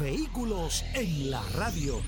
[0.00, 2.00] Vehículos en la radio.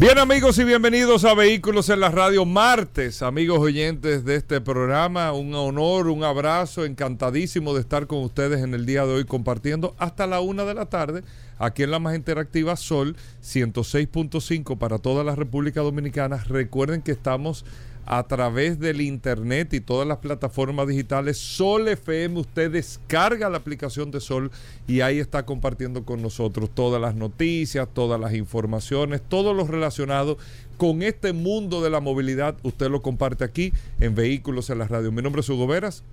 [0.00, 5.32] Bien amigos y bienvenidos a Vehículos en la Radio martes, amigos oyentes de este programa,
[5.32, 9.94] un honor, un abrazo, encantadísimo de estar con ustedes en el día de hoy compartiendo
[9.98, 11.24] hasta la una de la tarde
[11.58, 16.42] aquí en la más interactiva Sol 106.5 para toda la República Dominicana.
[16.48, 17.66] Recuerden que estamos
[18.06, 21.36] a través del internet y todas las plataformas digitales.
[21.36, 24.50] Sol FM, usted descarga la aplicación de Sol
[24.86, 30.38] y ahí está compartiendo con nosotros todas las noticias, todas las informaciones, todo lo relacionado
[30.76, 32.56] con este mundo de la movilidad.
[32.62, 35.10] Usted lo comparte aquí en Vehículos en la Radio.
[35.10, 36.04] Mi nombre es Hugo Veras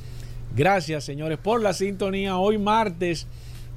[0.57, 2.37] Gracias, señores, por la sintonía.
[2.37, 3.29] Hoy martes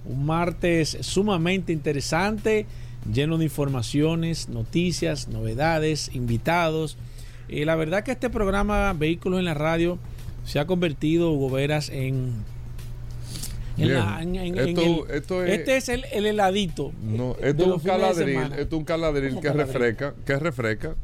[0.06, 2.66] un martes sumamente interesante,
[3.12, 6.98] lleno de informaciones, noticias, novedades, invitados.
[7.50, 10.00] Eh, la verdad que este programa Vehículos en la Radio
[10.44, 12.34] se ha convertido, Hugo Veras, en
[13.78, 16.92] este es el, heladito.
[17.04, 20.96] No, esto es un caladril, esto es un caladril que refresca, que refresca.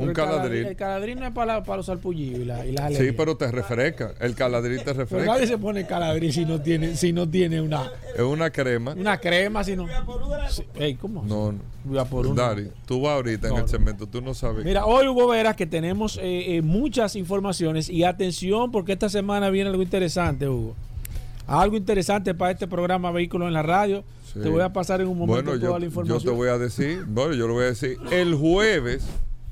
[0.00, 0.66] Un caladril.
[0.66, 4.14] El caladril no es para, para los y la, y Sí, pero te refresca.
[4.20, 5.30] El caladril te refresca.
[5.30, 7.90] nadie se pone caladril si no tiene, si no tiene una.
[8.14, 8.92] Es una crema.
[8.92, 9.86] Una crema, si no.
[11.00, 11.24] ¿Cómo?
[11.24, 12.04] No, no.
[12.06, 14.64] por Dari, tú vas ahorita en el cemento, tú no sabes.
[14.64, 19.50] Mira, hoy hubo veras que tenemos eh, eh, muchas informaciones y atención porque esta semana
[19.50, 20.74] viene algo interesante, Hugo.
[21.50, 24.04] Algo interesante para este programa Vehículos en la Radio.
[24.32, 26.20] Te voy a pasar en un momento toda la información.
[26.20, 27.98] Yo te voy a decir, bueno, yo lo voy a decir.
[28.12, 29.04] El jueves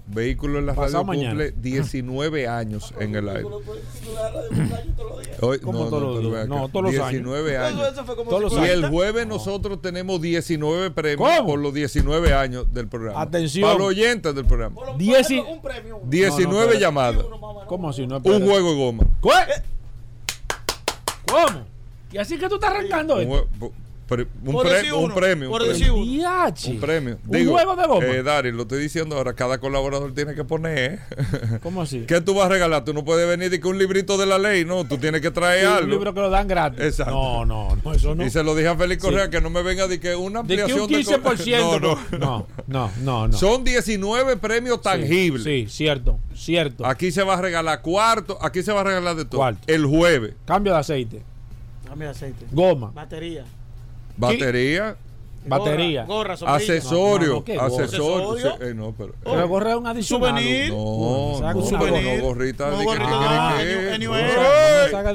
[0.06, 3.44] Vehículo en la radio cumple 19 años en el aire.
[5.40, 7.92] Hoy, no, todos no, los No, todos los 19 años.
[8.52, 13.20] Y el jueves nosotros tenemos 19 premios por los 19 años del programa.
[13.20, 13.68] Atención.
[13.68, 14.80] Para los oyentes del programa.
[14.96, 17.24] 19 llamadas.
[17.66, 18.02] ¿Cómo así?
[18.02, 19.04] un juego de goma.
[21.26, 21.77] ¿Cómo?
[22.12, 23.72] ¿Y así que tú estás arrancando esto?
[24.10, 24.98] un, un, premio.
[24.98, 25.50] un, premio.
[27.28, 28.06] Un juego de bomba.
[28.06, 31.00] Eh, Dari, lo estoy diciendo ahora, cada colaborador tiene que poner.
[31.62, 32.04] ¿Cómo así?
[32.06, 32.84] ¿Qué tú vas a regalar?
[32.84, 34.84] Tú no puedes venir y que un librito de la ley, no.
[34.84, 35.84] Tú tienes que traer algo.
[35.84, 36.80] Un libro que lo dan gratis.
[36.80, 37.12] Exacto.
[37.12, 38.24] No, no, no, eso no.
[38.24, 40.88] Y se lo dije a Félix Correa que no me venga de que una ampliación
[40.88, 41.04] de.
[41.04, 41.80] Que un 15%.
[41.80, 45.44] no, no, no, no, no, Son 19 premios tangibles.
[45.44, 46.86] Sí, cierto, cierto.
[46.86, 49.40] Aquí se va a regalar cuarto, aquí se va a regalar de todo.
[49.40, 49.60] Cuarto.
[49.66, 50.34] El jueves.
[50.46, 51.22] Cambio de aceite.
[51.98, 52.46] Cambio de aceite.
[52.52, 52.92] Goma.
[52.94, 53.44] Batería.
[54.16, 54.96] Batería.
[55.44, 56.04] Batería.
[56.04, 57.42] Gorra, Accesorio.
[57.60, 58.60] accesorio.
[58.60, 60.30] Eh, no, pero, pero gorra es un adicional.
[60.36, 60.70] Souvenir.
[60.70, 62.18] No, no, no, souvenir.
[62.18, 62.70] no, gorrita.
[62.70, 63.56] No, gorrita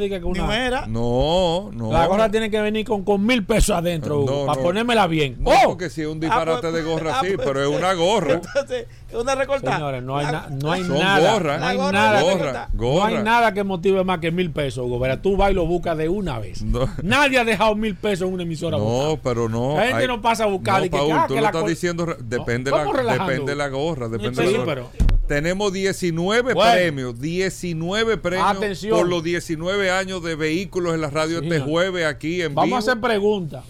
[0.10, 1.92] que, una, No, no.
[1.92, 5.38] La gorra tiene que venir con, con mil pesos adentro, para ponérmela bien.
[5.40, 5.70] No, oh.
[5.70, 7.94] porque si es un disparate ah, pues, de gorra, ah, sí, pues, pero es una
[7.94, 8.34] gorra.
[8.34, 9.78] Entonces, es una recortada.
[9.78, 10.26] Señores, no hay,
[10.62, 11.34] no hay nada.
[11.34, 12.22] Gorra, no hay nada.
[12.22, 15.04] Gorra, No hay nada que motive más que mil pesos, Hugo.
[15.22, 16.64] Tú vas y lo buscas de una vez.
[17.02, 18.78] Nadie ha dejado mil pesos en una emisora.
[18.78, 19.78] No, pero no.
[19.78, 20.84] La gente no pasa a buscar.
[20.84, 22.16] No, Paul, tú lo estás diciendo.
[22.20, 22.84] Depende, la,
[23.14, 24.10] depende de la gorra.
[24.10, 24.90] Depende sí, Pero,
[25.28, 28.98] tenemos 19 premios, 19 premios Atención.
[28.98, 32.76] por los 19 años de vehículos en la radio este jueves aquí en Vamos vivo.
[32.76, 33.64] a hacer preguntas.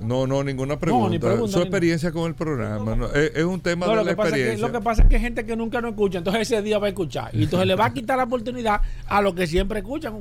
[0.00, 1.48] No, no, ninguna pregunta.
[1.48, 3.08] Su experiencia con el programa.
[3.14, 4.66] es, un tema de la experiencia.
[4.66, 6.86] lo que pasa es que hay gente que nunca no escucha, entonces ese día va
[6.86, 7.34] a escuchar.
[7.34, 10.14] Y entonces le va a quitar la oportunidad a los que siempre escuchan,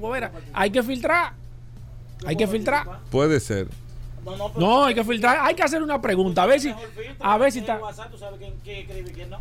[0.53, 1.33] Hay que filtrar.
[2.25, 2.87] Hay que filtrar.
[3.09, 3.67] Puede ser.
[4.25, 5.37] No, no, pero- No, hay que filtrar.
[5.41, 6.43] Hay que hacer una pregunta.
[6.43, 6.73] A ver si,
[7.19, 7.79] a ver si está.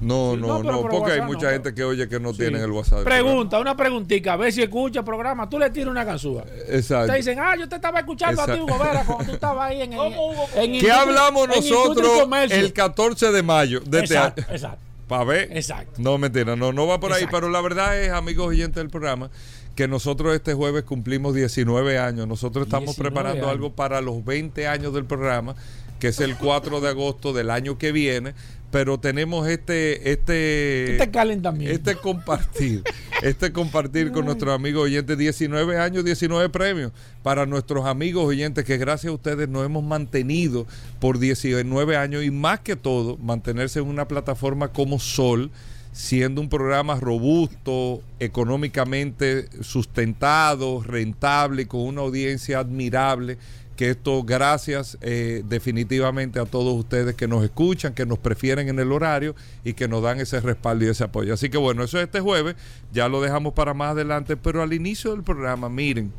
[0.00, 0.36] No.
[0.36, 2.38] No, no, porque hay mucha gente que oye que no Sí.
[2.38, 3.04] tienen el WhatsApp.
[3.04, 5.48] Pregunta, una preguntita, a ver si escucha el programa.
[5.48, 6.44] Tú le tiras una programa.
[6.68, 7.12] Exacto.
[7.12, 8.60] Te dicen, ah, yo te estaba escuchando a ti.
[8.60, 10.48] Hugo Vera, cuando tú estabas ahí en, en, ¿Cómo, Hugo?
[10.56, 14.52] en ¿Qué hablamos nosotros el 14 de mayo de este Exacto, año?
[14.54, 14.78] exacto.
[15.08, 15.56] Para ver.
[15.56, 15.92] Exacto.
[15.98, 17.26] No, mentira, no, no va por ahí.
[17.30, 19.30] Pero la verdad es, amigos oyentes del programa,
[19.74, 22.26] que nosotros este jueves cumplimos 19 años.
[22.28, 23.52] Nosotros estamos 19 preparando años.
[23.52, 25.54] algo para los 20 años del programa,
[25.98, 28.34] que es el 4 de agosto del año que viene.
[28.70, 31.74] Pero tenemos este, este, Este calentamiento.
[31.74, 32.82] este compartir,
[33.22, 36.90] este compartir con nuestros amigos oyentes, 19 años, 19 premios
[37.22, 40.66] para nuestros amigos oyentes que gracias a ustedes nos hemos mantenido
[41.00, 45.50] por 19 años y más que todo mantenerse en una plataforma como Sol,
[45.92, 53.38] siendo un programa robusto, económicamente sustentado, rentable, con una audiencia admirable
[53.76, 58.78] que esto gracias eh, definitivamente a todos ustedes que nos escuchan, que nos prefieren en
[58.78, 59.34] el horario
[59.64, 61.34] y que nos dan ese respaldo y ese apoyo.
[61.34, 62.54] Así que bueno, eso es este jueves,
[62.92, 66.12] ya lo dejamos para más adelante, pero al inicio del programa, miren,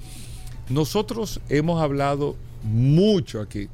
[0.70, 3.70] nosotros hemos hablado mucho aquí.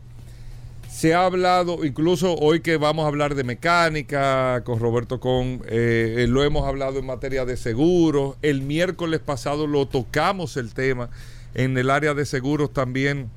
[0.89, 6.25] Se ha hablado, incluso hoy que vamos a hablar de mecánica con Roberto Con, eh,
[6.27, 8.35] lo hemos hablado en materia de seguros.
[8.41, 11.09] El miércoles pasado lo tocamos el tema
[11.53, 13.29] en el área de seguros también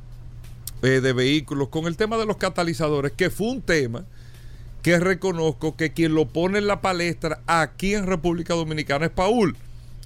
[0.82, 4.06] eh, de vehículos, con el tema de los catalizadores, que fue un tema
[4.82, 9.56] que reconozco que quien lo pone en la palestra aquí en República Dominicana es Paul,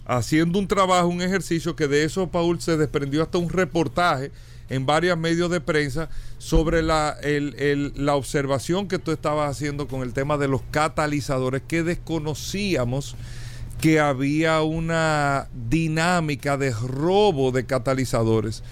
[0.05, 4.33] haciendo un trabajo, un ejercicio que de eso Paul se desprendió hasta un reportaje
[4.69, 6.09] en varios medios de prensa
[6.39, 7.17] sobre la,
[7.95, 13.17] la observación que tú estabas haciendo con el tema de los catalizadores que desconocíamos
[13.81, 18.63] que había una dinámica de robo de catalizadores.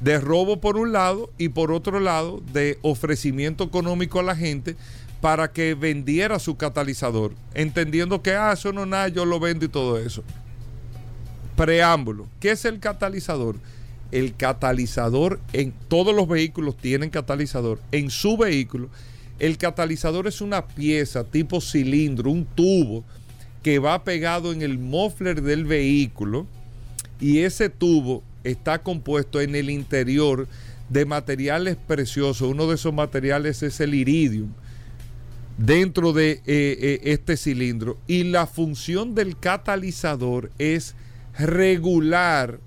[0.00, 4.76] De robo por un lado y por otro lado de ofrecimiento económico a la gente
[5.20, 9.68] para que vendiera su catalizador, entendiendo que, ah, eso no nada, yo lo vendo y
[9.68, 10.22] todo eso.
[11.56, 13.56] Preámbulo, ¿qué es el catalizador?
[14.12, 17.80] El catalizador en todos los vehículos tienen catalizador.
[17.92, 18.88] En su vehículo,
[19.38, 23.04] el catalizador es una pieza tipo cilindro, un tubo
[23.62, 26.46] que va pegado en el muffler del vehículo
[27.20, 30.46] y ese tubo está compuesto en el interior
[30.90, 32.48] de materiales preciosos.
[32.48, 34.50] Uno de esos materiales es el iridium
[35.58, 40.94] dentro de eh, eh, este cilindro y la función del catalizador es
[41.38, 42.58] regular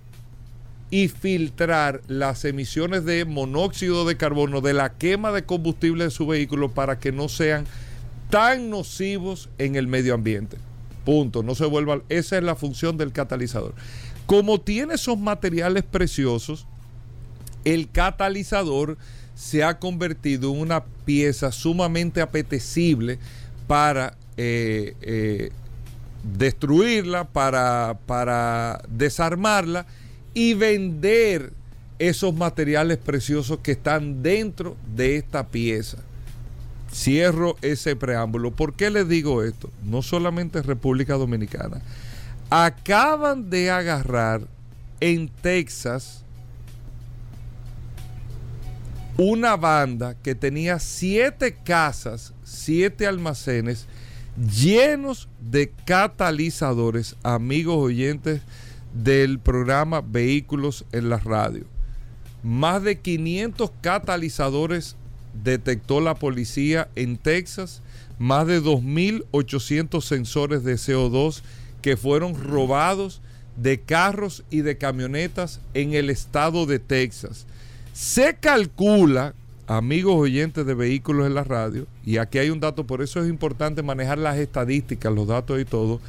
[0.90, 6.28] y filtrar las emisiones de monóxido de carbono de la quema de combustible de su
[6.28, 7.66] vehículo para que no sean
[8.30, 10.58] tan nocivos en el medio ambiente.
[11.04, 12.02] Punto, no se vuelva.
[12.10, 13.74] Esa es la función del catalizador.
[14.26, 16.66] Como tiene esos materiales preciosos,
[17.64, 18.98] el catalizador
[19.36, 23.20] se ha convertido en una pieza sumamente apetecible
[23.68, 25.52] para eh, eh,
[26.24, 29.86] destruirla, para, para desarmarla
[30.38, 31.52] y vender
[31.98, 35.98] esos materiales preciosos que están dentro de esta pieza.
[36.94, 38.52] Cierro ese preámbulo.
[38.52, 39.72] ¿Por qué les digo esto?
[39.84, 41.82] No solamente República Dominicana.
[42.52, 44.42] Acaban de agarrar
[45.00, 46.24] en Texas
[49.18, 53.88] una banda que tenía siete casas, siete almacenes
[54.56, 58.42] llenos de catalizadores, amigos oyentes
[58.94, 61.66] del programa Vehículos en la Radio.
[62.44, 64.96] Más de 500 catalizadores
[65.44, 67.82] detectó la policía en Texas,
[68.20, 71.42] más de 2.800 sensores de CO2
[71.82, 73.22] que fueron robados
[73.56, 77.46] de carros y de camionetas en el estado de Texas.
[77.94, 79.34] Se calcula,
[79.66, 83.30] amigos oyentes de vehículos en la radio, y aquí hay un dato, por eso es
[83.30, 86.00] importante manejar las estadísticas, los datos y todo.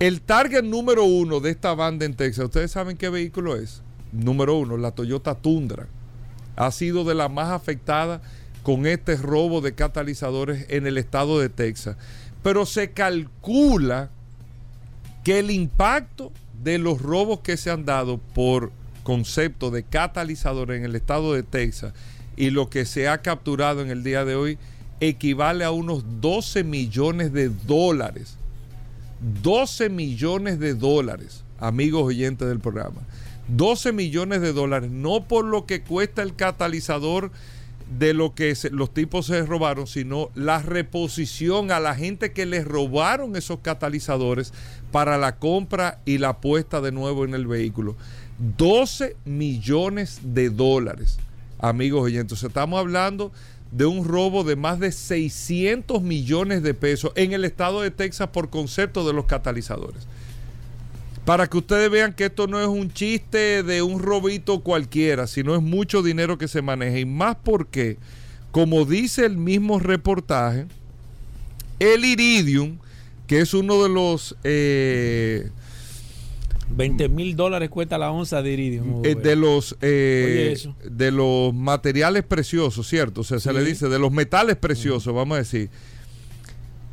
[0.00, 3.80] El target número uno de esta banda en Texas, ¿ustedes saben qué vehículo es?
[4.10, 5.86] Número uno, la Toyota Tundra.
[6.56, 8.20] Ha sido de la más afectada
[8.64, 11.96] con este robo de catalizadores en el estado de Texas.
[12.42, 14.10] Pero se calcula
[15.22, 16.32] que el impacto
[16.64, 18.72] de los robos que se han dado por
[19.04, 21.94] concepto de catalizadores en el estado de Texas
[22.36, 24.58] y lo que se ha capturado en el día de hoy
[24.98, 28.38] equivale a unos 12 millones de dólares.
[29.42, 33.00] 12 millones de dólares, amigos oyentes del programa.
[33.48, 37.30] 12 millones de dólares, no por lo que cuesta el catalizador
[37.98, 42.64] de lo que los tipos se robaron, sino la reposición a la gente que les
[42.64, 44.52] robaron esos catalizadores
[44.90, 47.96] para la compra y la puesta de nuevo en el vehículo.
[48.56, 51.18] 12 millones de dólares.
[51.60, 52.42] amigos oyentes.
[52.42, 53.32] Estamos hablando
[53.74, 58.28] de un robo de más de 600 millones de pesos en el estado de Texas
[58.28, 60.06] por concepto de los catalizadores.
[61.24, 65.56] Para que ustedes vean que esto no es un chiste de un robito cualquiera, sino
[65.56, 66.98] es mucho dinero que se maneja.
[66.98, 67.96] Y más porque,
[68.52, 70.66] como dice el mismo reportaje,
[71.80, 72.78] el iridium,
[73.26, 74.36] que es uno de los...
[74.44, 75.50] Eh,
[76.76, 79.04] 20 mil dólares cuesta la onza de iridium.
[79.04, 80.56] eh, de los eh,
[80.90, 83.22] de los materiales preciosos, ¿cierto?
[83.22, 85.70] O sea, se le dice de los metales preciosos, vamos a decir.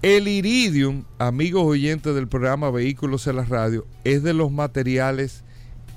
[0.01, 5.43] El iridium, amigos oyentes del programa Vehículos en la Radio, es de los materiales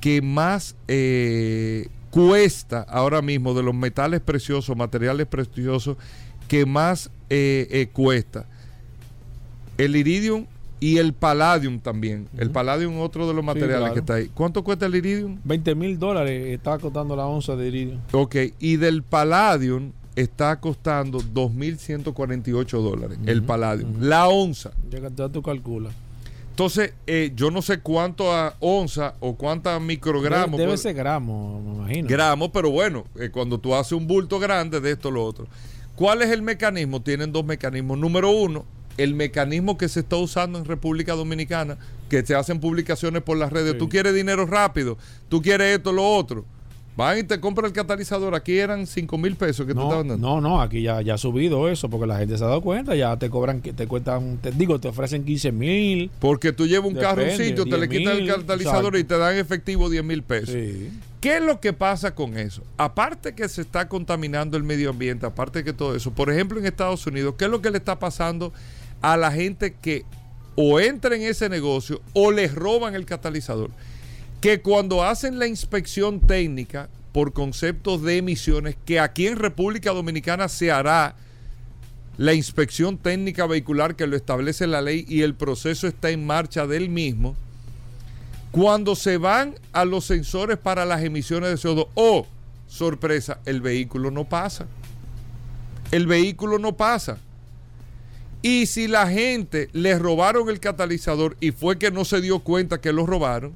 [0.03, 5.97] que más eh, cuesta ahora mismo, de los metales preciosos, materiales preciosos,
[6.49, 8.47] que más eh, eh, cuesta.
[9.79, 10.45] El iridium
[10.85, 12.29] y el palladium también.
[12.37, 13.95] El palladium es otro de los materiales claro.
[13.95, 14.31] que está ahí.
[14.35, 15.39] ¿Cuánto cuesta el iridium?
[15.43, 18.01] 20 mil dólares está costando la onza de iridium.
[18.13, 23.19] Ok, y del palladium está costando 2.148 dólares.
[23.25, 23.95] El palladium.
[23.99, 24.73] La onza.
[24.91, 25.95] Ya, que- ya tú calculas.
[26.51, 30.53] Entonces, eh, yo no sé cuánto a onza o cuántos microgramos.
[30.53, 32.09] Debe, debe ser gramo, me imagino.
[32.11, 35.47] gramos, pero bueno, eh, cuando tú haces un bulto grande de esto o lo otro.
[35.97, 37.01] ¿Cuál es el mecanismo?
[37.01, 37.97] Tienen dos mecanismos.
[37.97, 43.23] Número uno, el mecanismo que se está usando en República Dominicana, que se hacen publicaciones
[43.23, 43.73] por las redes.
[43.73, 43.79] Sí.
[43.79, 44.99] Tú quieres dinero rápido,
[45.29, 46.45] tú quieres esto, lo otro.
[46.97, 48.37] Van y te compran el catalizador.
[48.37, 50.41] Aquí eran 5 mil pesos que te no, estaban dando.
[50.41, 52.95] no, no, aquí ya, ya ha subido eso porque la gente se ha dado cuenta,
[52.95, 56.11] ya te cobran, te cuentan, te digo, te ofrecen 15 mil.
[56.21, 58.99] Porque tú llevas un carro a un sitio, te le 10 quitan el catalizador exacto.
[58.99, 60.51] y te dan efectivo 10 mil pesos.
[60.55, 60.91] Sí.
[61.21, 62.63] ¿Qué es lo que pasa con eso?
[62.77, 66.67] Aparte que se está contaminando el medio ambiente, aparte que todo eso, por ejemplo en
[66.67, 68.53] Estados Unidos, ¿qué es lo que le está pasando
[69.13, 70.05] a la gente que
[70.57, 73.71] o entra en ese negocio o les roban el catalizador?
[74.41, 80.49] Que cuando hacen la inspección técnica por conceptos de emisiones, que aquí en República Dominicana
[80.49, 81.17] se hará
[82.17, 86.67] la inspección técnica vehicular que lo establece la ley y el proceso está en marcha
[86.67, 87.37] del mismo,
[88.51, 92.27] cuando se van a los sensores para las emisiones de CO2, oh,
[92.69, 94.67] sorpresa, el vehículo no pasa.
[95.91, 97.19] El vehículo no pasa.
[98.45, 102.79] Y si la gente le robaron el catalizador y fue que no se dio cuenta
[102.79, 103.55] que lo robaron,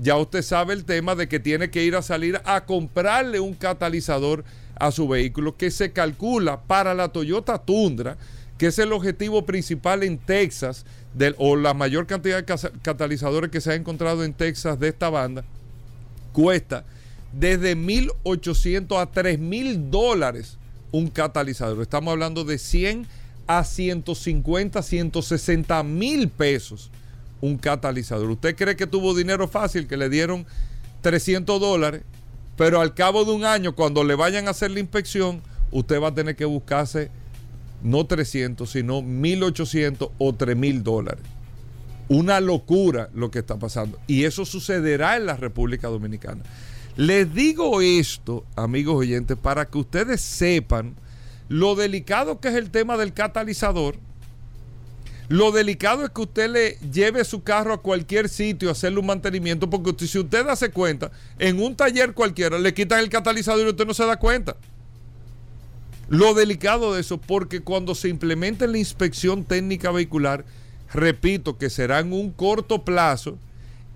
[0.00, 3.52] ya usted sabe el tema de que tiene que ir a salir a comprarle un
[3.52, 4.42] catalizador
[4.76, 8.16] a su vehículo que se calcula para la Toyota Tundra,
[8.56, 10.86] que es el objetivo principal en Texas,
[11.36, 15.44] o la mayor cantidad de catalizadores que se ha encontrado en Texas de esta banda,
[16.32, 16.86] cuesta
[17.38, 20.56] desde 1.800 a 3.000 dólares
[20.92, 21.82] un catalizador.
[21.82, 23.19] Estamos hablando de 100
[23.58, 26.90] a 150, 160 mil pesos
[27.40, 28.30] un catalizador.
[28.30, 30.46] ¿Usted cree que tuvo dinero fácil, que le dieron
[31.00, 32.02] 300 dólares,
[32.56, 36.08] pero al cabo de un año, cuando le vayan a hacer la inspección, usted va
[36.08, 37.10] a tener que buscarse
[37.82, 41.24] no 300, sino 1.800 o 3.000 dólares?
[42.08, 43.98] Una locura lo que está pasando.
[44.06, 46.42] Y eso sucederá en la República Dominicana.
[46.96, 50.94] Les digo esto, amigos oyentes, para que ustedes sepan
[51.50, 53.96] lo delicado que es el tema del catalizador.
[55.28, 59.06] Lo delicado es que usted le lleve su carro a cualquier sitio a hacerle un
[59.06, 63.70] mantenimiento, porque si usted hace cuenta, en un taller cualquiera le quitan el catalizador y
[63.70, 64.56] usted no se da cuenta.
[66.08, 70.44] Lo delicado de eso, porque cuando se implemente la inspección técnica vehicular,
[70.94, 73.38] repito que será en un corto plazo,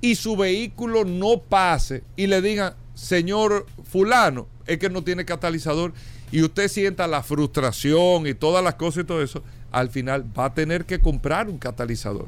[0.01, 5.93] y su vehículo no pase y le digan, señor fulano, es que no tiene catalizador,
[6.35, 10.47] y usted sienta la frustración y todas las cosas y todo eso, al final va
[10.47, 12.27] a tener que comprar un catalizador.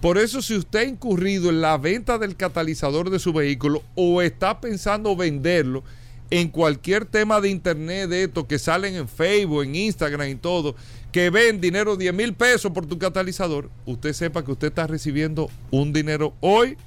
[0.00, 4.22] Por eso si usted ha incurrido en la venta del catalizador de su vehículo o
[4.22, 5.84] está pensando venderlo
[6.30, 10.74] en cualquier tema de internet de estos que salen en Facebook, en Instagram y todo,
[11.12, 15.50] que ven dinero 10 mil pesos por tu catalizador, usted sepa que usted está recibiendo
[15.70, 16.78] un dinero hoy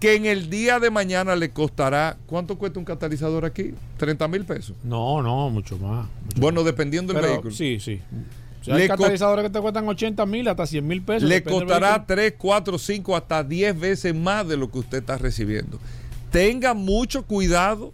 [0.00, 3.74] que en el día de mañana le costará, ¿cuánto cuesta un catalizador aquí?
[3.96, 4.76] 30 mil pesos.
[4.84, 6.06] No, no, mucho más.
[6.24, 7.50] mucho Bueno, dependiendo del vehículo.
[7.50, 8.00] Sí, sí.
[8.60, 11.28] O sea, hay catalizadores que te cuestan 80 mil hasta 100 mil pesos.
[11.28, 12.06] le costará vehículo.
[12.06, 15.78] 3, 4, 5, hasta 10 veces más de lo que usted está recibiendo.
[16.30, 17.92] Tenga mucho cuidado,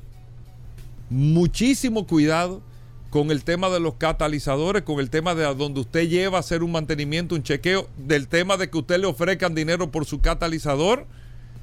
[1.08, 2.62] muchísimo cuidado
[3.10, 6.40] con el tema de los catalizadores, con el tema de a donde usted lleva a
[6.40, 10.20] hacer un mantenimiento, un chequeo, del tema de que usted le ofrezcan dinero por su
[10.20, 11.06] catalizador,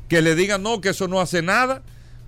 [0.10, 1.82] que le digan no, que eso no hace nada,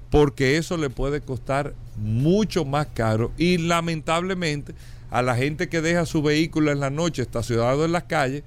[0.09, 4.73] porque eso le puede costar mucho más caro y lamentablemente
[5.09, 8.43] a la gente que deja su vehículo en la noche estacionado en las calles,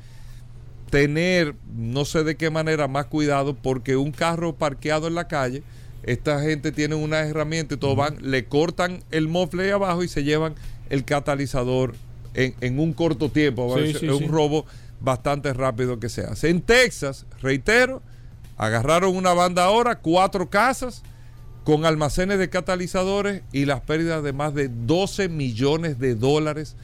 [0.88, 5.62] tener no sé de qué manera más cuidado porque un carro parqueado en la calle
[6.04, 10.08] esta gente tiene una herramienta y todo van, le cortan el mofle ahí abajo y
[10.08, 10.54] se llevan
[10.90, 11.94] el catalizador
[12.34, 13.74] en, en un corto tiempo.
[13.78, 14.26] Sí, es un sí.
[14.26, 14.66] robo
[15.00, 16.50] bastante rápido que se hace.
[16.50, 18.02] En Texas, reitero,
[18.56, 21.02] agarraron una banda ahora, cuatro casas
[21.64, 26.76] con almacenes de catalizadores y las pérdidas de más de 12 millones de dólares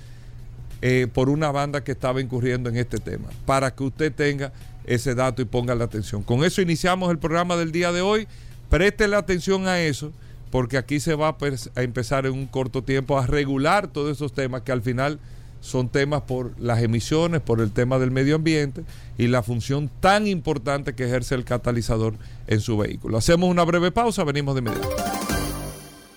[0.82, 3.28] eh, por una banda que estaba incurriendo en este tema.
[3.44, 4.52] Para que usted tenga
[4.86, 6.22] ese dato y ponga la atención.
[6.22, 8.26] Con eso iniciamos el programa del día de hoy.
[8.70, 10.12] Préstele atención a eso,
[10.50, 11.36] porque aquí se va
[11.74, 15.20] a empezar en un corto tiempo a regular todos esos temas que al final
[15.60, 18.82] son temas por las emisiones, por el tema del medio ambiente
[19.18, 22.14] y la función tan importante que ejerce el catalizador
[22.46, 23.18] en su vehículo.
[23.18, 24.88] Hacemos una breve pausa, venimos de inmediato.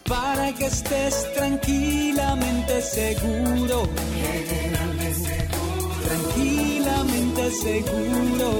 [0.07, 3.89] para que estés tranquilamente seguro.
[6.05, 8.53] Tranquilamente seguro.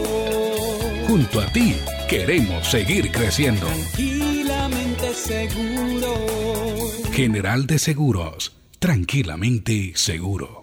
[1.07, 1.75] Junto a ti
[2.09, 3.67] queremos seguir creciendo.
[3.67, 6.15] Tranquilamente seguro.
[7.11, 10.62] General de Seguros, tranquilamente seguro.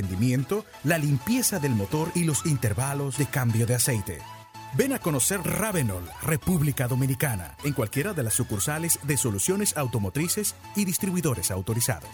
[0.01, 4.19] rendimiento, la limpieza del motor y los intervalos de cambio de aceite.
[4.73, 10.85] Ven a conocer Ravenol, República Dominicana, en cualquiera de las sucursales de soluciones automotrices y
[10.85, 12.09] distribuidores autorizados.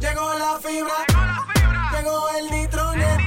[0.00, 1.06] Llegó la fibra.
[1.96, 3.20] Llegó el nitronet.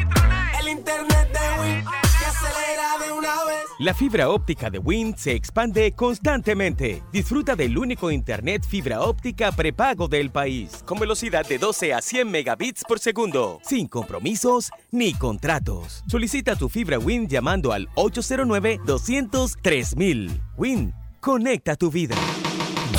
[0.59, 2.02] El internet de Win.
[2.43, 3.59] Que acelera de una vez.
[3.79, 7.03] La fibra óptica de Wind se expande constantemente.
[7.11, 12.29] Disfruta del único internet fibra óptica prepago del país, con velocidad de 12 a 100
[12.29, 16.03] megabits por segundo, sin compromisos ni contratos.
[16.07, 20.41] Solicita tu fibra Wind llamando al 809-200-3000.
[20.57, 22.15] Wind, conecta tu vida.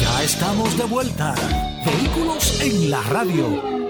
[0.00, 1.34] Ya estamos de vuelta.
[1.84, 3.83] Vehículos en la radio.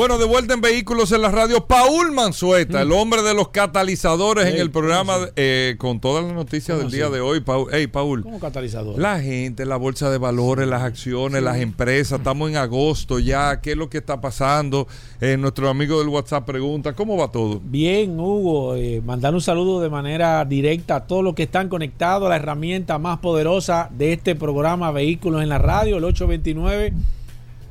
[0.00, 4.46] Bueno, de vuelta en Vehículos en la Radio, Paul Manzueta, el hombre de los catalizadores
[4.46, 7.40] en el programa ¿cómo eh, con todas las noticias ¿Cómo del día de hoy.
[7.40, 8.98] Paul, hey, Paul, Como catalizador.
[8.98, 13.72] la gente, la bolsa de valores, las acciones, las empresas, estamos en agosto ya, ¿qué
[13.72, 14.88] es lo que está pasando?
[15.20, 17.60] Eh, nuestro amigo del WhatsApp pregunta, ¿cómo va todo?
[17.62, 22.24] Bien, Hugo, eh, mandar un saludo de manera directa a todos los que están conectados
[22.24, 26.94] a la herramienta más poderosa de este programa Vehículos en la Radio, el 829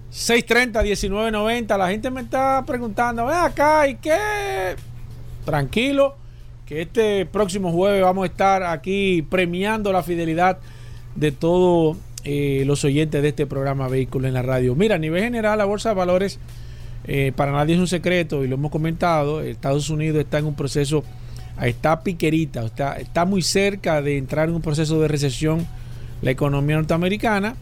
[0.10, 1.78] 630 1990.
[1.78, 4.76] La gente me está preguntando, ven acá, ¿y qué?
[5.46, 6.16] Tranquilo,
[6.66, 10.60] que este próximo jueves vamos a estar aquí premiando la fidelidad
[11.16, 14.76] de todos eh, los oyentes de este programa Vehículos en la Radio.
[14.76, 16.40] Mira, a nivel general, la Bolsa de Valores,
[17.06, 20.56] eh, para nadie es un secreto y lo hemos comentado, Estados Unidos está en un
[20.56, 21.04] proceso,
[21.62, 25.66] está piquerita, está, está muy cerca de entrar en un proceso de recesión
[26.22, 27.56] la economía norteamericana.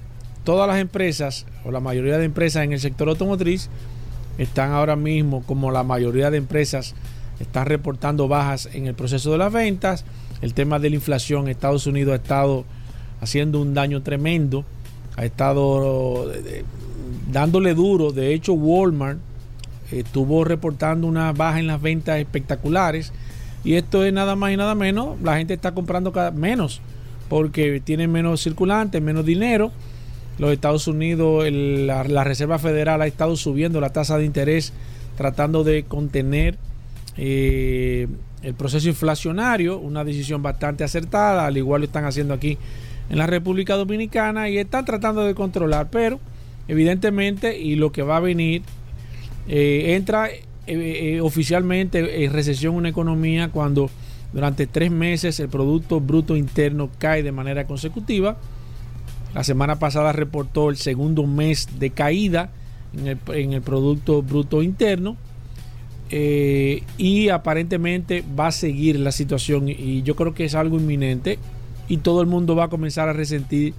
[0.47, 3.67] Todas las empresas, o la mayoría de empresas en el sector automotriz,
[4.37, 6.95] están ahora mismo, como la mayoría de empresas,
[7.41, 10.05] están reportando bajas en el proceso de las ventas.
[10.41, 12.63] El tema de la inflación, Estados Unidos ha estado
[13.19, 14.63] haciendo un daño tremendo,
[15.17, 16.63] ha estado eh, eh,
[17.29, 18.13] dándole duro.
[18.13, 19.19] De hecho, Walmart
[19.91, 23.11] estuvo reportando una baja en las ventas espectaculares.
[23.65, 25.19] Y esto es nada más y nada menos.
[25.21, 26.79] La gente está comprando cada menos
[27.27, 29.73] porque tiene menos circulantes, menos dinero.
[30.37, 34.71] Los Estados Unidos, la, Reserva Federal ha estado subiendo la tasa de interés,
[35.17, 36.57] tratando de contener
[37.17, 38.07] eh,
[38.43, 42.57] el proceso inflacionario, una decisión bastante acertada, al igual lo están haciendo aquí
[43.09, 46.19] en la República Dominicana y están tratando de controlar, pero
[46.67, 48.61] evidentemente y lo que va a venir
[49.47, 50.29] eh, entra
[50.67, 53.89] eh, oficialmente en recesión una economía cuando
[54.33, 58.37] durante tres meses el Producto Bruto Interno cae de manera consecutiva.
[59.33, 62.49] La semana pasada reportó el segundo mes de caída
[62.93, 65.17] en el, Producto Bruto Interno.
[66.09, 71.37] eh, y aparentemente va a seguir la situación y yo creo que es algo inminente
[71.89, 73.73] y todo el mundo va a comenzar a resentir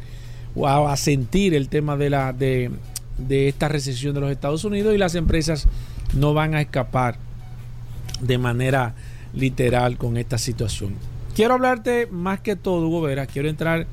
[0.55, 2.71] o a, a sentir el tema de la de,
[3.19, 5.67] de esta recesión de los Estados Unidos y las empresas
[6.15, 7.17] no van a escapar
[8.21, 8.95] de manera
[9.35, 10.95] literal con esta situación.
[11.35, 13.87] Quiero hablarte más que todo, Hugo Vera, quiero entrar en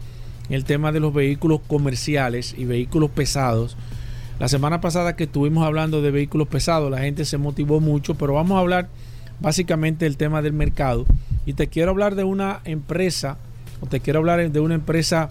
[0.50, 3.78] el tema de los vehículos comerciales y vehículos pesados.
[4.40, 8.34] La semana pasada que estuvimos hablando de vehículos pesados, la gente se motivó mucho, pero
[8.34, 8.90] vamos a hablar
[9.40, 11.06] básicamente del tema del mercado.
[11.46, 13.38] Y te quiero hablar de una empresa,
[13.82, 15.30] o te quiero hablar de una empresa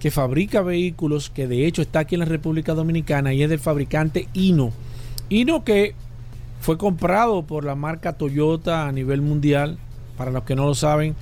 [0.00, 3.58] que fabrica vehículos, que de hecho está aquí en la República Dominicana y es del
[3.58, 4.72] fabricante Hino.
[5.28, 5.94] Hino que
[6.60, 9.78] fue comprado por la marca Toyota a nivel mundial.
[10.16, 11.14] Para los que no lo saben,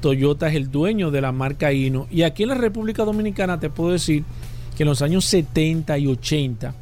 [0.00, 2.06] Toyota es el dueño de la marca Hino.
[2.10, 4.24] Y aquí en la República Dominicana te puedo decir
[4.76, 6.74] que en los años 70 y 80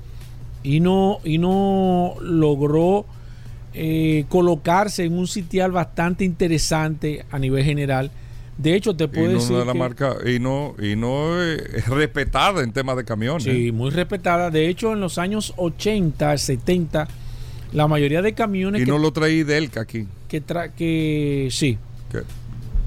[0.64, 3.06] Hino, Hino logró
[3.74, 8.10] eh, colocarse en un sitial bastante interesante a nivel general.
[8.56, 9.56] De hecho, te puedo y no decir.
[9.56, 13.44] de la que- marca y no y no es respetada en temas de camiones.
[13.44, 14.50] Sí, muy respetada.
[14.50, 17.06] De hecho, en los años 80, 70,
[17.72, 20.08] la mayoría de camiones y que, no lo traí Delca aquí.
[20.26, 21.78] que, tra- que sí.
[22.10, 22.22] que-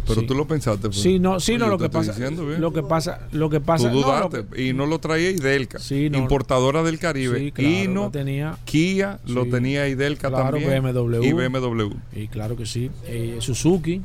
[0.07, 0.27] pero Sí.
[0.27, 0.87] tú lo pensaste.
[0.89, 1.01] pues.
[1.01, 2.13] Sí, no, sí, Oye, no, lo que pasa,
[2.59, 5.79] lo que pasa, lo que Tú pasa, no, lo dudaste y no lo traía Idelca,
[5.79, 6.17] Sí, no.
[6.17, 7.39] importadora del Caribe.
[7.39, 8.57] Sí, claro, y no lo tenía.
[8.65, 10.81] Kia lo tenía Idelca Claro, también.
[10.83, 11.23] BMW.
[11.23, 11.89] Y BMW.
[12.15, 12.89] Y claro que sí.
[13.05, 14.01] Eh, Suzuki,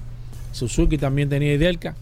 [0.53, 1.95] Suzuki también tenía Idelca.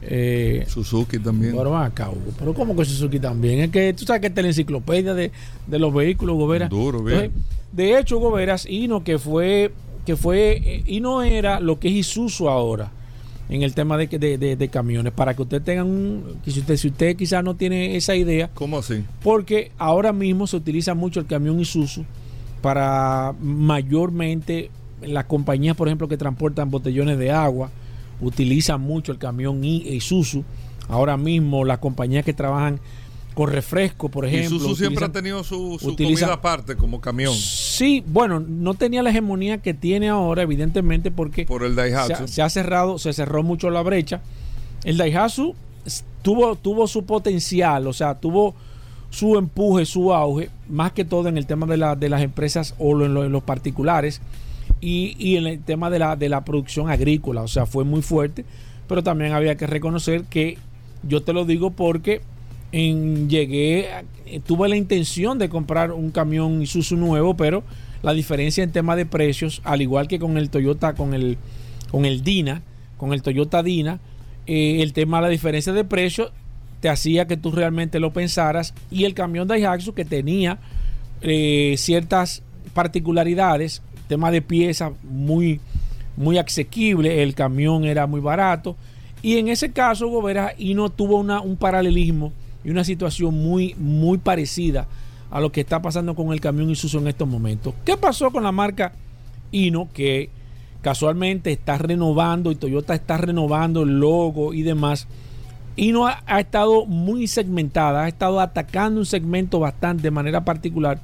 [0.00, 1.56] Eh, Suzuki también.
[1.56, 3.58] pero ven acá, Hugo, pero ¿cómo que Suzuki también?
[3.60, 5.32] Es que tú sabes que esta es la enciclopedia de,
[5.66, 6.68] de los vehículos, Gobera.
[6.68, 7.18] Duro, bien.
[7.24, 9.72] Entonces, de hecho, Goberas, Hino que fue,
[10.06, 12.92] que fue, eh, Hino era lo que es Isuzu ahora
[13.50, 16.76] en el tema de, de, de- de camiones, para que usted tenga un, si usted,
[16.76, 19.02] si usted quizás no tiene esa idea, ¿Cómo así?
[19.22, 22.04] porque ahora mismo se utiliza mucho el camión Isuzu
[22.60, 24.70] para mayormente
[25.02, 27.70] las compañías, por ejemplo, que transportan botellones de agua,
[28.20, 30.42] utilizan mucho el camión Isuzu.
[30.88, 32.80] Ahora mismo las compañías que trabajan
[33.38, 34.56] con refresco, por ejemplo.
[34.56, 37.32] Isuzu siempre ha utilizan- tenido su, su utiliza- comida aparte como camión.
[37.32, 42.24] Sí, bueno, no tenía la hegemonía que tiene ahora, evidentemente, porque Por el se Daihatsu.
[42.24, 44.22] ha, se ha cerrado, se cerró mucho la brecha.
[44.82, 45.54] El Daihatsu
[46.22, 48.56] tuvo, tuvo su potencial, o sea, tuvo
[49.10, 52.74] su empuje, su auge, más que todo en el tema de, la- de las empresas
[52.80, 54.20] o en, lo- en los particulares
[54.80, 58.02] y, y en el tema de la, de la producción agrícola, o sea, fue muy
[58.02, 58.44] fuerte,
[58.88, 60.58] pero también había que reconocer que
[61.04, 62.20] yo te lo digo porque
[62.72, 63.88] en, llegué,
[64.46, 67.62] tuve la intención de comprar un camión Isuzu nuevo, pero
[68.02, 71.38] la diferencia en tema de precios, al igual que con el Toyota, con el,
[71.90, 72.62] con el Dina,
[72.96, 74.00] con el Toyota Dina,
[74.46, 76.32] eh, el tema de la diferencia de precios
[76.80, 80.58] te hacía que tú realmente lo pensaras y el camión Daihatsu que tenía
[81.22, 85.60] eh, ciertas particularidades, tema de piezas muy,
[86.16, 88.76] muy asequible, el camión era muy barato
[89.22, 92.32] y en ese caso Gobera y no tuvo una, un paralelismo
[92.68, 94.86] y una situación muy, muy parecida
[95.30, 97.72] a lo que está pasando con el camión Isuzu en estos momentos.
[97.82, 98.92] ¿Qué pasó con la marca
[99.50, 100.28] Hino que
[100.82, 105.06] casualmente está renovando y Toyota está renovando el logo y demás?
[105.76, 111.00] Hino ha, ha estado muy segmentada, ha estado atacando un segmento bastante de manera particular,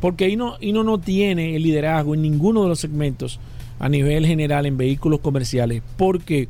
[0.00, 3.38] porque Hino, Hino no tiene el liderazgo en ninguno de los segmentos
[3.78, 5.82] a nivel general en vehículos comerciales.
[5.98, 6.48] ¿Por qué?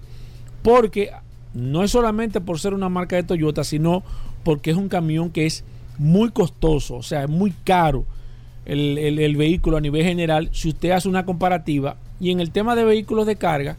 [0.62, 1.10] Porque
[1.52, 4.04] no es solamente por ser una marca de Toyota, sino
[4.44, 5.64] porque es un camión que es
[5.98, 8.04] muy costoso, o sea, es muy caro
[8.64, 10.48] el, el- vehículo a nivel general.
[10.52, 13.76] Si usted hace una comparativa, y en el tema de vehículos de carga,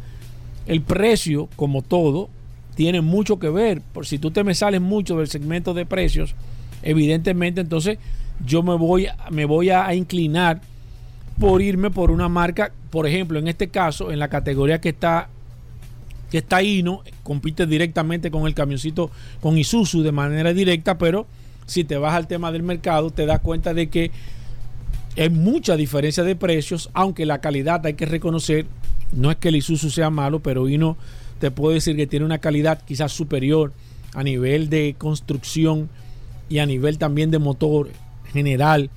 [0.65, 2.30] el precio, como todo,
[2.76, 3.82] tiene mucho que ver.
[3.82, 6.36] Por si tú te me sales mucho del segmento de precios,
[6.82, 7.97] evidentemente, entonces
[8.45, 10.62] yo me voy, me voy a, a inclinar
[11.39, 15.30] por irme por una marca, por ejemplo, en este caso, en la categoría que está
[16.34, 21.28] que está Hino, compite directamente con el camioncito, con Isuzu de manera directa, pero
[21.67, 24.10] si te vas al tema del mercado, te das cuenta de que
[25.15, 28.65] hay mucha diferencia de precios, aunque la calidad hay que reconocer,
[29.12, 30.98] no es que el Isuzu sea malo, pero Hino
[31.38, 33.72] te puedo decir que tiene una calidad quizás superior
[34.15, 35.88] a nivel de construcción
[36.50, 37.91] y a nivel también de motor
[38.32, 38.89] general.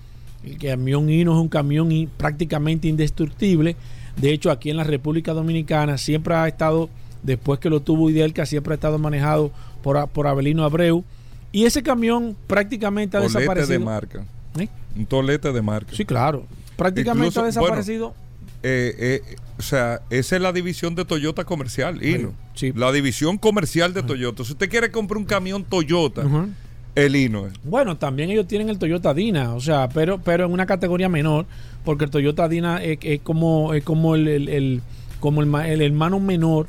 [0.43, 3.77] El camión Hino es un camión prácticamente indestructible.
[4.17, 6.89] De hecho, aquí en la República Dominicana siempre ha estado,
[7.27, 9.51] después que lo tuvo Idelca, siempre ha estado manejado
[9.83, 11.05] por, por Abelino Abreu.
[11.53, 13.79] Y ese camión prácticamente ha Tolete desaparecido.
[13.79, 14.25] de marca.
[14.59, 14.69] ¿Eh?
[14.97, 15.93] Un tolete de marca.
[15.95, 16.47] Sí, claro.
[16.77, 18.15] Prácticamente Incluso, ha desaparecido.
[18.63, 22.33] Eh, eh, o sea, esa es la división de Toyota comercial, Hino.
[22.55, 22.73] Sí.
[22.75, 24.45] La división comercial de Toyota.
[24.45, 26.49] Si usted quiere comprar un camión Toyota, Ujú.
[26.95, 27.53] el Hino es.
[27.65, 31.47] Bueno, también ellos tienen el Toyota Dina, o sea, pero, pero en una categoría menor,
[31.85, 34.83] porque el Toyota Dina es, es como, es como el, el- el-
[35.21, 36.67] como el, el hermano menor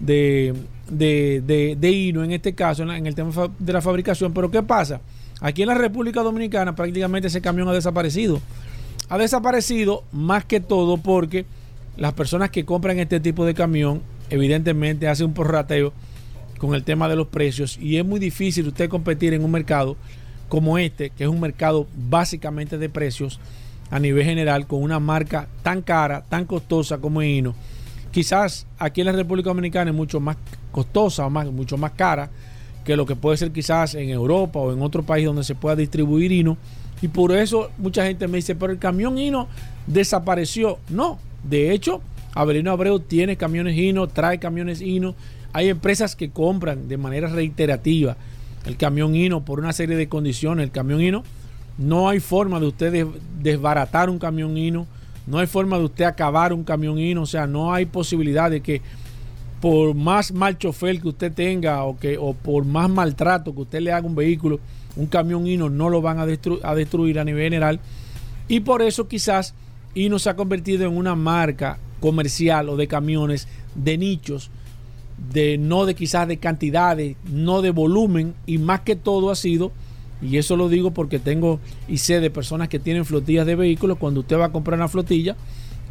[0.00, 0.54] de,
[0.90, 4.32] de, de, de en este caso, en, en el tema de la fabricación.
[4.32, 5.00] Pero ¿qué pasa?
[5.40, 8.40] Aquí en la República Dominicana prácticamente ese camión ha desaparecido.
[9.08, 11.46] Ha desaparecido más que todo porque
[11.96, 15.92] las personas que compran este tipo de camión, evidentemente hacen un porrateo
[16.58, 19.96] con el tema de los precios y es muy difícil usted competir en un mercado
[20.48, 23.40] como este, que es un mercado básicamente de precios
[23.90, 27.54] a nivel general, con una marca tan cara, tan costosa como Hino,
[28.10, 30.36] quizás aquí en la República Dominicana es mucho más
[30.72, 32.30] costosa o más, mucho más cara
[32.84, 35.76] que lo que puede ser quizás en Europa o en otro país donde se pueda
[35.76, 36.56] distribuir Hino.
[37.02, 39.48] Y por eso mucha gente me dice, pero el camión Hino
[39.86, 40.78] desapareció.
[40.88, 42.00] No, de hecho,
[42.34, 45.14] Avelino Abreu tiene camiones Hino, trae camiones Hino.
[45.52, 48.16] Hay empresas que compran de manera reiterativa
[48.66, 50.64] el camión Hino por una serie de condiciones.
[50.64, 51.22] El camión Hino,
[51.78, 53.06] no hay forma de usted des-
[53.42, 54.86] desbaratar un camión Hino,
[55.30, 58.60] no hay forma de usted acabar un camión Hino, o sea, no hay posibilidad de
[58.60, 58.82] que
[59.60, 63.80] por más mal chofer que usted tenga o, que, o por más maltrato que usted
[63.80, 64.58] le haga un vehículo,
[64.96, 67.78] un camión Hino no lo van a destruir a nivel general.
[68.48, 69.54] Y por eso quizás
[69.94, 74.50] Hino se ha convertido en una marca comercial o de camiones de nichos,
[75.32, 79.70] de no de quizás de cantidades, no de volumen y más que todo ha sido,
[80.22, 83.98] y eso lo digo porque tengo y sé de personas que tienen flotillas de vehículos,
[83.98, 85.36] cuando usted va a comprar una flotilla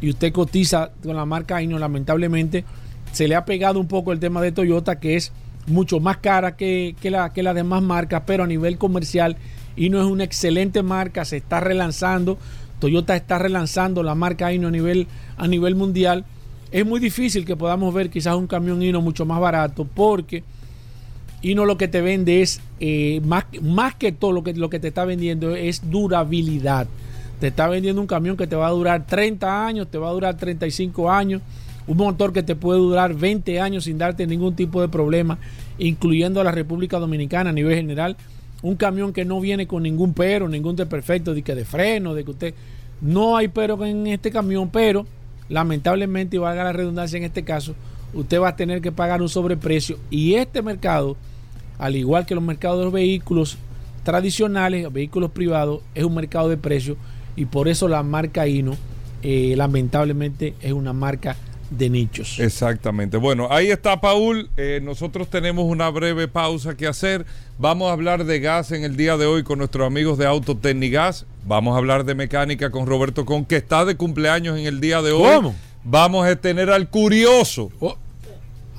[0.00, 2.64] y usted cotiza con la marca Hino, lamentablemente
[3.12, 5.32] se le ha pegado un poco el tema de Toyota que es
[5.66, 9.36] mucho más cara que, que, la, que las demás marcas, pero a nivel comercial
[9.76, 12.38] Hino es una excelente marca, se está relanzando,
[12.78, 16.24] Toyota está relanzando la marca Hino a nivel, a nivel mundial.
[16.70, 20.44] Es muy difícil que podamos ver quizás un camión Hino mucho más barato porque
[21.42, 24.78] Hino lo que te vende es, eh, más, más que todo lo que, lo que
[24.78, 26.86] te está vendiendo es durabilidad.
[27.40, 30.12] Te está vendiendo un camión que te va a durar 30 años, te va a
[30.12, 31.40] durar 35 años,
[31.86, 35.38] un motor que te puede durar 20 años sin darte ningún tipo de problema,
[35.78, 38.16] incluyendo a la República Dominicana a nivel general.
[38.62, 42.24] Un camión que no viene con ningún pero, ningún desperfecto, de que de freno, de
[42.24, 42.54] que usted...
[43.00, 45.06] No hay pero en este camión, pero
[45.48, 47.74] lamentablemente, y valga la redundancia en este caso,
[48.14, 49.98] usted va a tener que pagar un sobreprecio.
[50.10, 51.16] Y este mercado,
[51.80, 53.56] al igual que los mercados de los vehículos
[54.04, 56.96] tradicionales, vehículos privados, es un mercado de precios
[57.36, 58.76] y por eso la marca Hino,
[59.22, 61.36] eh, lamentablemente, es una marca
[61.70, 62.38] de nichos.
[62.40, 63.16] Exactamente.
[63.16, 64.50] Bueno, ahí está Paul.
[64.56, 67.24] Eh, nosotros tenemos una breve pausa que hacer.
[67.58, 71.26] Vamos a hablar de gas en el día de hoy con nuestros amigos de Autotecnigas.
[71.46, 75.00] Vamos a hablar de mecánica con Roberto Con, que está de cumpleaños en el día
[75.00, 75.36] de hoy.
[75.36, 75.54] ¿Cómo?
[75.84, 77.70] Vamos a tener al curioso.
[77.80, 77.96] Oh,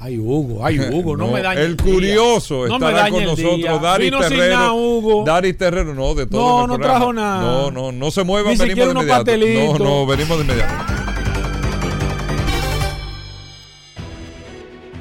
[0.03, 1.85] Ay, Hugo, ay, Hugo, no, me dañe El día.
[1.93, 3.57] curioso No me estará con nosotros.
[3.57, 3.77] día.
[3.77, 4.55] Dari Vino sin Terrero.
[4.55, 5.23] nada, Hugo.
[5.23, 6.41] Dari Terrero, no, de todo.
[6.41, 6.97] No, no programa.
[6.99, 7.41] trajo nada.
[7.41, 9.23] No, no, no se muevan, Ni venimos siquiera de inmediato.
[9.25, 9.79] pastelitos.
[9.79, 10.73] No, no, venimos de inmediato.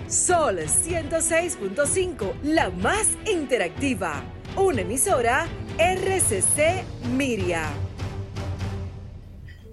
[0.06, 4.22] Sol 106.5, la más interactiva.
[4.56, 5.46] Una emisora
[5.78, 6.84] RCC
[7.16, 7.68] Miria.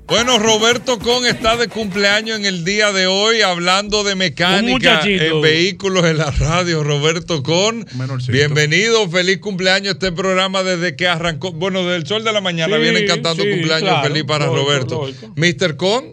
[0.08, 5.41] Bueno, Roberto Con está de cumpleaños en el día de hoy, hablando de mecánica en
[5.41, 6.82] vehículos en la radio.
[6.82, 8.32] Roberto Con, Menorcito.
[8.32, 11.52] bienvenido, feliz cumpleaños a este programa desde que arrancó.
[11.52, 14.46] Bueno, desde el sol de la mañana Sí, vienen cantando sí, cumpleaños claro, feliz para
[14.46, 15.08] lógico, Roberto.
[15.08, 15.34] lógico.
[15.36, 15.76] Mr.
[15.76, 16.06] Con,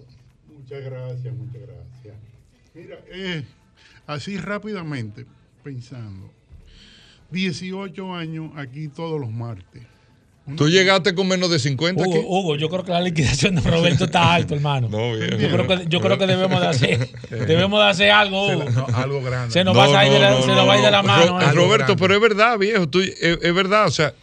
[0.48, 2.14] Muchas gracias, muchas gracias.
[2.74, 3.44] Mira, eh,
[4.08, 5.24] así rápidamente,
[5.62, 6.32] pensando.
[7.30, 9.82] 18 años aquí todos los martes.
[10.56, 12.24] Tú llegaste con menos de 50 Hugo, aquí.
[12.26, 14.88] Hugo, yo creo que la liquidación de Roberto está alto, hermano.
[14.90, 15.38] No, bien.
[15.38, 18.64] Yo creo que, yo creo que debemos de hacer, debemos de hacer algo, Hugo.
[18.70, 19.52] no, algo grande.
[19.52, 20.84] Se nos No, va a ir de la, no, se no, nos va a ir
[20.84, 21.08] de la no.
[21.08, 21.38] mano.
[21.40, 21.52] Ro- ¿eh?
[21.52, 21.96] Roberto, grande.
[22.02, 22.88] pero es verdad, viejo.
[22.88, 24.14] tú- es, es verdad, o sea,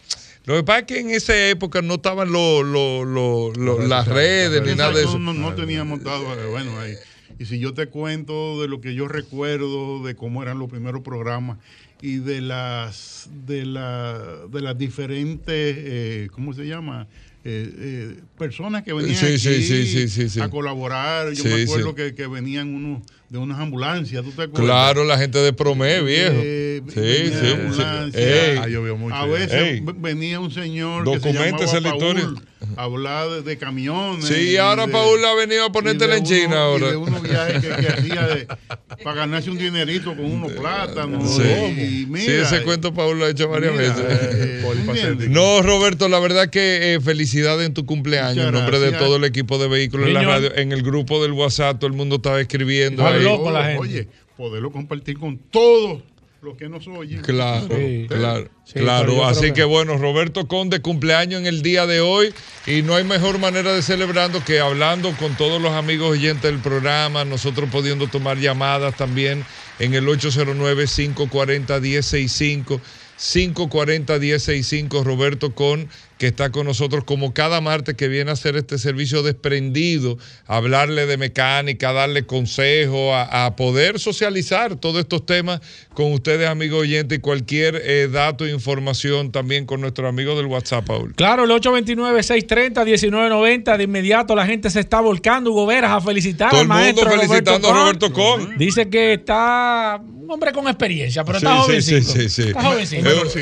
[0.44, 4.06] lo que pasa es que en esa época no estaban los los- los- los- las
[4.08, 5.18] redes ni nada de eso.
[5.18, 6.94] No, no, teníamos dado, eh, bueno, ahí.
[7.38, 11.00] Y si yo te cuento de lo que yo recuerdo, de cómo eran los primeros
[11.02, 11.58] programas
[12.02, 14.18] y de las de la
[14.50, 15.46] de las diferentes,
[15.78, 17.06] eh, ¿cómo se llama?
[17.44, 20.40] Eh, eh, personas que venían Sí, aquí sí, sí, sí, sí, sí.
[20.40, 21.32] a colaborar.
[21.32, 21.94] Yo Sí, me acuerdo sí.
[21.96, 24.64] que, que venían unos de unas ambulancias, ¿tú te acuerdas?
[24.64, 26.34] Claro, la gente de Promé, viejo.
[26.36, 27.52] Eh, Sí, sí, sí.
[27.52, 28.52] ambulancia.
[28.52, 28.58] Ey.
[28.62, 29.14] Ah, yo veo mucho.
[29.14, 29.30] A Ey.
[29.30, 32.24] veces v- venía un señor que se llamaba la historia.
[32.24, 32.40] Paul
[32.76, 34.26] hablar de, de camiones.
[34.26, 36.88] Sí, y ahora de- Paul ha venido a ponértela en China ahora.
[36.88, 38.46] Y de unos viajes que, que hacía de-
[39.02, 41.36] para ganarse un dinerito con unos plátanos.
[41.36, 41.42] Sí.
[41.42, 44.04] Y mira, sí, ese cuento Paul lo ha hecho varias mira, veces.
[44.08, 44.58] eh.
[45.28, 48.46] No, Roberto, la verdad que eh, felicidades en tu cumpleaños.
[48.46, 51.32] En nombre de todo el equipo de vehículos en la radio, en el grupo del
[51.32, 53.02] WhatsApp, todo el mundo estaba escribiendo.
[53.02, 53.22] Está ahí.
[53.22, 53.78] loco la gente.
[53.80, 56.02] Oye, poderlo compartir con todos
[56.42, 57.20] los que nos oyen.
[57.22, 58.06] Claro, Sí.
[58.08, 59.24] claro, Sí, claro.
[59.26, 62.34] Así que- bueno, Roberto Conde cumpleaños en el día de hoy
[62.66, 66.58] y no hay mejor manera de celebrando que hablando con todos los amigos oyentes del
[66.60, 69.44] programa, nosotros pudiendo tomar llamadas también
[69.78, 72.80] en el 809-540-1065.
[73.18, 75.88] 540-1065, Roberto Con,
[76.22, 80.58] que está con nosotros como cada martes que viene a hacer este servicio desprendido, a
[80.58, 85.60] hablarle de mecánica, a darle consejo, a, a poder socializar todos estos temas
[85.94, 90.46] con ustedes, amigos oyentes, y cualquier eh, dato e información también con nuestros amigos del
[90.46, 91.12] WhatsApp, Paul.
[91.16, 93.76] Claro, el 829-630-1990.
[93.78, 95.50] De inmediato la gente se está volcando.
[95.50, 98.46] Hugo Veras a felicitar Todo al el mundo maestro felicitando a Roberto Con.
[98.46, 98.58] Con.
[98.58, 102.12] Dice que está un hombre con experiencia, pero Sí, está jovencito.
[102.12, 102.42] sí, sí, sí.
[102.50, 103.10] Está jovencito.
[103.10, 103.36] Es-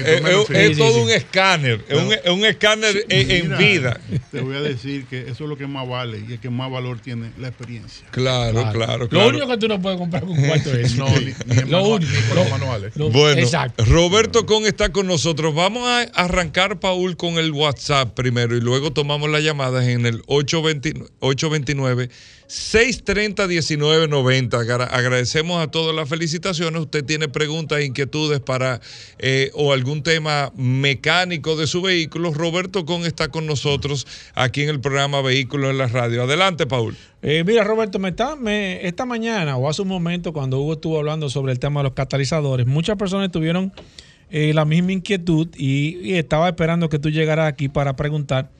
[0.51, 4.00] es- todo un escáner, es un, es un escáner en, en Mira, vida.
[4.30, 6.70] Te voy a decir que eso es lo que más vale y el que más
[6.70, 8.06] valor tiene la experiencia.
[8.11, 9.28] Claro, claro, Lo claro.
[9.30, 10.94] único que tú no puedes comprar con un cuarto es.
[10.96, 12.12] No, ni- ni en Lo manual- único.
[12.12, 12.96] ni con Lo- los manuales.
[12.96, 13.85] lo- Bueno, Exacto.
[13.85, 15.54] Roberto Con está con nosotros.
[15.54, 20.22] Vamos a arrancar, Paul, con el WhatsApp primero y luego tomamos las llamadas en el
[20.26, 22.11] 829 829
[22.51, 24.59] 630 1990.
[24.59, 26.81] Agra- Agradecemos a todas las felicitaciones.
[26.83, 28.81] Usted tiene preguntas, inquietudes para
[29.21, 32.35] eh, o algún tema mecánico de su vehículo.
[32.35, 36.25] Roberto Con está con nosotros aquí en el programa Vehículos en la Radio.
[36.25, 36.97] Adelante, Paul.
[37.23, 40.99] Eh, mira, Roberto, me está, me- esta mañana o hace un momento cuando Hugo estuvo
[40.99, 43.73] hablando sobre el tema de los catalizadores, muchas personas tuvieron
[44.31, 48.51] eh, la misma inquietud y estaba esperando que tú llegaras aquí para preguntar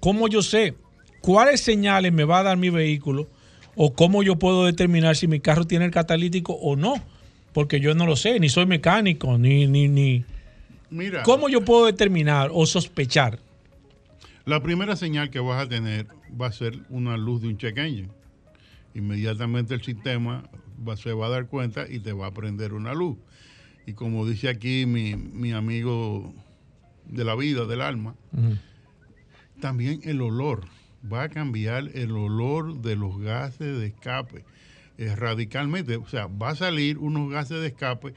[0.00, 0.74] cómo yo sé
[1.20, 3.28] cuáles señales me va a dar mi vehículo
[3.76, 6.94] o cómo yo puedo determinar si mi carro tiene el catalítico o no,
[7.52, 10.24] porque yo no lo sé, ni soy mecánico, ni, ni, ni...
[10.90, 13.38] Mira, ¿Cómo yo puedo determinar o sospechar?
[14.46, 16.06] la primera señal que vas a tener
[16.40, 18.08] va a ser una luz de un check engine.
[18.94, 20.48] Inmediatamente el sistema
[20.88, 23.18] va- se va a dar cuenta y te va a prender una luz.
[23.86, 26.32] Y como dice aquí mi, mi amigo
[27.04, 28.14] de la vida, del alma,
[29.60, 30.64] también el olor.
[31.00, 34.44] Va a cambiar el olor de los gases de escape
[34.98, 35.96] eh, radicalmente.
[35.96, 38.14] O sea, va a salir unos gases de escape,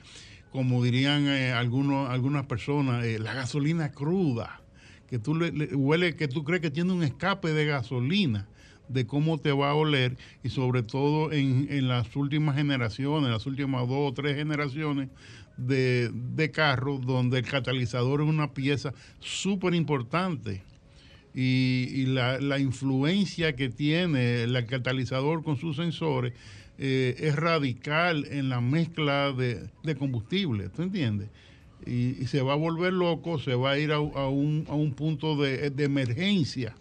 [0.51, 4.61] como dirían eh, algunos, algunas personas, eh, la gasolina cruda,
[5.07, 8.47] que tú le, le- huele, que tú crees que tiene un escape de gasolina
[8.87, 13.45] de cómo te va a oler y sobre todo en, en las últimas generaciones, las
[13.45, 15.07] últimas dos o tres generaciones
[15.55, 20.63] de, de carros donde el catalizador es una pieza súper importante
[21.33, 26.33] y, y la, la influencia que tiene el catalizador con sus sensores
[26.77, 31.29] eh, es radical en la mezcla de, de combustible, ¿tú entiendes?
[31.85, 34.75] Y, y se va a volver loco, se va a ir a, a un, a
[34.75, 36.75] un punto de, de emergencia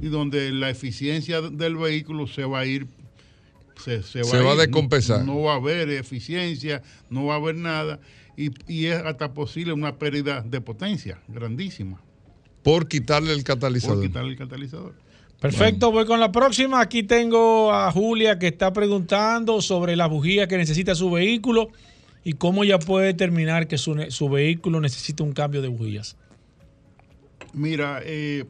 [0.00, 2.86] y donde la eficiencia del vehículo se va a ir
[3.82, 5.24] se, se Se va a descompensar.
[5.24, 8.00] No, va a haber eficiencia, no va a haber nada
[8.36, 12.00] y, y es hasta posible una pérdida de potencia grandísima
[12.66, 14.02] Por quitarle el por catalizador.
[14.02, 14.92] quitarle el catalizador.
[15.40, 16.80] Perfecto, voy con la próxima.
[16.80, 21.68] Aquí tengo a Julia que está preguntando sobre la bujía que necesita su vehículo
[22.24, 26.16] y cómo ya puede determinar que su, vehículo necesita un cambio de bujías.
[27.52, 28.46] Mira, eh,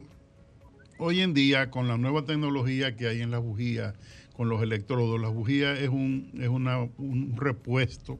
[0.97, 3.93] hoy en día con la nueva tecnología que hay en las bujías,
[4.35, 8.17] con los electrodos, la bujía es un, es una, un repuesto,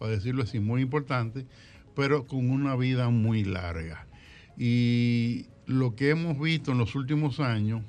[0.00, 1.46] para decirlo así, muy importante,
[1.94, 4.08] pero con una vida muy larga.
[4.56, 7.82] Y lo que hemos visto en los últimos años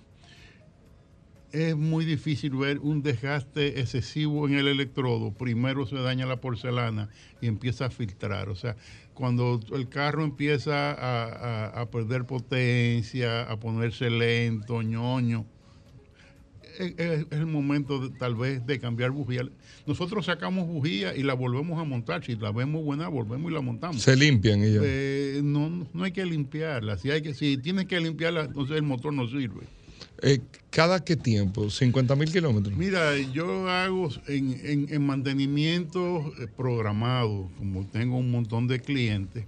[1.51, 5.33] es muy difícil ver un desgaste excesivo en el electrodo.
[5.33, 7.09] Primero se daña la porcelana
[7.41, 8.49] y empieza a filtrar.
[8.49, 8.77] O sea,
[9.13, 10.95] cuando el carro empieza
[11.79, 15.45] a, perder potencia, a ponerse lento, ñoño,
[16.79, 19.43] es, el momento de- tal vez de cambiar bujía.
[19.87, 22.23] Nosotros sacamos bujía y la volvemos a montar.
[22.23, 24.01] Si la vemos buena, volvemos y la montamos.
[24.01, 24.79] Se limpian ya.
[24.83, 26.97] Eh, no, no hay que limpiarla.
[26.97, 29.61] Si, hay que, si tienes que limpiarla, entonces el motor no sirve.
[30.23, 31.65] Eh, ¿Cada qué tiempo?
[31.65, 32.75] ¿50 mil kilómetros?
[32.77, 39.45] Mira, yo hago en, en- en mantenimiento eh, programado, como tengo un montón de clientes,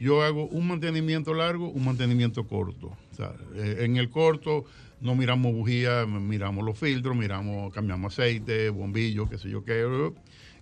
[0.00, 2.96] yo hago un mantenimiento largo, un mantenimiento corto.
[3.12, 4.64] O sea, en el corto
[5.02, 9.84] no miramos bujía, miramos los filtros, miramos, cambiamos aceite, bombillo, qué sé yo qué.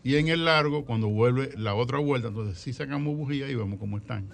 [0.02, 3.78] Y en el largo, cuando vuelve la otra vuelta, entonces sí sacamos bujía y vemos
[3.78, 4.28] cómo están.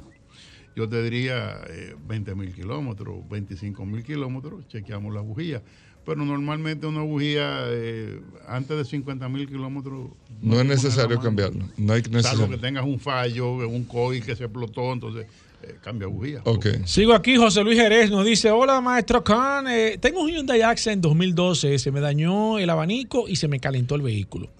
[0.76, 5.62] Yo te diría eh, 20 mil kilómetros, 25 mil kilómetros, chequeamos la bujía.
[6.04, 10.10] Pero normalmente una bujía eh, antes de 50 mil kilómetros...
[10.40, 11.64] No es necesario cambiarlo.
[11.76, 12.50] No hay Salvo necesario.
[12.50, 15.26] que tengas un fallo, un coil que se explotó, entonces
[15.62, 16.42] eh, cambia bujía.
[16.44, 16.66] Ok.
[16.84, 21.02] Sigo aquí, José Luis Jerez nos dice, hola maestro Khan, eh, tengo un Hyundai Accent
[21.02, 24.50] 2012, se me dañó el abanico y se me calentó el vehículo.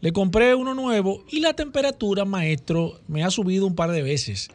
[0.00, 4.48] Le compré uno nuevo y la temperatura, maestro, me ha subido un par de veces,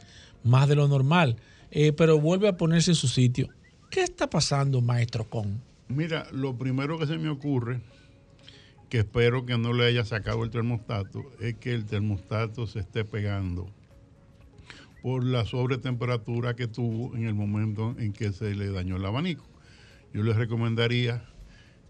[0.43, 1.37] más de lo normal,
[1.71, 3.49] eh, pero vuelve a ponerse en su sitio.
[3.89, 5.61] ¿Qué está pasando, maestro Con?
[5.87, 7.79] Mira, lo primero que se me ocurre,
[8.89, 13.05] que espero que no le haya sacado el termostato, es que el termostato se esté
[13.05, 13.69] pegando.
[15.05, 19.45] Por la sobretemperatura que tuvo en el momento en que se le dañó el abanico.
[20.11, 21.23] Yo les recomendaría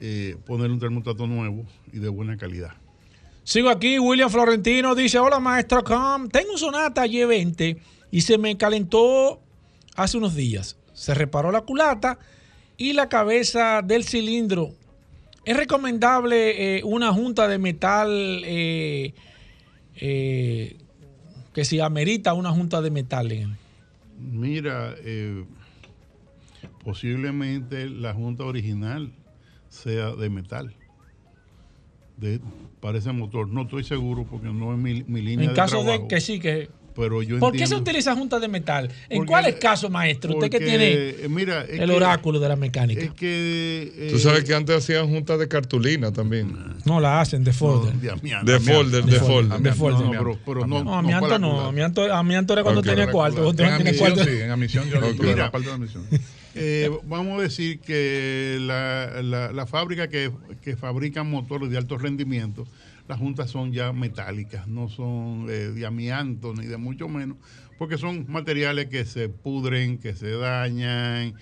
[0.01, 2.73] eh, poner un termostato nuevo y de buena calidad.
[3.45, 7.79] Sigo aquí, William Florentino dice, hola maestro Com, tengo un Sonata Y20
[8.11, 9.39] y se me calentó
[9.95, 10.77] hace unos días.
[10.91, 12.19] Se reparó la culata
[12.75, 14.73] y la cabeza del cilindro.
[15.45, 19.13] ¿Es recomendable eh, una junta de metal eh,
[19.95, 20.75] eh,
[21.55, 23.31] que si amerita una junta de metal?
[23.31, 23.57] en-
[24.19, 25.45] Mira, eh,
[26.83, 29.11] posiblemente la junta original
[29.69, 30.75] sea de metal.
[32.17, 32.39] De,
[32.81, 33.47] para ese motor.
[33.47, 36.03] No estoy seguro porque no es mi, mi línea En de caso trabajo.
[36.03, 36.69] de que sí, que...
[36.95, 38.89] Pero yo ¿Por qué se utiliza junta de metal?
[39.09, 40.33] ¿En Porque- cuáles casos, maestro?
[40.33, 43.01] Usted que tiene eh, mira, es el que- oráculo de la mecánica.
[43.01, 43.91] Es que.
[43.97, 46.55] eh, Tú sabes que antes hacían juntas de cartulina también.
[46.85, 47.93] No la hacen de folder.
[47.95, 48.73] de amianto, De amianto.
[48.83, 49.59] folder, de folder.
[49.59, 50.05] De folder.
[50.05, 51.49] No, pero, pero no, No, a no mi para Anto la no.
[51.49, 51.67] culata.
[51.67, 52.87] A mi Anto, a mi Anto era cuando Ok.
[52.87, 53.47] tenía cuarto.
[53.49, 54.31] Usted En no tiene admisión, cuarto.
[54.31, 55.15] sí, en admisión yo lo Ok.
[55.17, 55.37] tuve Mira.
[55.45, 56.03] la parte de admisión.
[56.57, 60.31] Eh, vamos a decir que la, la- la fábrica que,
[60.63, 62.65] que fabrican motores de alto rendimiento,
[63.07, 67.37] las juntas son ya metálicas, no son eh, de amianto ni de mucho menos,
[67.77, 71.35] porque son materiales que se pudren, que se dañan,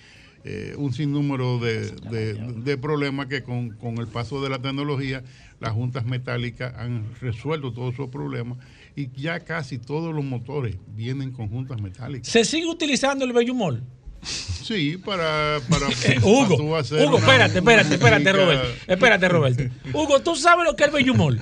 [0.45, 5.23] eh, un sinnúmero de, de- de problemas que con, con el paso de la tecnología
[5.61, 8.57] las juntas metálicas han resuelto todos esos problemas
[8.93, 12.27] y ya casi todos los motores vienen con juntas metálicas.
[12.27, 13.83] ¿Se sigue utilizando el Bellumol?
[14.23, 18.67] Sí, para, para, Eh, para Hugo, tú hacer Hugo, una- espérate, espérate, espérate, música- Roberto.
[18.87, 19.63] Espérate, Roberto.
[19.93, 21.39] Hugo, ¿tú sabes lo que es el Bellumol?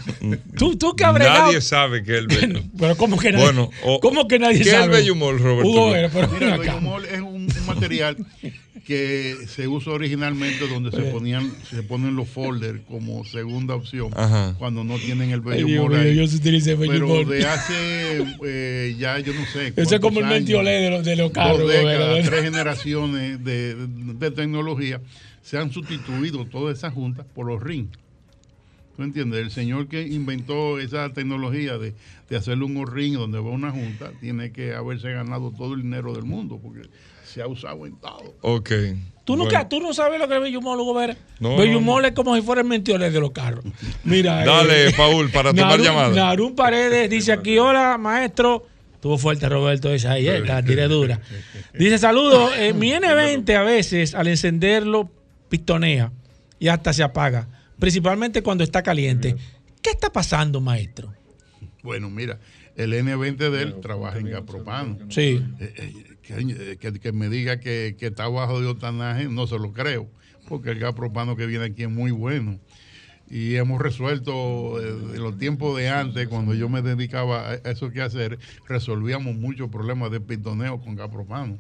[0.58, 2.62] ¿Tú, tú que bregado- Nadie sabe que es el bello.
[2.80, 4.98] Pero ¿cómo que nadie, Bueno, o- ¿cómo que nadie ¿qué es el sabe?
[4.98, 5.70] bellumol, Roberto?
[5.70, 8.18] Hugo, pero, pero Mira, el bellumol es un, un material
[8.86, 14.56] que se usa originalmente donde se ponían se ponen los folders como segunda opción Ajá.
[14.58, 16.16] cuando no tienen el mío, ahí.
[16.16, 17.28] yo sí utilicé Pero Bellumol.
[17.30, 19.74] de hace eh, ya yo no sé.
[19.76, 21.60] Ese es como el mentiolé de los, de los carros.
[21.60, 25.02] dos décadas, tres generaciones de, de- de tecnología,
[25.42, 27.90] se han sustituido todas esas juntas por los rings.
[28.98, 29.40] ¿Tú entiendes?
[29.42, 31.94] El señor que inventó esa tecnología de,
[32.30, 36.14] de hacerle un ring donde va una junta, tiene que haberse ganado todo el dinero
[36.14, 36.82] del mundo, porque
[37.34, 38.36] se ha usado en todo.
[38.42, 38.72] Ok.
[39.24, 39.70] ¿Tú, nunca, Bueno.
[39.70, 41.16] tú no sabes lo que es Bellumol, Hugo Vera.
[41.40, 43.64] No, Bellumol es como si fuera el mentiolé de los carros.
[44.04, 44.44] Mira.
[44.46, 46.10] Dale, eh, Paul, para tomar Narún- llamada.
[46.10, 48.68] Narún Paredes dice aquí, hola, maestro.
[49.00, 51.20] Tuvo fuerte Roberto esa ahí, eh, la tiré dura.
[51.74, 55.10] Dice, saludos, eh, mi N20 a veces al encenderlo
[55.50, 56.12] pistonea
[56.60, 57.48] y hasta se apaga,
[57.80, 59.36] principalmente cuando está caliente.
[59.82, 61.12] ¿Qué está pasando, maestro?
[61.82, 62.38] Bueno, mira,
[62.76, 64.98] el N20 de él trabaja en Gapropano.
[65.10, 65.44] Sí.
[65.60, 69.58] Eh, eh, que, que- que me diga que, que está bajo de octanaje, no se
[69.60, 70.10] lo creo,
[70.48, 72.60] porque el gas propano que viene aquí es muy bueno.
[73.30, 77.90] Y hemos resuelto eh, en los tiempos de antes, cuando yo me dedicaba a eso
[77.92, 81.58] que hacer, resolvíamos muchos problemas de pistoneo con gas propano.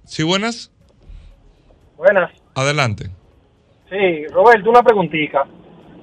[0.03, 0.69] ¿Sí, buenas?
[1.95, 2.29] Buenas.
[2.55, 3.05] Adelante.
[3.89, 5.47] Sí, Roberto, una preguntita.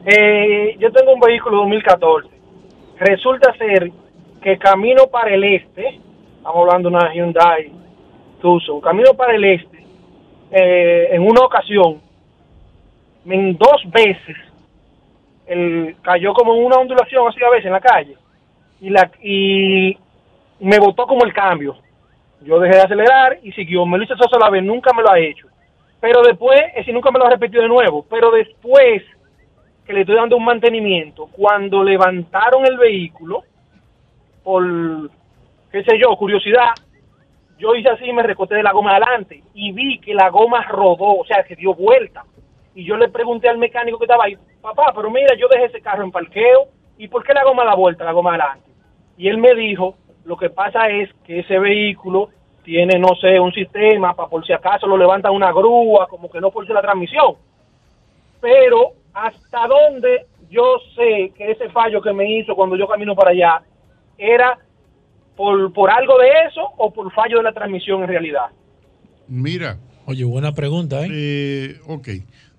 [0.06, 2.30] Eh, yo tengo un vehículo 2014.
[2.98, 3.92] Resulta ser
[4.42, 6.00] que camino para el este,
[6.38, 7.70] estamos hablando de una Hyundai
[8.40, 9.73] Tucson, camino para el este,
[10.56, 12.00] eh, en una ocasión,
[13.26, 14.36] en dos veces,
[15.46, 18.16] el, cayó como una ondulación así a veces en la calle
[18.80, 19.98] y, la, y
[20.60, 21.76] me botó como el cambio.
[22.42, 23.84] Yo dejé de acelerar y siguió.
[23.84, 25.48] Me lo eso sola vez, nunca me lo ha hecho.
[25.98, 28.06] Pero después, ese nunca me lo ha repetido de nuevo.
[28.08, 29.02] Pero después
[29.84, 33.42] que le estoy dando un mantenimiento, cuando levantaron el vehículo,
[34.44, 34.62] por,
[35.72, 36.74] qué sé yo, curiosidad,
[37.58, 40.62] yo hice así y me recorté de la goma adelante y vi que la goma
[40.62, 42.24] rodó, o sea, que dio vuelta.
[42.74, 45.80] Y yo le pregunté al mecánico que estaba ahí, papá, pero mira, yo dejé ese
[45.80, 48.70] carro en parqueo, ¿y por qué la goma da vuelta, la goma adelante?
[49.16, 49.94] Y él me dijo,
[50.24, 52.30] lo que pasa es que ese vehículo
[52.64, 56.40] tiene, no sé, un sistema para por si acaso lo levanta una grúa, como que
[56.40, 57.36] no force la transmisión.
[58.40, 63.30] Pero hasta dónde yo sé que ese fallo que me hizo cuando yo camino para
[63.30, 63.62] allá
[64.18, 64.58] era
[65.36, 68.46] por, por algo de eso o por fallo de la transmisión en realidad.
[69.28, 69.78] Mira.
[70.06, 71.08] Oye, buena pregunta, ¿eh?
[71.10, 72.08] Eh, ok.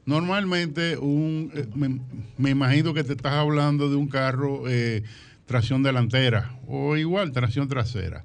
[0.05, 1.99] Normalmente, un, eh, me,
[2.37, 5.03] me imagino que te estás hablando de un carro eh,
[5.45, 8.23] tracción delantera o igual tracción trasera.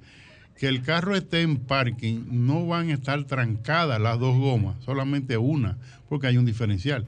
[0.59, 5.37] Que el carro esté en parking, no van a estar trancadas las dos gomas, solamente
[5.39, 5.79] una,
[6.09, 7.07] porque hay un diferencial.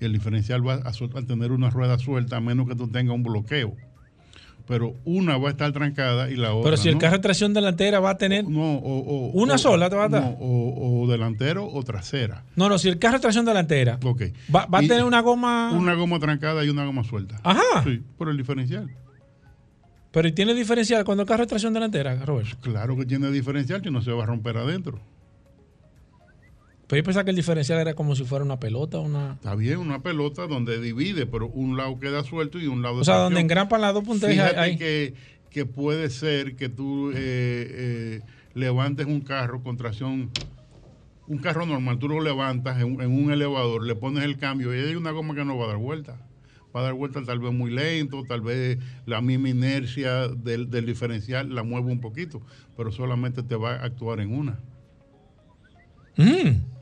[0.00, 3.14] y el diferencial va a, a tener una rueda suelta a menos que tú tengas
[3.14, 3.76] un bloqueo.
[4.70, 7.00] Pero una va a estar trancada y la otra Pero si el no.
[7.00, 8.48] carro de tracción delantera va a tener.
[8.48, 10.22] No, o, o- Una o- sola te va a dar.
[10.22, 12.44] no, o, o delantero o trasera.
[12.54, 14.22] No, no, si el carro de tracción delantera Ok.
[14.54, 15.72] va, va a tener una goma.
[15.72, 17.40] Una goma trancada y una goma suelta.
[17.42, 17.82] Ajá.
[17.82, 18.88] Sí, por el diferencial.
[20.12, 22.56] Pero ¿y tiene diferencial cuando el carro es tracción delantera, Roberto?
[22.60, 25.00] Claro que tiene diferencial que no se va a romper adentro.
[26.90, 29.34] Pero yo pensaba que el diferencial era como si fuera una pelota, una.
[29.34, 33.04] Está bien, una pelota donde divide, pero un lado queda suelto y un lado O
[33.04, 34.76] sea, donde engrampan las dos Fíjate ahí.
[34.76, 35.14] que,
[35.50, 38.20] que puede ser que tú eh, eh,
[38.54, 40.30] levantes un carro con tracción,
[41.28, 44.80] un carro normal, tú lo levantas en, en un elevador, le pones el cambio y
[44.84, 46.20] hay una goma que no va a dar vuelta.
[46.74, 50.86] Va a dar vuelta tal vez muy lento, tal vez la misma inercia del, del
[50.86, 52.42] diferencial la mueve un poquito,
[52.76, 54.58] pero solamente te va a actuar en una.
[56.16, 56.79] Mm.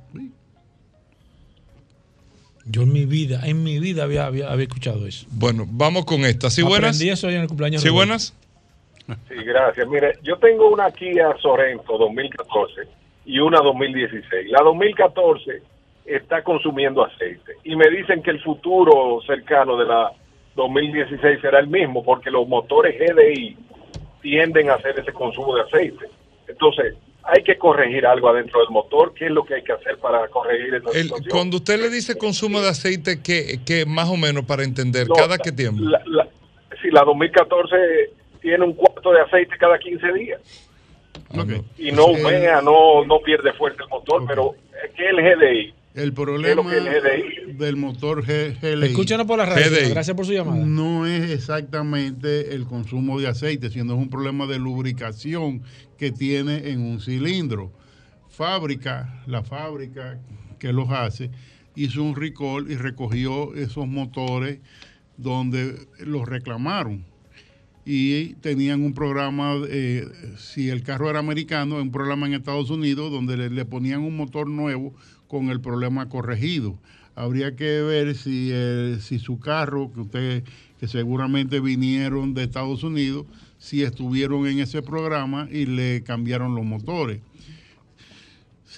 [2.71, 5.27] Yo en mi vida, en mi vida había, había, había escuchado eso.
[5.31, 6.51] Bueno, vamos con esta.
[6.51, 6.97] ¿Sí buenas?
[6.97, 7.83] Aprendí eso en el cumpleaños.
[7.83, 8.35] ¿Sí buenas?
[9.07, 9.89] Sí, gracias.
[9.89, 12.83] Mire, yo tengo una Kia Sorento 2014
[13.25, 14.51] y una 2016.
[14.51, 15.63] La 2014
[16.05, 20.13] está consumiendo aceite y me dicen que el futuro cercano de la
[20.57, 23.57] 2016 será el mismo porque los motores GDI
[24.21, 26.07] tienden a hacer ese consumo de aceite.
[26.47, 26.95] Entonces,
[27.31, 29.13] hay que corregir algo adentro del motor.
[29.15, 31.29] ¿Qué es lo que hay que hacer para corregir esa El- situación?
[31.31, 35.07] cuando usted le dice consumo de aceite, ¿qué, qué más o menos para entender?
[35.09, 35.83] No, ¿Cada qué tiempo?
[35.83, 36.29] La, la-
[36.81, 37.77] si la 2014
[38.41, 40.41] tiene un cuarto de aceite cada 15 días.
[41.77, 44.55] Y no humea, no, no pierde fuerza el motor, pero
[44.85, 45.75] es que el GDI.
[45.99, 46.71] El ¿Qué es lo problema
[47.59, 48.87] del motor G- GLI.
[48.87, 49.91] Escúchanos por la radio, GDI.
[49.91, 50.65] Gracias por su llamada.
[50.65, 55.63] No es exactamente el consumo de aceite, sino es un problema de lubricación
[55.97, 57.73] que tiene en un cilindro.
[58.29, 60.21] Fábrica, la fábrica
[60.61, 61.31] que los hace,
[61.75, 64.61] hizo un recall y recogió esos motores
[65.17, 67.05] donde los reclamaron.
[67.85, 73.11] Y tenían un programa, eh, si el carro era americano, un programa en Estados Unidos
[73.11, 74.95] donde le, le ponían un motor nuevo
[75.29, 76.79] con el problema corregido.
[77.15, 80.45] Habría que ver si, eh, si su carro, que usted,
[80.79, 83.27] que seguramente vinieron de Estados Unidos,
[83.59, 87.21] si estuvieron en ese programa y le cambiaron los motores.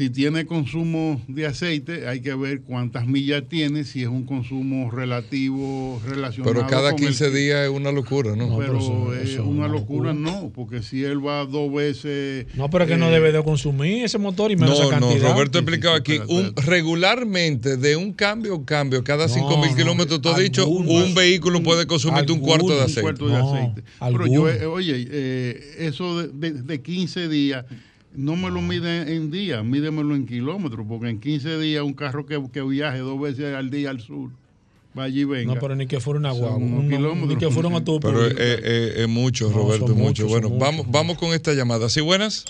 [0.00, 4.90] Si tiene consumo de aceite, hay que ver cuántas millas tiene, si es un consumo
[4.90, 8.56] relativo, relacionado Pero cada con el 15 días es una locura, ¿no?
[8.56, 8.78] pero
[9.22, 12.46] es una locura, no, porque si él va dos veces.
[12.54, 15.00] No, pero es que no eh, debe de consumir ese motor y menos No, esa
[15.00, 15.32] no, cantidad.
[15.34, 20.22] Roberto explicaba aquí, un, regularmente de un cambio a cambio, cada 5 mil no, kilómetros,
[20.22, 23.02] tú has dicho, un vehículo puede consumirte un cuarto de un aceite.
[23.02, 23.82] cuarto de aceite.
[24.00, 27.66] Pero yo, eh, oye, eh, eso de, de- de 15 días,
[28.20, 32.26] no me lo miden en días, mídemelo en kilómetros, porque en 15 días un carro
[32.26, 34.30] que, que viaje dos veces al día al sur,
[34.98, 35.54] va allí y venga.
[35.54, 36.56] No, pero ni que fuera una guagua.
[36.58, 36.88] un-.
[37.28, 38.00] Ni que fuera un autobús.
[38.02, 40.24] Pero es, es- es mucho, No, Roberto, mucho.
[40.24, 41.88] muchos, Bueno, vamos, vamos con esta llamada.
[41.88, 42.44] ¿Sí, buenas?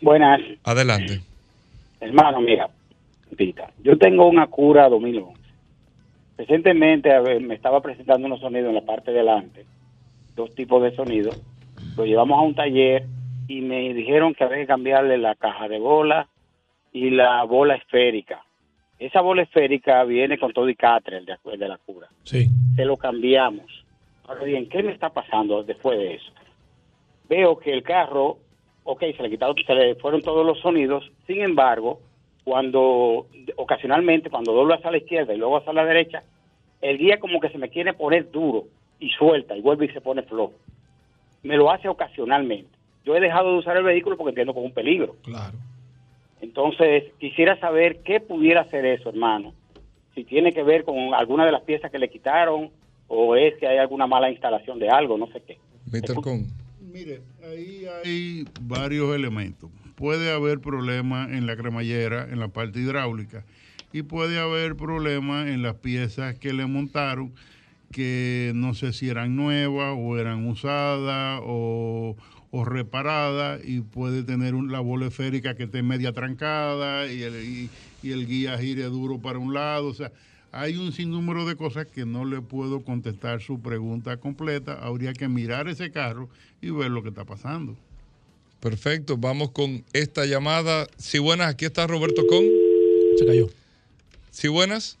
[0.00, 1.20] Buenas, Adelante.
[2.00, 2.68] hermano, mira,
[3.36, 5.38] Pita, yo tengo una cura 2011.
[6.36, 9.64] Recientemente a ver, me estaba presentando unos sonidos en la parte de delante,
[10.36, 11.36] dos tipos de sonidos.
[11.96, 13.06] Lo llevamos a un taller
[13.48, 16.28] y me dijeron que había que cambiarle la caja de bola
[16.92, 18.44] y la bola esférica.
[18.98, 22.08] Esa bola esférica viene con todo y catre de, acu- de la cura.
[22.24, 22.48] Sí.
[22.76, 23.84] Se lo cambiamos.
[24.26, 26.30] Ahora bien, ¿qué me está pasando después de eso?
[27.28, 28.38] Veo que el carro,
[28.84, 31.10] ok, se le quitaron, se le fueron todos los sonidos.
[31.26, 32.00] Sin embargo,
[32.44, 33.26] cuando
[33.56, 36.22] ocasionalmente, cuando doblo hacia la izquierda y luego hacia la derecha,
[36.80, 38.64] el guía como que se me quiere poner duro
[39.00, 40.54] y suelta y vuelve y se pone flojo.
[41.42, 42.76] Me lo hace ocasionalmente.
[43.08, 45.16] Yo he dejado de usar el vehículo porque entiendo que es un peligro.
[45.22, 45.56] Claro.
[46.42, 49.54] Entonces, quisiera saber qué pudiera hacer eso, hermano.
[50.14, 52.68] Si tiene que ver con alguna de las piezas que le quitaron
[53.06, 55.56] o es que hay alguna mala instalación de algo, no sé qué.
[55.86, 56.16] Mr.
[56.16, 56.48] Con.
[56.82, 59.70] Mire, ahí hay varios elementos.
[59.94, 63.42] Puede haber problemas en la cremallera, en la parte hidráulica,
[63.90, 67.32] y puede haber problemas en las piezas que le montaron,
[67.90, 72.14] que no sé si eran nuevas o eran usadas o,
[72.50, 77.34] o reparadas, y puede tener un- la bola esférica que esté media trancada y el,
[77.44, 77.70] y-
[78.02, 79.88] y el guía gire duro para un lado.
[79.88, 80.10] O sea,
[80.50, 84.78] hay un sinnúmero de cosas que no le puedo contestar su pregunta completa.
[84.82, 86.28] Habría que mirar ese carro
[86.62, 87.76] y ver lo que está pasando.
[88.60, 90.86] Perfecto, vamos con esta llamada.
[90.96, 92.44] Si buenas, aquí está Roberto Con.
[93.18, 93.46] Se cayó.
[94.30, 94.98] Si buenas,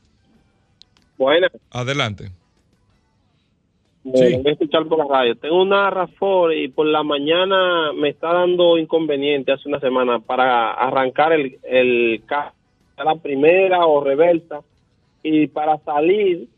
[1.16, 1.50] Buenas.
[1.70, 2.30] adelante.
[4.12, 5.36] Voy a escuchar por la radio.
[5.36, 10.72] Tengo una RAV4 y por la mañana me está dando inconveniente hace una semana para
[10.72, 12.52] arrancar el, el carro
[12.96, 14.60] a la primera o reversa.
[15.22, 16.48] y para salir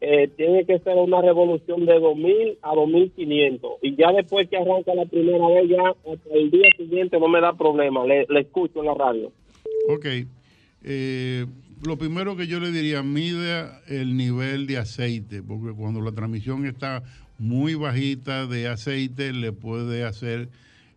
[0.00, 4.94] eh, tiene que ser una revolución de 2000 a 2500 y ya después que arranca
[4.94, 8.80] la primera vez ya hasta el día siguiente no me da problema, le, le escucho
[8.80, 9.32] en la radio.
[9.88, 10.06] Ok.
[10.84, 11.46] Eh,
[11.82, 16.66] lo primero que yo le diría, mide el nivel de aceite, porque cuando la transmisión
[16.66, 17.02] está
[17.38, 20.48] muy bajita de aceite, le puede hacer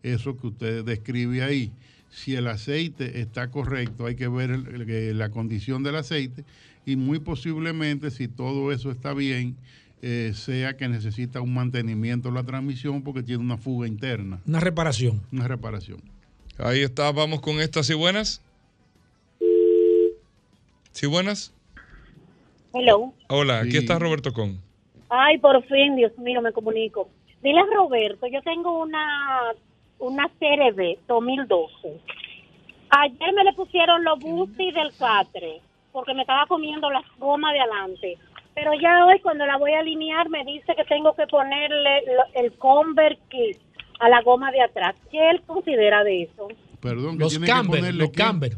[0.03, 1.71] eso que usted describe ahí.
[2.09, 6.43] Si el aceite está correcto, hay que ver el- el- que la condición del aceite
[6.85, 9.55] y muy posiblemente, si todo eso está bien,
[10.01, 14.41] eh, sea que necesita un mantenimiento de la transmisión porque tiene una fuga interna.
[14.47, 15.21] Una reparación.
[15.31, 16.01] Una reparación.
[16.57, 18.41] Ahí está, vamos con estas y buenas.
[20.91, 21.53] ¿Sí buenas?
[22.73, 23.13] Hello.
[23.29, 24.59] Hola, aquí está Roberto Con.
[25.09, 27.09] Ay, por fin, Dios mío, me comunico.
[27.43, 29.39] Dile a Roberto, yo tengo una
[29.99, 31.99] una CRB 2012.
[32.89, 35.61] Ayer me le pusieron los busti del catre
[35.91, 38.17] porque me estaba comiendo las gomas de adelante.
[38.55, 42.41] Pero ya hoy cuando la voy a alinear me dice que tengo que ponerle lo-
[42.41, 43.57] el Convert Kit
[43.99, 44.95] a la goma de atrás.
[45.11, 46.47] ¿Qué él considera de eso?
[46.81, 48.51] Perdón, que Los tiene que camber, ponerle los camber.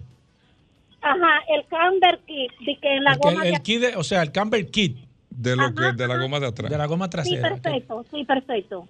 [1.04, 4.04] Ajá, el Convert Kit, de que en la El, goma el de kit de- o
[4.04, 4.98] sea, el camber kit.
[5.30, 6.70] De lo que, de la goma de atrás.
[6.72, 7.50] De la goma Sí, trasera.
[7.50, 8.88] perfecto, sí, perfecto.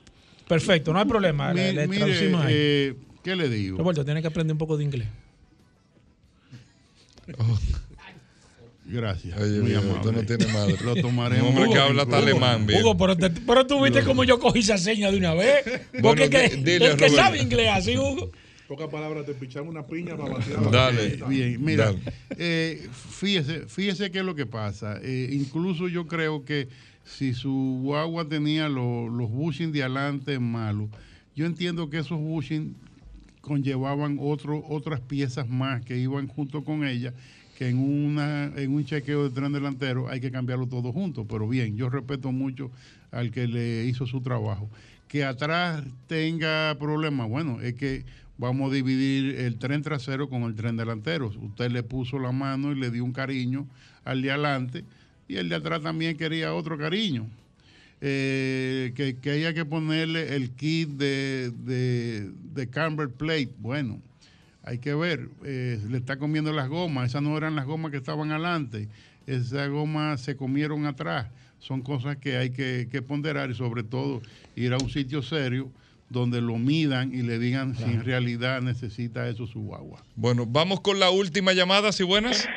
[0.48, 1.54] Perfecto, no hay problema.
[1.54, 2.54] Le, Mi- le mire, traducimos ahí.
[2.56, 3.78] eh, ¿qué le digo?
[3.78, 5.08] Roberto, tiene que aprender un poco de inglés.
[8.86, 9.40] Gracias.
[9.40, 10.00] Oye, muy amable.
[10.04, 10.76] tú no tienes madre.
[10.84, 11.50] Lo tomaremos.
[11.50, 12.82] Un hombre que habla alemán, viejo.
[12.90, 15.64] Hugo, pero, te- pero tú viste como yo cogí esa seña de una vez.
[15.64, 17.16] Porque Bueno, que, di- dile, el que Roberto.
[17.16, 18.30] sabe inglés así, Hugo.
[18.68, 20.72] Pocas palabras, te pichamos una piña para vaciar.
[20.72, 21.20] Dale.
[21.28, 22.00] Bien, mira, Dale.
[22.38, 25.00] eh, fíjese, fíjese qué es lo que pasa.
[25.04, 26.70] Eh, incluso yo creo que
[27.04, 30.90] si su guagua tenía lo- los bushing de adelante malos,
[31.36, 32.76] yo entiendo que esos bushing
[33.42, 37.14] conllevaban otro, otras piezas más que iban junto con ella,
[37.58, 41.26] que en, una, en un chequeo de tren delantero hay que cambiarlo todo junto.
[41.26, 42.72] Pero bien, yo respeto mucho
[43.12, 44.70] al que le hizo su trabajo.
[45.10, 48.04] Que atrás tenga problemas, bueno, es que
[48.38, 51.28] vamos a dividir el tren trasero con el tren delantero.
[51.28, 53.68] Usted le puso la mano y le dio un cariño
[54.04, 54.86] al de adelante
[55.28, 57.28] y el de atrás también quería otro cariño.
[58.06, 63.52] Eh, que, que haya que ponerle el kit de, de, Camber Plate.
[63.60, 64.02] Bueno,
[64.62, 67.98] hay que ver, eh, le está comiendo las gomas, esas no eran las gomas que
[67.98, 68.90] estaban adelante,
[69.26, 71.28] esas gomas se comieron atrás.
[71.60, 74.22] Son cosas que hay que, que ponderar y sobre todo
[74.58, 75.72] ir a un sitio serio
[76.10, 80.04] donde lo midan y le digan si en realidad necesita eso su guagua.
[80.16, 82.48] Bueno, vamos con la última llamada, ¿sí buenas?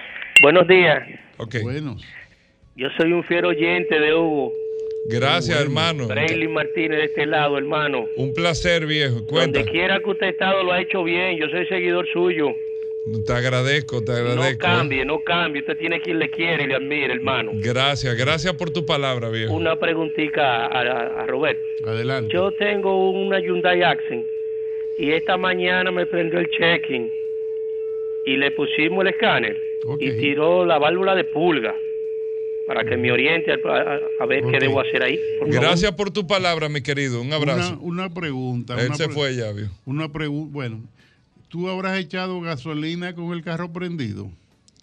[0.43, 1.03] Buenos días.
[1.39, 1.57] Ok.
[1.63, 2.05] Buenos.
[2.77, 4.53] Yo soy un fiel oyente de Hugo.
[5.09, 6.09] Gracias, hermano.
[6.09, 8.05] Braylon Martínez de este lado, hermano.
[8.17, 9.25] Un placer, viejo.
[9.27, 9.59] Cuenta.
[9.59, 11.39] Donde quiera que usted ha estado lo ha hecho bien.
[11.39, 12.53] Yo soy seguidor suyo.
[13.25, 14.51] Te agradezco, te No agradezco.
[14.51, 14.59] ¿eh?
[14.59, 15.61] cambie, no cambie.
[15.63, 17.53] Usted tiene quien le quiere y le admire, hermano.
[17.55, 19.55] Gracias, gracias por tu palabra, viejo.
[19.55, 21.59] Una preguntita a, a, a Robert.
[21.87, 22.33] Adelante.
[22.35, 24.27] Yo tengo una Hyundai Accent
[24.99, 27.09] y esta mañana me prendió el check-in
[28.27, 29.57] y le pusimos el escáner
[30.01, 31.75] y tiró la válvula de pulga
[32.67, 35.17] para que me oriente a, a- a ver qué debo hacer ahí.
[35.39, 35.63] por favor.
[35.63, 37.21] Gracias por tu palabra, mi querido.
[37.21, 37.79] Un abrazo.
[37.81, 38.75] Una, una pregunta.
[38.81, 39.71] Él una se pre- fue ya, viejo.
[39.85, 40.81] Una pregunta, bueno,
[41.49, 44.31] ¿tú habrás echado gasolina con el carro prendido?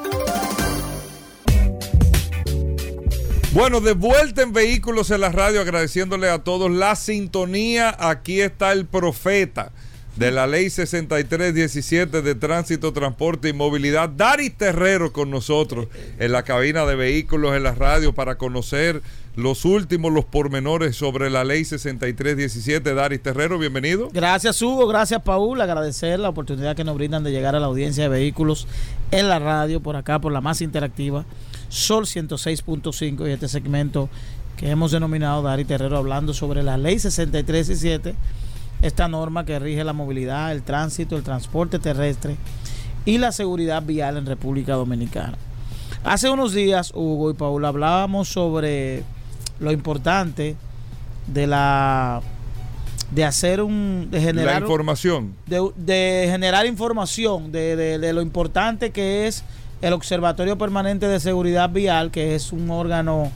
[3.52, 7.96] Bueno, de vuelta en Vehículos en la Radio, agradeciéndole a todos la sintonía.
[8.00, 9.70] Aquí está el profeta
[10.18, 15.86] de la ley 6317 de tránsito, transporte y movilidad, Daris Terrero con nosotros
[16.18, 19.00] en la cabina de Vehículos en la Radio para conocer
[19.36, 22.94] los últimos, los pormenores sobre la ley 6317.
[22.94, 24.10] Daris Terrero, bienvenido.
[24.12, 28.02] Gracias Hugo, gracias Paul, agradecer la oportunidad que nos brindan de llegar a la audiencia
[28.02, 28.66] de vehículos
[29.12, 31.26] en la radio, por acá, por la más interactiva,
[31.68, 34.08] Sol 106.5 y este segmento
[34.56, 38.16] que hemos denominado Dari Terrero hablando sobre la ley 6317,
[38.82, 42.36] esta norma que rige la movilidad, el tránsito, el transporte terrestre
[43.04, 45.36] y la seguridad vial en República Dominicana.
[46.04, 49.02] Hace unos días, Hugo y Paul, hablábamos sobre
[49.58, 50.56] lo importante
[51.26, 52.20] de la
[53.10, 55.34] de hacer un de generar La información.
[55.46, 59.44] de, de generar información de, de- de lo importante que es
[59.80, 63.30] el Observatorio Permanente de Seguridad Vial, que es un órgano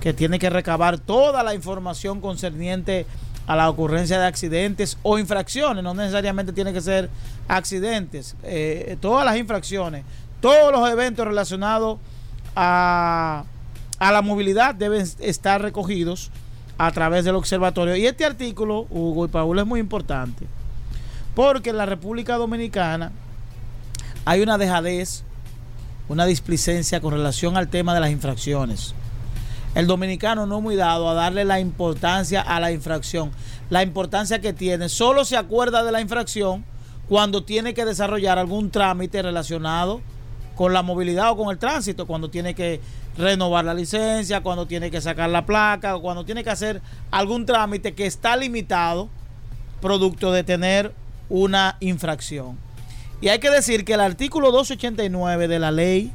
[0.00, 5.82] que tiene que recabar toda la información concerniente a la ocurrencia de accidentes o infracciones,
[5.82, 7.08] no necesariamente tiene que ser
[7.48, 10.04] accidentes, eh, todas las infracciones,
[10.40, 11.98] todos los eventos relacionados
[12.54, 13.44] a,
[13.98, 16.30] a la movilidad deben estar recogidos
[16.76, 17.96] a través del observatorio.
[17.96, 20.46] Y este artículo, Hugo y Paul, es muy importante,
[21.34, 23.12] porque en la República Dominicana
[24.24, 25.24] hay una dejadez,
[26.08, 28.94] una displicencia con relación al tema de las infracciones.
[29.78, 33.30] El dominicano no es muy dado a darle la importancia a la infracción,
[33.70, 34.88] la importancia que tiene.
[34.88, 36.64] Solo se acuerda de la infracción
[37.08, 40.00] cuando tiene que desarrollar algún trámite relacionado
[40.56, 42.80] con la movilidad o con el tránsito, cuando tiene que
[43.16, 47.94] renovar la licencia, cuando tiene que sacar la placa cuando tiene que hacer algún trámite
[47.94, 49.08] que está limitado
[49.80, 50.92] producto de tener
[51.28, 52.58] una infracción.
[53.20, 56.12] Y hay que decir que el artículo 289 de la ley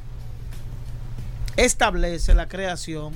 [1.56, 3.14] establece la creación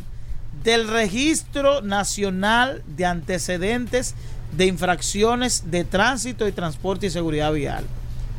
[0.63, 4.15] del Registro Nacional de Antecedentes
[4.51, 7.85] de Infracciones de Tránsito y Transporte y Seguridad Vial.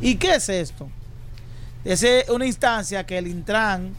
[0.01, 0.89] ¿Y qué es esto?
[1.85, 3.93] Es eh, una instancia que el Intran,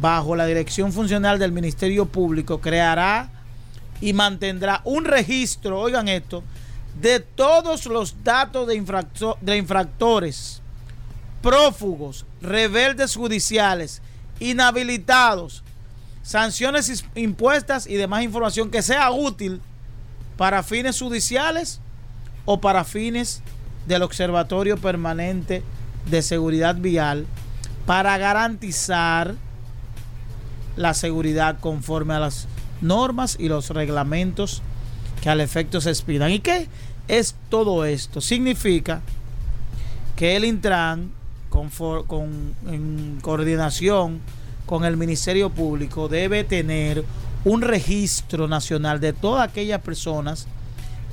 [0.00, 3.30] bajo la dirección funcional del Ministerio Público, creará
[4.00, 6.42] y mantendrá un registro, oigan esto,
[7.00, 8.82] de todos los datos de,
[9.40, 10.62] de infractores,
[11.42, 14.00] prófugos, rebeldes judiciales,
[14.40, 15.62] inhabilitados,
[16.30, 19.60] sanciones impuestas y demás información que sea útil
[20.36, 21.80] para fines judiciales
[22.44, 23.42] o para fines
[23.86, 25.62] del Observatorio Permanente
[26.10, 27.26] de Seguridad Vial
[27.86, 29.36] para garantizar
[30.76, 32.48] la seguridad conforme a las
[32.80, 34.62] normas y los reglamentos
[35.22, 36.32] que al efecto se expidan.
[36.32, 36.68] ¿Y qué
[37.06, 38.20] es todo esto?
[38.20, 39.00] Significa
[40.16, 41.12] que el Intran,
[41.50, 44.20] confor- con- en coordinación
[44.66, 47.04] con el Ministerio Público, debe tener
[47.44, 50.46] un registro nacional de todas aquellas personas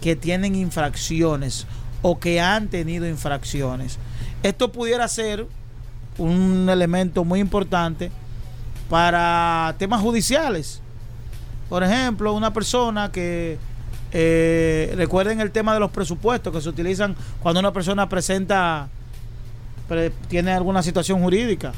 [0.01, 1.67] que tienen infracciones
[2.01, 3.97] o que han tenido infracciones.
[4.41, 5.47] Esto pudiera ser
[6.17, 8.11] un elemento muy importante
[8.89, 10.81] para temas judiciales.
[11.69, 13.57] Por ejemplo, una persona que
[14.11, 18.89] eh, recuerden el tema de los presupuestos que se utilizan cuando una persona presenta
[19.87, 21.71] pre- tiene alguna situación jurídica.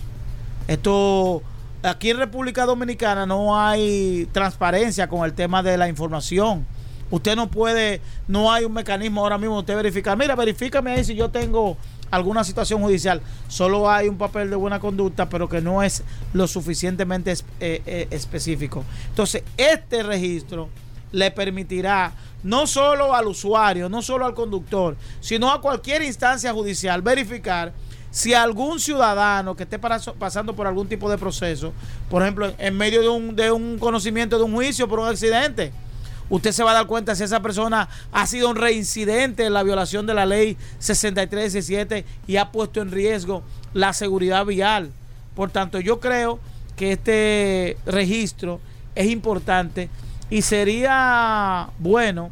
[0.68, 1.44] Esto
[1.86, 6.66] aquí en República Dominicana no hay transparencia con el tema de la información.
[7.12, 10.18] Usted no puede, no hay un mecanismo ahora mismo usted verificar.
[10.18, 11.78] Mira, verifícame ahí si yo tengo
[12.10, 13.22] alguna situación judicial.
[13.48, 18.08] Solo hay un papel de buena conducta, pero que no es lo suficientemente eh, eh,
[18.10, 18.84] específico.
[19.10, 20.70] Entonces, este registro
[21.12, 22.14] le permitirá
[22.44, 27.72] no solo al usuario, no solo al conductor, sino a cualquier instancia judicial verificar
[28.16, 31.74] si algún ciudadano que esté pasando por algún tipo de proceso,
[32.10, 33.02] por ejemplo, en- medio
[33.34, 35.74] de un conocimiento de un juicio por un accidente,
[36.30, 39.64] usted se va a dar cuenta si esa persona ha sido un reincidente en la
[39.64, 43.44] violación de la ley 6317 y ha puesto en riesgo
[43.74, 44.92] la seguridad vial.
[45.36, 46.40] Por tanto, yo creo
[46.78, 48.62] que este registro
[48.96, 49.90] es importante
[50.30, 52.32] y sería bueno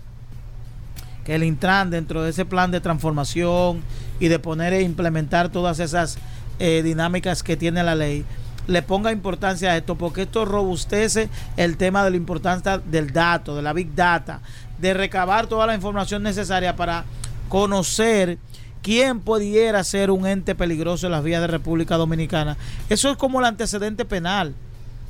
[1.25, 3.81] que el Intran dentro de ese plan de transformación
[4.19, 6.17] y de poner e implementar todas esas
[6.59, 8.25] eh, dinámicas que tiene la ley,
[8.67, 13.55] le ponga importancia a esto, porque esto robustece el tema de la importancia del dato,
[13.55, 14.41] de la big data,
[14.79, 17.05] de recabar toda la información necesaria para
[17.49, 18.37] conocer
[18.81, 22.57] quién pudiera ser un ente peligroso en las vías de República Dominicana.
[22.89, 24.53] Eso es como el antecedente penal,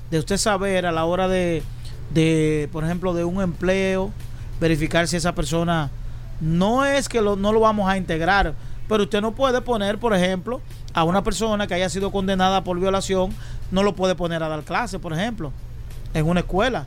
[0.09, 1.63] de usted saber a la hora de,
[2.13, 4.11] de por ejemplo, de un empleo,
[4.59, 5.89] verificar si esa persona
[6.39, 8.53] no es que no lo vamos a integrar,
[8.87, 10.61] pero usted no puede poner, por ejemplo,
[10.93, 13.33] a una persona que haya sido condenada por violación,
[13.71, 15.51] no lo puede poner a dar clase, por ejemplo,
[16.13, 16.85] en una escuela.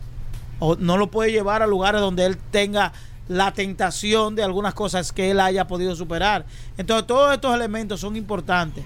[0.59, 2.93] O no lo puede llevar a lugares donde él tenga
[3.29, 6.47] la tentación de algunas cosas que él haya podido superar.
[6.79, 8.85] Entonces, todos estos elementos son importantes.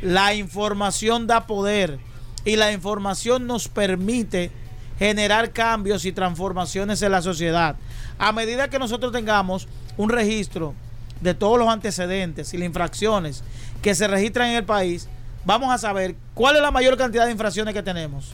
[0.00, 1.98] La información da poder
[2.44, 4.50] y la información nos permite
[4.98, 7.76] generar cambios y transformaciones en la sociedad.
[8.18, 10.74] A medida que nosotros tengamos un registro
[11.22, 13.42] de todos los antecedentes y las infracciones
[13.80, 15.08] que se registran en el país,
[15.44, 18.32] vamos a saber cuál es la mayor cantidad de infracciones que tenemos.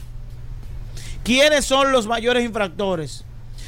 [1.23, 3.23] ¿Quiénes son los mayores infractores?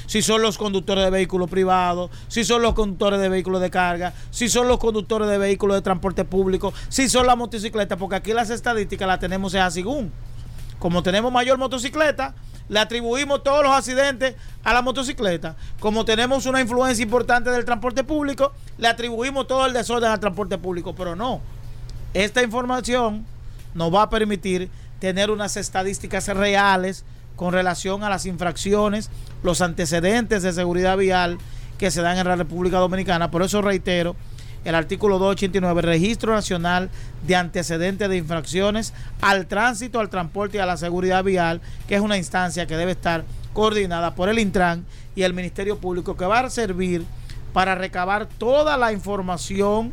[0.08, 4.14] Si son los conductores de vehículos privados, si son los conductores de vehículos de carga,
[4.30, 8.34] si son los conductores de vehículos de transporte público, si son las motocicletas, porque aquí
[8.34, 10.12] las estadísticas las tenemos en según.
[10.80, 12.34] Como tenemos mayor motocicleta,
[12.72, 15.58] le atribuimos todos los accidentes a la motocicleta.
[15.82, 20.58] Como tenemos una influencia importante del transporte público, le atribuimos todo el desorden al transporte
[20.58, 20.96] público.
[20.96, 21.42] Pero no,
[22.14, 23.26] esta información
[23.74, 24.70] nos va a permitir
[25.00, 27.04] tener unas estadísticas reales
[27.36, 29.10] con relación a las infracciones,
[29.44, 31.40] los antecedentes de seguridad vial
[31.78, 33.32] que se dan en la República Dominicana.
[33.32, 34.16] Por eso reitero
[34.64, 36.90] el artículo 289, Registro Nacional
[37.26, 42.02] de Antecedentes de Infracciones al Tránsito, al Transporte y a la Seguridad Vial, que es
[42.02, 44.86] una instancia que debe estar coordinada por el Intran
[45.16, 47.06] y el Ministerio Público, que va a servir
[47.54, 49.92] para recabar toda la información,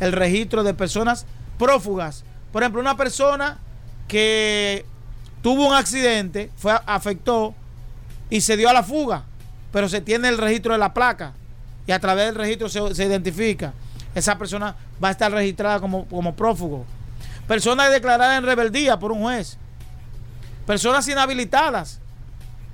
[0.00, 1.26] el registro de personas
[1.58, 2.24] prófugas.
[2.52, 3.58] Por ejemplo, una persona
[4.08, 4.84] que
[5.42, 7.54] tuvo un accidente, fue, afectó
[8.28, 9.24] y se dio a la fuga,
[9.72, 11.34] pero se tiene el registro de la placa
[11.86, 13.72] y a través del registro se, se identifica.
[14.14, 16.84] Esa persona va a estar registrada como, como prófugo.
[17.46, 19.56] Personas declaradas en rebeldía por un juez.
[20.66, 22.00] Personas inhabilitadas.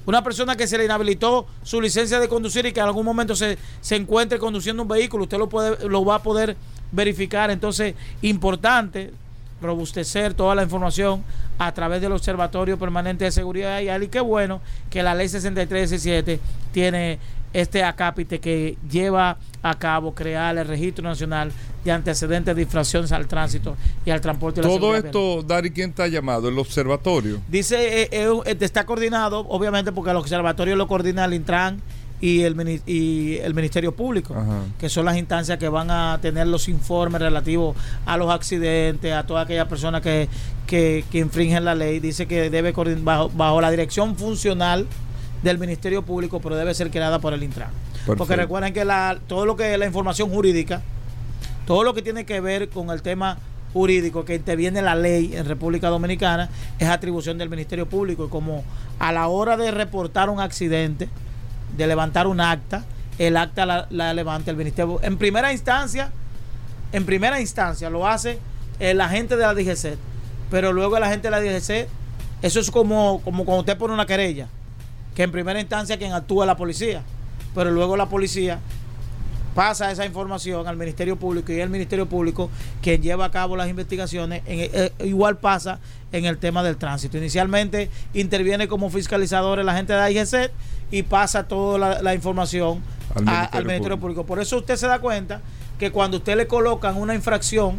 [0.04, 3.34] Una persona que se le inhabilitó su licencia de conducir y que en algún momento
[3.34, 6.56] se, se encuentre conduciendo un vehículo, usted lo, puede, lo va a poder
[6.92, 7.50] verificar.
[7.50, 9.12] Entonces, importante
[9.60, 11.24] robustecer toda la información
[11.58, 14.60] a través del Observatorio Permanente de Seguridad y qué bueno
[14.90, 16.40] que la ley 6317
[16.72, 17.18] tiene
[17.56, 21.50] este acápite que lleva a cabo crear el registro nacional
[21.84, 24.60] de antecedentes de infracciones al tránsito y al transporte.
[24.60, 26.48] Todo esto, Dari, ¿quién está llamado?
[26.48, 27.40] ¿El observatorio?
[27.48, 31.80] Dice, eh, eh, está coordinado, obviamente, porque el observatorio lo coordina el Intran
[32.20, 34.34] y el, y el Ministerio Público,
[34.78, 39.24] que son las instancias que van a tener los informes relativos a los accidentes, a
[39.24, 40.28] todas aquellas personas que,
[40.66, 42.00] que, infringen la ley.
[42.00, 44.86] Dice que debe bajo, bajo la dirección funcional
[45.42, 47.70] del Ministerio Público, pero debe ser creada por el Intran.
[48.06, 50.82] Porque recuerden que la, todo lo que es la información jurídica,
[51.66, 53.38] todo lo que tiene que ver con el tema
[53.72, 58.64] jurídico que interviene la ley en República Dominicana es atribución del Ministerio Público y como
[58.98, 61.08] a la hora de reportar un accidente,
[61.76, 62.84] de levantar un acta,
[63.18, 64.98] el acta la, levanta el Ministerio.
[65.02, 66.10] En primera instancia,
[66.92, 68.38] en primera instancia lo hace
[68.78, 69.98] el agente de la DGC,
[70.50, 71.88] pero luego el agente de la DGC,
[72.42, 74.48] eso es como, como cuando usted pone una querella,
[75.16, 77.02] que en primera instancia quien actúa es la policía,
[77.54, 78.60] pero luego la policía
[79.54, 82.50] pasa esa información al Ministerio Público y el Ministerio Público
[82.82, 85.80] quien lleva a cabo las investigaciones, eh, igual pasa
[86.12, 87.16] en el tema del tránsito.
[87.16, 90.50] Inicialmente interviene como fiscalizador el agente de la IGC
[90.90, 92.82] y pasa toda la, información
[93.14, 94.26] al, Ministerio, Público.
[94.26, 95.40] Por eso usted se da cuenta
[95.78, 97.76] que cuando usted le colocan una infracción,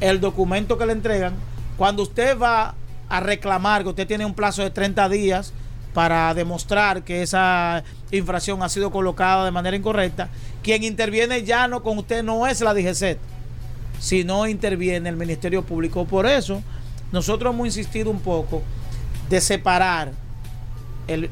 [0.00, 1.34] el documento que le entregan,
[1.76, 2.74] cuando usted va
[3.08, 5.52] a reclamar que usted tiene un plazo de 30 días
[5.94, 10.28] para demostrar que esa infracción ha sido colocada de manera incorrecta,
[10.62, 13.18] quien interviene ya no con usted no es la DGC,
[13.98, 16.04] sino interviene el Ministerio Público.
[16.04, 16.62] Por eso
[17.10, 18.62] nosotros hemos insistido un poco
[19.28, 20.12] de separar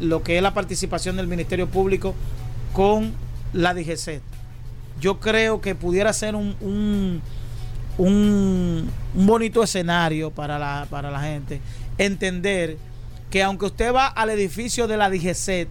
[0.00, 2.14] lo que es la participación del Ministerio Público
[2.72, 3.12] con
[3.52, 4.20] la DGC.
[5.00, 7.20] Yo creo que pudiera ser un,
[9.14, 11.60] bonito escenario para la gente
[11.98, 12.78] entender
[13.30, 15.68] que aunque usted va al edificio de la DGC,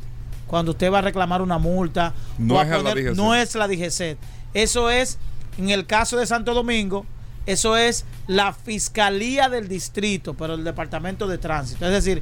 [0.48, 4.18] cuando usted va a reclamar una multa, no, es, la no es la DGC.
[4.54, 5.18] Eso es,
[5.58, 7.06] en el caso de Santo Domingo,
[7.46, 11.86] eso es la Fiscalía del Distrito, pero el Departamento de Tránsito.
[11.86, 12.22] Es decir,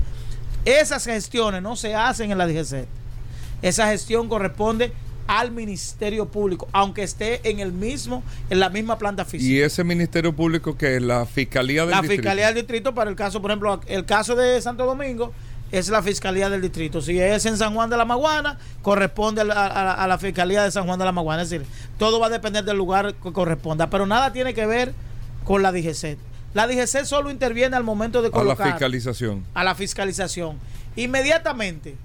[0.65, 2.87] esas gestiones no se hacen en la DGC.
[3.61, 4.91] Esa gestión corresponde
[5.27, 9.51] al Ministerio Público, aunque esté en el mismo, en la misma planta física.
[9.51, 12.21] ¿Y ese Ministerio Público que es la Fiscalía del la Distrito?
[12.21, 15.33] La Fiscalía del Distrito para el caso, por ejemplo, el caso de Santo Domingo
[15.71, 17.01] es la Fiscalía del Distrito.
[17.01, 20.71] Si es en San Juan de la Maguana, corresponde a la, a la Fiscalía de
[20.71, 21.41] San Juan de la Maguana.
[21.41, 21.65] Es decir,
[21.97, 24.93] todo va a depender del lugar que corresponda, pero nada tiene que ver
[25.43, 26.17] con la DGC.
[26.53, 28.67] La DGC solo interviene al momento de colocar...
[28.67, 29.43] A la fiscalización.
[29.55, 30.59] A la fiscalización.
[30.95, 31.95] Inmediatamente,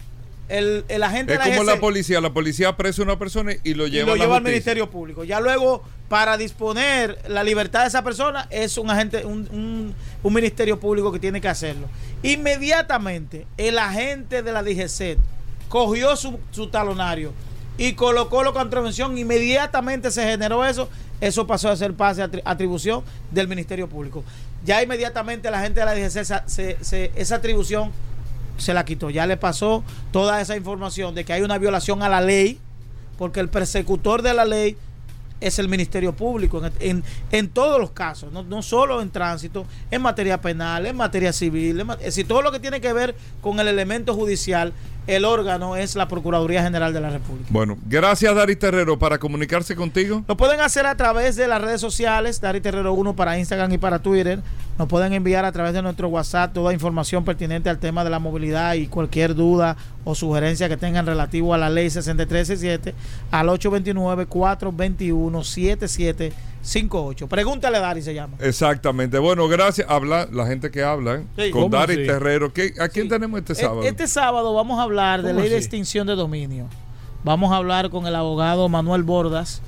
[0.48, 2.20] el, el agente es como la policía.
[2.20, 5.24] La policía apresa a una persona y lo lleva, lo lleva al Ministerio Público.
[5.24, 10.78] Ya luego, para disponer la libertad de esa persona, es un agente, un, un, Ministerio
[10.78, 11.88] Público que tiene que hacerlo.
[12.22, 15.18] Inmediatamente, el agente de la DGC
[15.68, 17.32] cogió su, su talonario
[17.76, 19.16] y colocó la contravención.
[19.18, 20.88] Inmediatamente se generó eso
[21.20, 24.22] eso pasó a ser pase a atribución del Ministerio Público.
[24.64, 27.90] Ya inmediatamente la gente de la DGC, esa atribución
[28.58, 29.08] se la quitó.
[29.10, 29.82] Ya le pasó
[30.12, 32.58] toda esa información de que hay una violación a la ley,
[33.16, 34.76] porque el persecutor de la ley
[35.40, 40.02] es el Ministerio Público en, en- todos los casos, no, no solo en tránsito, en
[40.02, 43.60] materia penal, en materia civil, en es decir, todo lo que tiene que ver con
[43.60, 44.72] el elemento judicial,
[45.08, 47.48] el órgano es la Procuraduría General de la República.
[47.50, 50.22] Bueno, gracias Dari Terrero para comunicarse contigo.
[50.28, 53.78] Lo pueden hacer a través de las redes sociales, Dari Terrero 1 para Instagram y
[53.78, 54.40] para Twitter.
[54.78, 58.18] Nos pueden enviar a través de nuestro WhatsApp toda información pertinente al tema de la
[58.18, 62.94] movilidad y cualquier duda o sugerencia que tengan relativo a la ley 6367
[63.30, 63.48] al
[66.68, 67.28] 829-421-7758.
[67.28, 68.36] Pregúntale, Dari, se llama.
[68.40, 69.18] Exactamente.
[69.18, 69.86] Bueno, gracias.
[69.88, 71.26] Habla la gente que habla ¿eh?
[71.36, 71.50] Sí.
[71.50, 72.06] con ¿Cómo Dari así?
[72.06, 72.52] Terrero.
[72.52, 73.82] ¿Qué- ¿A quién tenemos este E- sábado?
[73.82, 76.66] Este sábado vamos a hablar de ¿Cómo ley de extinción de dominio.
[77.24, 79.60] Vamos a hablar con el abogado Manuel Bordas,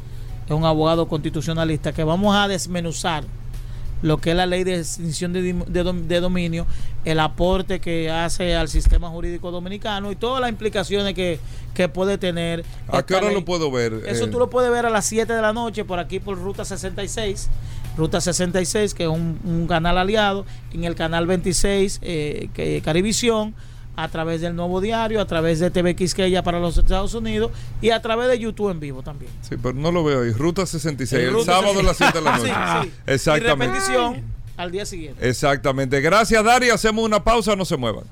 [0.47, 3.25] que es un abogado constitucionalista, que vamos a desmenuzar
[4.03, 6.67] lo que es la ley de extinción de, de dom- de dominio,
[7.05, 11.39] el aporte que hace al sistema jurídico dominicano y todas las implicaciones que,
[11.75, 12.65] que puede tener.
[12.89, 13.35] ¿A qué hora ley.
[13.35, 13.93] lo puedo ver?
[14.07, 16.39] Eso Eh, tú lo puedes ver a las 7 de la noche por aquí por
[16.39, 17.49] Ruta 66.
[17.97, 23.55] Ruta 66, que es un, un canal aliado, en el canal 26, eh, que, Carivisión,
[24.03, 27.91] a través del Nuevo Diario, a través de TV Quisqueya para los Estados Unidos y
[27.91, 29.31] a través de YouTube en vivo también.
[29.43, 30.33] Sí, pero no lo veo ahí.
[30.33, 32.57] Ruta 66, En el Ruta sábado a las 7 de la 66.
[32.57, 32.85] noche.
[32.85, 33.03] Sí, sí.
[33.07, 33.75] Y Exactamente.
[33.75, 34.23] repetición
[34.57, 35.29] al día siguiente.
[35.29, 36.01] Exactamente.
[36.01, 36.71] Gracias, Dari.
[36.71, 38.05] Hacemos una pausa, no se muevan.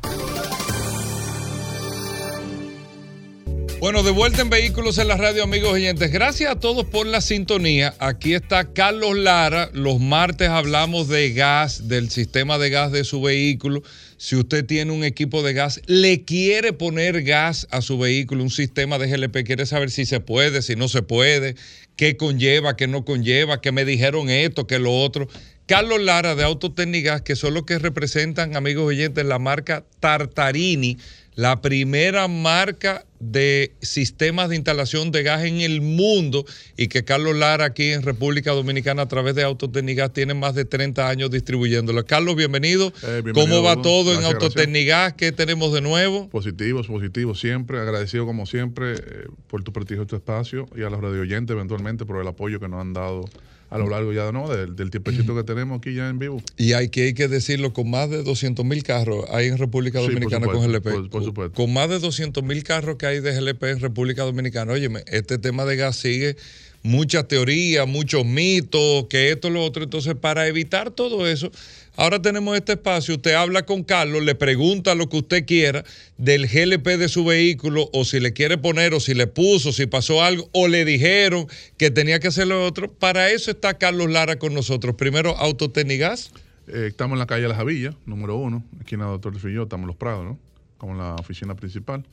[3.80, 6.10] Bueno, de vuelta en Vehículos en la Radio, amigos oyentes.
[6.10, 7.94] Gracias a todos por la sintonía.
[8.00, 9.70] Aquí está Carlos Lara.
[9.72, 13.84] Los martes hablamos de gas, del sistema de gas de su vehículo.
[14.18, 18.50] Si usted tiene un equipo de gas, le quiere poner gas a su vehículo, un
[18.50, 21.54] sistema de GLP, quiere saber si se puede, si no se puede,
[21.94, 25.28] qué conlleva, qué no conlleva, que me dijeron esto, que lo otro.
[25.66, 30.98] Carlos Lara de Autotécnicas, que son los que representan, amigos oyentes, la marca Tartarini,
[31.38, 36.44] la primera marca de sistemas de instalación de gas en el mundo
[36.76, 40.64] y que Carlos Lara aquí en República Dominicana a través de Autotécnicas tiene más de
[40.64, 42.04] 30 años distribuyéndolo.
[42.06, 42.88] Carlos, bienvenido.
[43.04, 45.12] Eh, bienvenido, ¿Cómo va todo en Gracias, Autotécnicas?
[45.12, 46.28] ¿Qué tenemos de nuevo?
[46.28, 47.78] Positivos, positivos, siempre.
[47.78, 52.04] Agradecido como siempre eh, por tu prestigio, tu espacio y a los radio oyentes eventualmente
[52.04, 53.26] por el apoyo que nos han dado
[53.70, 54.48] a lo largo ya ¿no?
[54.48, 56.42] del, del tiempecito que tenemos aquí ya en vivo.
[56.56, 60.00] Y hay que, hay que decirlo, con más de 200 mil carros hay en República
[60.00, 60.82] Sí, Dominicana con GLP.
[60.90, 61.54] por- por supuesto.
[61.54, 64.72] Con más de 200 mil carros que hay de GLP en República Dominicana.
[64.72, 66.36] Óyeme, este tema de gas sigue
[66.82, 69.84] muchas teorías, muchos mitos, que esto, lo otro.
[69.84, 71.50] Entonces, para evitar todo eso,
[71.96, 73.16] ahora tenemos este espacio.
[73.16, 75.84] Usted habla con Carlos, le pregunta lo que usted quiera
[76.16, 79.86] del GLP de su vehículo, o si le quiere poner, o si le puso, si
[79.86, 82.90] pasó algo, o le dijeron que tenía que hacer lo otro.
[82.92, 84.94] Para eso está Carlos Lara con nosotros.
[84.96, 86.32] Primero, Autotecnigas.
[86.68, 89.84] Eh, estamos en la calle Las Javillas, número uno, aquí en la Doctor Filló, estamos
[89.84, 90.38] en Los Prados, ¿no?
[90.76, 92.04] Como la oficina principal.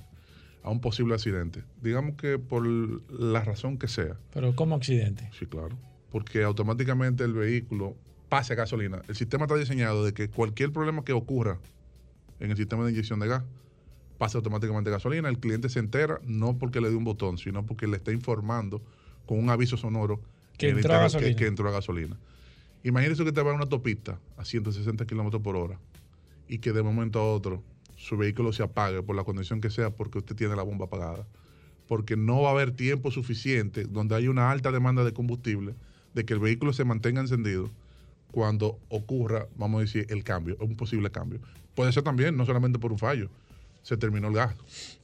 [0.63, 1.65] a un posible accidente?
[1.81, 4.17] Digamos que por la razón que sea.
[4.33, 5.31] Pero como accidente.
[5.39, 5.77] Sí, claro.
[6.11, 7.97] Porque automáticamente el vehículo
[8.29, 9.03] pasa a gasolina.
[9.09, 11.59] El sistema está diseñado de que cualquier problema que ocurra
[12.41, 13.43] en el sistema de inyección de gas
[14.23, 15.29] pasa automáticamente a gasolina.
[15.29, 18.81] El cliente se entera no porque le dé un botón, sino porque le está informando
[19.27, 20.21] con un aviso sonoro
[20.57, 21.37] Que en entró a interior gasolina.
[21.37, 22.17] que entró a gasolina.
[22.85, 25.77] Imagínese que usted va en una autopista a 160 kilómetros por hora
[26.47, 27.65] y que de momento a otro
[27.97, 31.27] su vehículo se apague por la condición que sea porque usted tiene la bomba apagada.
[31.89, 35.75] Porque no va a haber tiempo suficiente donde hay una alta demanda de combustible
[36.15, 37.73] de que el vehículo se mantenga encendido
[38.31, 41.41] cuando ocurra, vamos a decir, el cambio, un posible cambio.
[41.75, 43.29] Puede ser también, no solamente por un fallo,
[43.83, 44.55] se terminó el gas.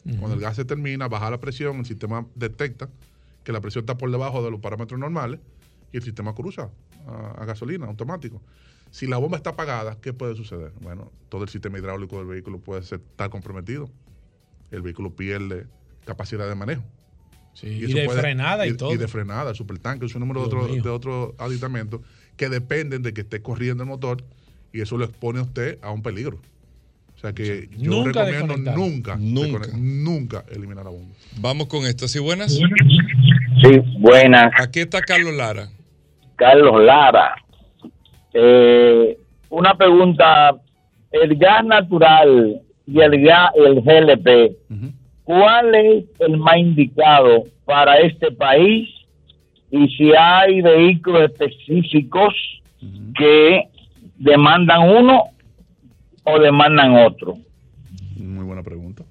[0.05, 2.89] Cuando el gas se termina, baja la presión, el sistema detecta
[3.45, 5.41] que la presión está por debajo de los parámetros normales
[5.93, 6.71] y el sistema cruza
[7.07, 8.41] a, a gasolina automático.
[8.91, 10.73] Si la bomba está apagada, ¿qué puede suceder?
[10.81, 13.91] Bueno, todo el sistema hidráulico del vehículo puede ser, estar comprometido.
[14.71, 15.67] El vehículo pierde
[16.05, 16.83] capacidad de manejo.
[17.63, 18.93] y de frenada y todo.
[18.93, 22.01] Y de frenada, supertanque, es un número de otros de otros aditamentos
[22.37, 24.25] que dependen de que esté corriendo el motor
[24.73, 26.41] y eso lo expone a usted a un peligro.
[27.19, 29.67] O sea que yo Nunca recomiendo nunca, Nunca.
[29.77, 31.15] nunca eliminar la bomba.
[31.41, 32.07] Vamos con esto.
[32.07, 32.53] ¿Sí, buenas?
[32.55, 34.53] Sí, buenas.
[34.61, 35.67] Aquí está Carlos Lara.
[36.37, 37.35] Carlos Lara.
[38.35, 39.19] Eh,
[39.51, 40.55] una pregunta.
[41.11, 44.57] El gas natural y el gas, el GLP,
[45.25, 48.89] ¿cuál es el más indicado para este país?
[49.71, 52.35] Y si hay vehículos específicos
[53.17, 53.63] que
[54.19, 55.25] demandan uno
[56.29, 57.39] o demandan otro.
[58.17, 59.05] Muy buena pregunta.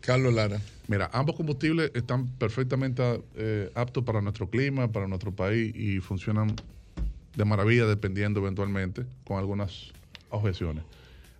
[0.00, 0.60] Carlos Lara.
[0.88, 3.02] Mira, ambos combustibles están perfectamente
[3.34, 6.54] eh, aptos para nuestro clima, para nuestro país y funcionan
[7.34, 9.92] de maravilla dependiendo eventualmente con algunas
[10.30, 10.84] objeciones.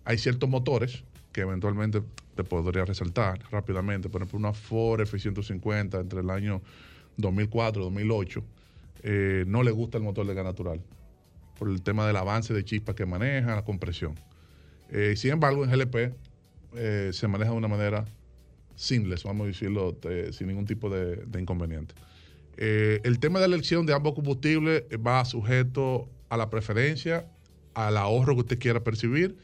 [0.03, 2.01] Hay ciertos motores que eventualmente
[2.35, 4.09] te podría resaltar rápidamente.
[4.09, 6.61] Por ejemplo, una Ford F-150 entre el año
[7.17, 8.43] 2004 y 2008
[9.03, 10.81] eh, no le gusta el motor de gas natural
[11.57, 14.15] por el tema del avance de chispas que maneja, la compresión.
[14.91, 16.13] Eh, sin embargo, en GLP
[16.75, 18.05] eh, se maneja de una manera
[18.75, 21.95] seamless, vamos a decirlo, eh, sin ningún tipo de, de inconveniente.
[22.57, 27.29] Eh, el tema de la elección de ambos combustibles va sujeto a la preferencia,
[27.75, 29.37] al ahorro que usted quiera percibir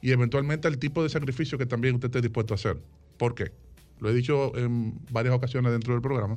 [0.00, 2.78] y eventualmente al tipo de sacrificio que también usted esté dispuesto a hacer.
[3.18, 3.50] ¿Por qué?
[3.98, 6.36] Lo he dicho en varias ocasiones dentro del programa,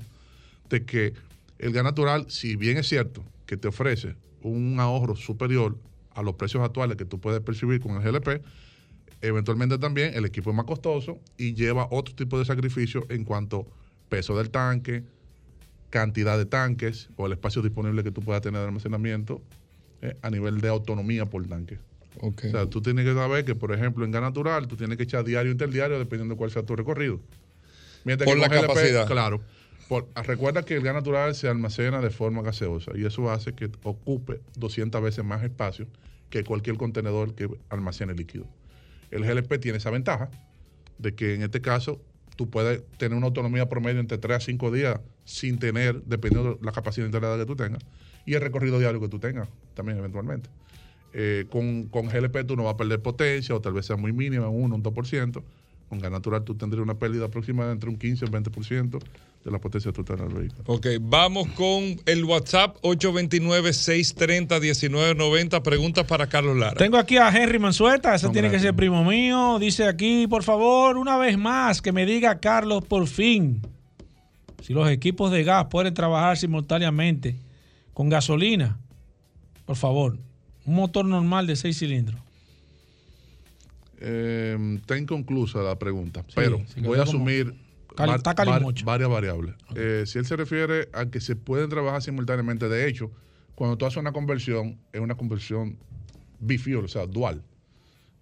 [0.70, 1.14] de que
[1.59, 5.78] el gas natural, si bien es cierto que te ofrece un ahorro superior
[6.16, 8.41] a los precios actuales que tú puedes percibir con el GLP,
[9.22, 13.68] eventualmente también el equipo es más costoso y lleva otro tipo de sacrificio en cuanto
[14.09, 15.03] peso del tanque,
[15.89, 19.41] cantidad de tanques o el espacio disponible que tú puedas tener de almacenamiento
[20.01, 21.78] eh, a nivel de autonomía por tanque.
[22.20, 25.03] O sea, tú tienes que saber que, por ejemplo, en gas natural, tú tienes que
[25.03, 27.20] echar diario interdiario dependiendo de cuál sea tu recorrido.
[28.03, 29.07] Mientras Por que la GLP, capacidad.
[29.07, 29.41] Claro.
[30.15, 34.41] Recuerda que el gas natural se almacena de forma gaseosa y eso hace que ocupe
[34.57, 35.87] 200 veces más espacio
[36.29, 38.47] que cualquier contenedor que almacene líquido.
[39.11, 40.29] El GLP tiene esa ventaja
[40.97, 42.01] de que en este caso
[42.35, 46.65] tú puedes tener una autonomía promedio entre 3 a 5 días sin tener, dependiendo de
[46.65, 47.83] la capacidad instalada que tú tengas,
[48.25, 50.49] y el recorrido diario que tú tengas también eventualmente.
[51.13, 54.13] Eh, con, con GLP tú no vas a perder potencia o tal vez sea muy
[54.13, 55.43] mínima, un 1, un 2%.
[55.89, 58.99] Con gas natural tú tendrías una pérdida aproximada entre un 15 y un 20%
[59.43, 60.63] de la potencia total del vehículo.
[60.67, 65.61] Ok, vamos con el WhatsApp 829-630-1990.
[65.61, 66.75] Preguntas para Carlos Lara.
[66.75, 69.59] Tengo aquí a Henry Mansueta, ese No, tiene que ser primo mío.
[69.59, 73.61] Dice aquí, por favor, una vez más, que me diga Carlos por fin
[74.63, 77.36] si los equipos de gas pueden trabajar simultáneamente
[77.93, 78.79] con gasolina.
[79.65, 80.17] Por favor,
[80.65, 82.22] un motor normal de 6 cilindros.
[84.06, 87.54] Eh, está inconclusa la pregunta, pero sí, voy a asumir
[87.95, 88.86] Cali- var- está var- calimocho.
[88.86, 89.56] varias variables.
[89.76, 93.12] Eh, si él se refiere a que se pueden trabajar simultáneamente, de hecho,
[93.56, 95.78] cuando tú haces una conversión, es una conversión
[96.39, 97.43] bifuel, o sea, dual.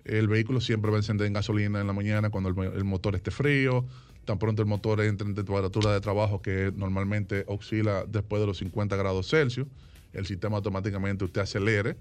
[0.06, 2.84] El vehículo siempre va a encender en gasolina en la mañana cuando el, mo- el
[2.84, 3.86] motor esté frío.
[4.26, 8.58] Tan pronto el motor entre en temperatura de trabajo que normalmente oscila después de los
[8.60, 9.68] 50 grados Celsius,
[10.14, 11.98] el sistema automáticamente usted acelere,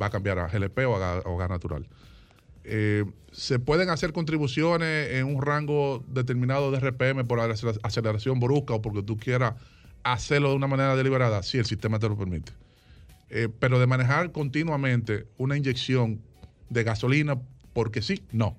[0.00, 1.88] va a cambiar a GLP o a, o gas natural.
[2.64, 8.74] Eh, se pueden hacer contribuciones en un rango determinado de RPM por acelera- aceleración brusca
[8.74, 9.54] o porque tú quieras
[10.02, 12.52] hacerlo de una manera deliberada, si el sistema te lo permite.
[13.30, 16.20] Eh, pero de manejar continuamente una inyección
[16.70, 17.38] de gasolina
[17.72, 18.56] porque sí, no.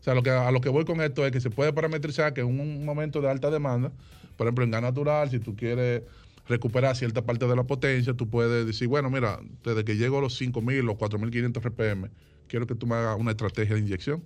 [0.00, 2.32] O sea, lo que, a lo que voy con esto es que se puede parametrizar
[2.32, 3.90] que en un momento de alta demanda,
[4.36, 6.02] por ejemplo, en gas natural, si tú quieres
[6.46, 10.20] recuperar cierta parte de la potencia, tú puedes decir, bueno, mira, desde que llego a
[10.20, 12.10] los 5.000 o 4.500 RPM,
[12.48, 14.22] quiero que tú me hagas una estrategia de inyección,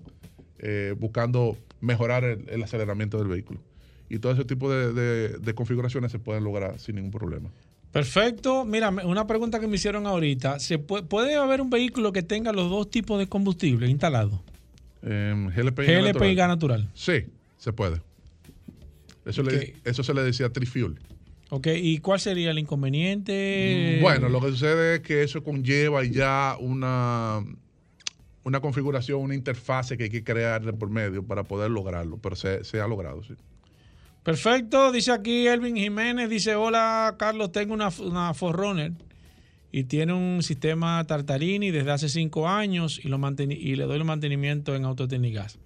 [0.58, 3.60] eh, buscando mejorar el, el aceleramiento del vehículo.
[4.08, 7.50] Y todo ese tipo de, de- de configuraciones se pueden lograr sin ningún problema.
[7.92, 8.64] Perfecto.
[8.64, 10.58] Mira, una pregunta que me hicieron ahorita.
[10.60, 14.40] ¿Se puede, puede haber un vehículo que tenga los dos tipos de combustible instalados?
[15.02, 16.36] Em, GLP, y gas GLP y natural.
[16.36, 16.88] gas natural.
[16.94, 17.12] Sí,
[17.56, 18.00] Se puede.
[19.24, 20.98] Eso, le- eso se le decía trifuel.
[21.50, 23.98] Ok, ¿y cuál sería el inconveniente?
[24.00, 27.44] Bueno, lo que sucede es que eso conlleva ya una,
[28.44, 32.36] una configuración, una interfase que hay que crear de por medio para poder lograrlo, pero
[32.36, 33.34] se, se ha logrado, sí.
[34.22, 38.92] Perfecto, dice aquí Elvin Jiménez, dice, hola Carlos, tengo una, una Forerunner
[39.72, 44.04] y tiene un sistema Tartarini desde hace cinco años y, lo y le doy el
[44.04, 45.58] mantenimiento en Autotecnigas.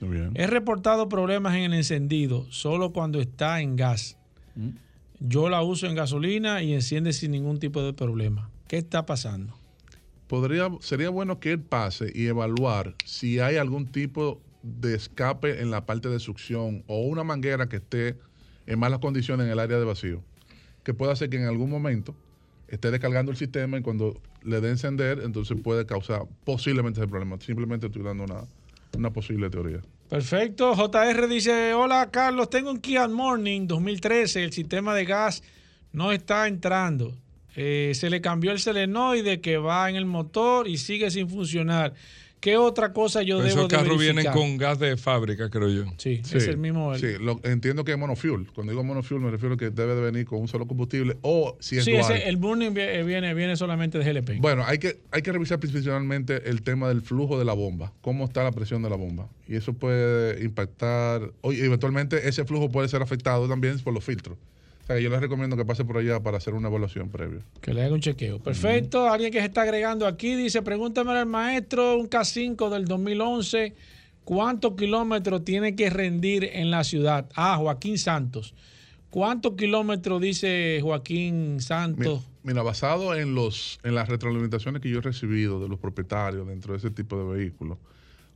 [0.00, 0.30] Muy bien.
[0.34, 4.16] He reportado problemas en el encendido solo cuando está en gas.
[4.54, 4.70] Mm.
[5.20, 8.48] Yo la uso en gasolina y enciende sin ningún tipo de problema.
[8.66, 9.59] ¿Qué está pasando?
[10.30, 15.72] Podría, sería bueno que él pase y evaluar si hay algún tipo de escape en
[15.72, 18.14] la parte de succión o una manguera que esté
[18.66, 20.22] en malas condiciones en el área de vacío,
[20.84, 22.14] que pueda hacer que en algún momento
[22.68, 27.36] esté descargando el sistema y cuando le dé encender, entonces puede causar posiblemente ese problema.
[27.40, 28.44] Simplemente estoy dando una,
[28.96, 29.80] una posible teoría.
[30.08, 30.76] Perfecto.
[30.76, 35.42] JR dice, hola Carlos, tengo un Kia Morning 2013, el sistema de gas
[35.92, 37.16] no está entrando.
[37.56, 41.94] Eh, se le cambió el selenoide que va en el motor y sigue sin funcionar.
[42.40, 45.68] ¿Qué otra cosa yo Pero debo esos de carros vienen con gas de fábrica, creo
[45.68, 45.84] yo.
[45.98, 46.96] Sí, es el mismo.
[46.96, 48.46] Sí, lo- entiendo que es monofuel.
[48.54, 51.58] Cuando digo monofuel me refiero a que debe de venir con un solo combustible o
[51.60, 52.16] si es Sí, dual.
[52.16, 54.38] ese- el burning eh, viene, viene solamente de GLP.
[54.40, 58.24] Bueno, hay que, hay que revisar principalmente el tema del flujo de la bomba, cómo
[58.24, 59.28] está la presión de la bomba.
[59.46, 64.38] Y eso puede impactar, oye, eventualmente ese flujo puede ser afectado también por los filtros.
[64.90, 67.42] Sea, que yo les recomiendo que pase por allá para hacer una evaluación previa.
[67.60, 68.40] Que le haga un chequeo.
[68.40, 69.08] Perfecto.
[69.08, 73.72] Alguien que se está agregando aquí dice, pregúntame al maestro, un K5 del 2011,
[74.24, 77.28] ¿cuántos kilómetros tiene que rendir en la ciudad?
[77.36, 78.52] Ah, Joaquín Santos.
[79.10, 82.22] ¿Cuántos kilómetros dice Joaquín Santos?
[82.42, 86.48] Mi- Mira, basado en los en las retroalimentaciones que yo he recibido de los propietarios
[86.48, 87.78] dentro de ese tipo de vehículos,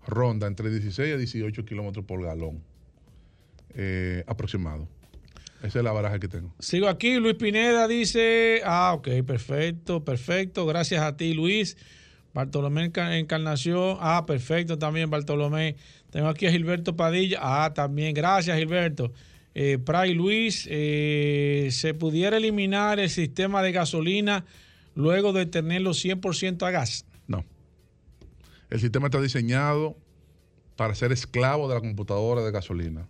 [0.06, 2.60] ronda entre 16 a 18 kilómetros por galón
[3.74, 4.86] eh, aproximado.
[5.65, 6.55] Esa es la baraja que tengo.
[6.61, 11.77] Sigo aquí, Luis Pineda dice, ah, ok, perfecto, perfecto, gracias a ti Luis.
[12.35, 15.77] Bartolomé Enca- Encarnación, ah, perfecto también Bartolomé.
[16.11, 19.12] Tengo aquí a Gilberto Padilla, ah, también, gracias Gilberto.
[19.55, 24.45] Eh, Pray Luis, eh, ¿se pudiera eliminar el sistema de gasolina
[24.95, 27.07] luego de tenerlo 100% a gas?
[27.27, 27.45] No.
[28.69, 29.97] El sistema está diseñado
[30.77, 33.09] para ser esclavo de la computadora de gasolina.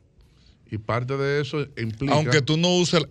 [0.71, 2.15] Y parte de eso implica...
[2.15, 3.05] Aunque tú no uses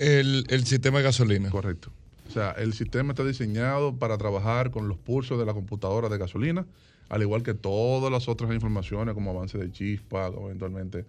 [0.00, 1.50] el, el- el sistema de gasolina.
[1.50, 1.90] Correcto.
[2.28, 6.18] O sea, el sistema está diseñado para trabajar con los pulsos de la computadora de
[6.18, 6.66] gasolina,
[7.08, 11.06] al igual que todas las otras informaciones como avance de chispa, eventualmente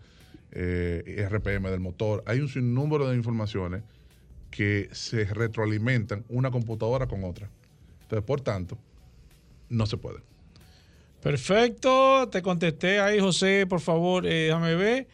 [0.54, 2.24] eh, RPM del motor.
[2.26, 3.84] Hay un sinnúmero de informaciones
[4.50, 7.50] que se retroalimentan una computadora con otra.
[8.04, 8.78] Entonces, por tanto,
[9.68, 10.20] no se puede.
[11.22, 15.08] Perfecto, te contesté ahí, José, por favor, eh, déjame ver.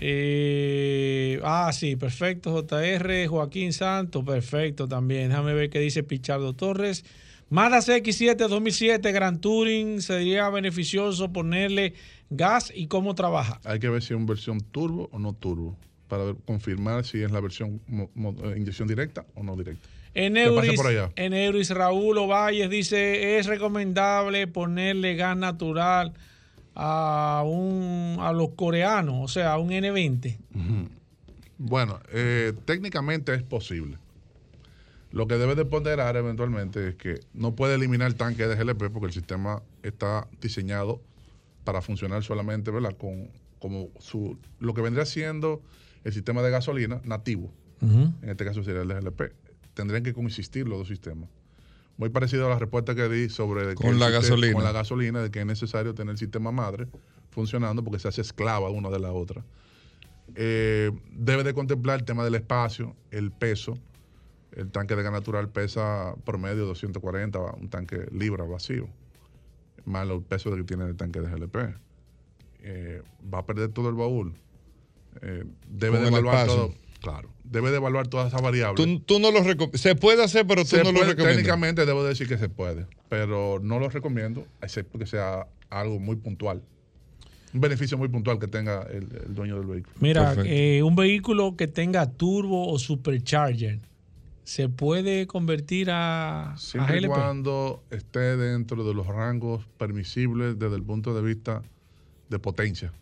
[0.00, 5.28] Eh, ah, sí, perfecto, JR, Joaquín Santos, perfecto también.
[5.30, 7.04] Déjame ver qué dice Pichardo Torres.
[7.50, 11.94] Mazda CX7 2007 Grand Touring sería beneficioso ponerle
[12.30, 13.60] gas y cómo trabaja.
[13.64, 15.76] Hay que ver si es una versión turbo o no turbo,
[16.08, 19.88] para ver- confirmar si es la versión mo- mo- eh, inyección directa o no directa.
[20.14, 20.80] En Euris,
[21.16, 26.12] en Euris Raúl Ovalles dice, es recomendable ponerle gas natural
[26.80, 30.38] a, un, a los coreanos, o sea, a un N20.
[31.58, 33.98] Bueno, eh, técnicamente es posible.
[35.10, 38.92] Lo que debe de ponderar eventualmente es que no puede eliminar el tanque de GLP
[38.92, 41.00] porque el sistema está diseñado
[41.64, 42.96] para funcionar solamente, ¿verdad?
[42.96, 43.28] Con
[43.58, 45.60] como su, lo que vendría siendo
[46.04, 47.52] el sistema de gasolina nativo.
[47.80, 49.32] En este caso sería el de GLP.
[49.74, 51.28] Tendrían que coexistir los dos sistemas.
[51.98, 54.54] Muy parecido a la respuesta que di sobre de que Con la gasolina.
[54.54, 56.86] Con la gasolina, de que es necesario tener el sistema madre
[57.30, 59.44] funcionando porque se hace esclava una de la otra.
[60.36, 63.76] Eh, debe de contemplar el tema del espacio, el peso.
[64.52, 68.88] El tanque de gas natural pesa promedio 240, un tanque libra vacío,
[69.84, 71.56] más el peso que tiene el tanque de GLP.
[72.60, 73.02] Eh,
[73.32, 74.34] va a perder todo el baúl.
[75.20, 76.74] Eh, debe de evaluar todo.
[77.00, 78.84] Claro, debe de evaluar todas esas variables.
[78.84, 79.30] Tú, tú no
[79.74, 81.26] Se puede hacer, pero tú Se no lo recomiendas.
[81.26, 86.16] técnicamente debo decir que se puede, pero no lo recomiendo, excepto que sea algo muy
[86.16, 86.62] puntual.
[87.54, 89.94] Un beneficio muy puntual que tenga el, el dueño del vehículo.
[90.00, 93.78] Mira, eh, un vehículo que tenga turbo o supercharger,
[94.44, 97.10] ¿se puede convertir a, a Siempre y GLP?
[97.10, 101.62] cuando esté dentro de los rangos permisibles desde el punto de vista
[102.28, 102.92] de potencia.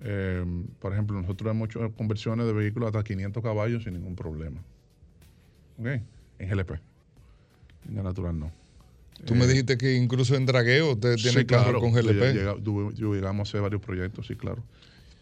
[0.00, 0.44] Eh,
[0.78, 4.60] por ejemplo, nosotros hemos hecho conversiones de vehículos hasta 500 caballos sin ningún problema.
[5.78, 5.86] ¿Ok?
[6.38, 6.72] En GLP.
[7.88, 8.50] En gas natural no.
[9.24, 11.80] Tú me dijiste que incluso en dragueo usted tiene Sí, carro claro.
[11.80, 12.32] con Llega- GLP.
[12.34, 14.62] llega- du- du- Llegamos a hacer varios proyectos, sí, claro.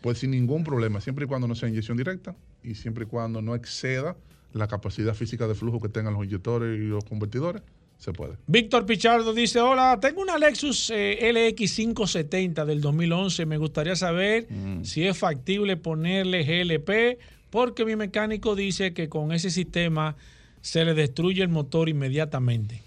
[0.01, 3.41] pues sin ningún problema, siempre y cuando no sea inyección directa y siempre y cuando
[3.41, 4.17] no exceda
[4.53, 7.63] la capacidad física de flujo que tengan los inyectores y los convertidores,
[8.05, 8.35] se puede.
[8.47, 13.47] Víctor Pichardo dice, hola, tengo una Lexus eh, LX570 del 2011.
[13.47, 14.85] Me gustaría saber Mm.
[14.85, 17.19] si es factible ponerle GLP,
[17.49, 20.17] porque mi mecánico dice que con ese sistema
[20.61, 22.83] se le destruye el motor inmediatamente.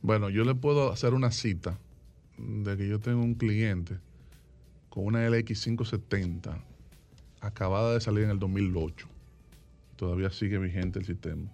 [0.00, 1.78] Bueno, yo le puedo hacer una cita
[2.38, 3.96] de que yo tengo un cliente
[4.88, 6.56] con una LX570
[7.40, 9.06] acabada de salir en el 2008.
[9.96, 11.50] Todavía sigue vigente el sistema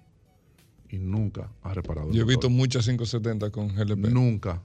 [0.90, 2.08] y nunca ha reparado.
[2.08, 2.36] el Yo he motor.
[2.36, 4.08] visto muchas 570 con GLP.
[4.10, 4.60] Nunca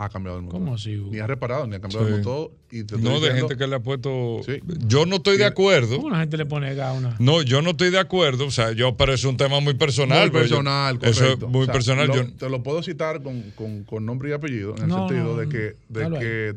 [0.00, 0.60] ha cambiado el motor.
[0.60, 1.10] ¿Cómo así, Hugo?
[1.10, 2.12] Ni ha reparado, ni ha cambiado Sí.
[2.12, 2.52] el motor.
[2.70, 4.40] Y te No, de diciendo- gente que le ha puesto.
[4.86, 5.96] Yo no estoy de acuerdo.
[5.96, 7.16] ¿Cómo la gente le pone gas a una?
[7.18, 8.46] No, yo no estoy de acuerdo.
[8.46, 10.22] O sea, yo, pero es un tema muy personal.
[10.22, 11.46] Muy pues, yo- personal, Eso correcto.
[11.46, 12.06] es muy O sea, personal.
[12.08, 15.08] lo- yo, te lo puedo citar con, con- con nombre y apellido, en el No,
[15.08, 16.54] sentido no, de que, de que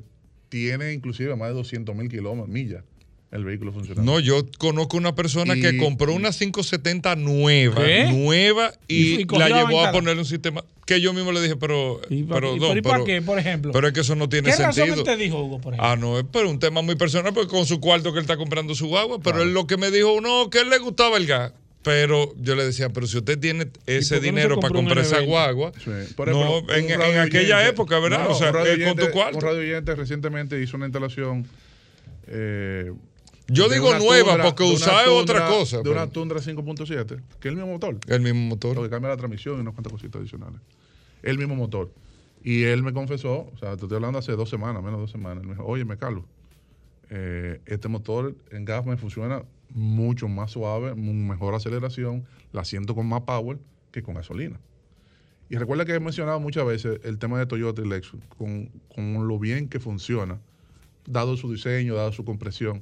[0.49, 2.83] tiene inclusive más de 200 mil kilómetros, millas,
[3.31, 4.11] el vehículo funcionando.
[4.11, 8.05] no, yo conozco una persona que Y- compró una 570 nueva, ¿Qué?
[8.11, 11.31] nueva, y, Y- y cogió la la llevó a ponerle un sistema que yo mismo
[11.31, 12.01] le dije, pero.
[12.09, 13.71] ¿Y pa- pero, y- no, pero ¿y para pero- qué, por ejemplo?
[13.71, 14.93] Pero es que eso no tiene ¿Qué sentido.
[14.95, 15.89] él te dijo, Hugo, por ejemplo?
[15.91, 18.35] Ah, no, es pero un tema muy personal, porque con su cuarto que él está
[18.35, 21.25] comprando su agua, pero él lo que me dijo, no, que él le gustaba el
[21.27, 21.53] gas.
[21.83, 25.19] Pero yo le decía, pero si usted tiene ese qué no dinero para comprar esa
[25.21, 25.25] N20?
[25.25, 26.13] guagua, Sí.
[26.15, 26.75] Por no, ejemplo,
[27.05, 28.25] en, aquella oyente- época, ¿verdad?
[28.25, 29.37] No, o sea, un radio eh, con tu cuarto.
[29.37, 31.47] Un radio oyente recientemente hizo una instalación.
[32.27, 32.91] eh,
[33.51, 37.51] Yo digo nueva, Tundra- porque es otra cosa, De pero- una Tundra 5.7, que es
[37.51, 37.97] el mismo motor.
[38.07, 38.75] El mismo motor.
[38.75, 40.59] Lo que cambia la transmisión y unas cuantas cositas adicionales.
[41.23, 41.91] El mismo motor.
[42.43, 45.11] Y él me confesó, o sea, te estoy hablando hace dos semanas, menos de dos
[45.11, 45.41] semanas.
[45.43, 46.23] Él me dijo, oye, me Carlos,
[47.09, 53.07] eh, este motor en gas me funciona mucho más suave, mejor aceleración, la siento con
[53.07, 53.57] más power
[53.91, 54.59] que con gasolina.
[55.49, 59.27] Y recuerda que he mencionado muchas veces el tema de Toyota y Lexus, con, con
[59.27, 60.39] lo bien que funciona,
[61.05, 62.81] dado su diseño, dado su compresión.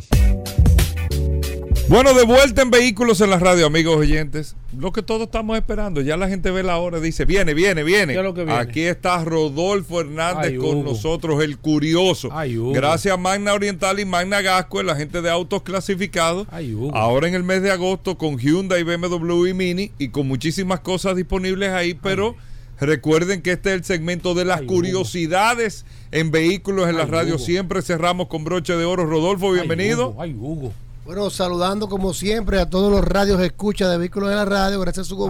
[1.87, 4.55] Bueno, de vuelta en Vehículos en la Radio, amigos oyentes.
[4.75, 6.01] Lo que todos estamos esperando.
[6.01, 8.13] Ya la gente ve la hora, dice, viene, viene, viene.
[8.13, 8.59] ¿Qué es lo que viene?
[8.59, 10.83] Aquí está Rodolfo Hernández Ay, con Hugo.
[10.93, 12.29] nosotros, el curioso.
[12.31, 12.57] Ay.
[12.73, 16.47] Gracias a Magna Oriental y Magna Gasco, la gente de autos clasificados.
[16.93, 21.15] Ahora en el mes de agosto con Hyundai, BMW y Mini y con muchísimas cosas
[21.15, 22.35] disponibles ahí, pero
[22.79, 27.35] recuerden que este es el segmento de las curiosidades en vehículos en la Ay, radio.
[27.35, 27.43] Hugo.
[27.45, 29.05] Siempre cerramos con broche de oro.
[29.05, 30.15] Rodolfo, bienvenido.
[30.19, 30.73] Ay, Hugo.
[31.05, 35.05] Bueno, saludando como siempre a todos los radios escucha de vehículos de la radio, gracias
[35.05, 35.27] a su Hugo.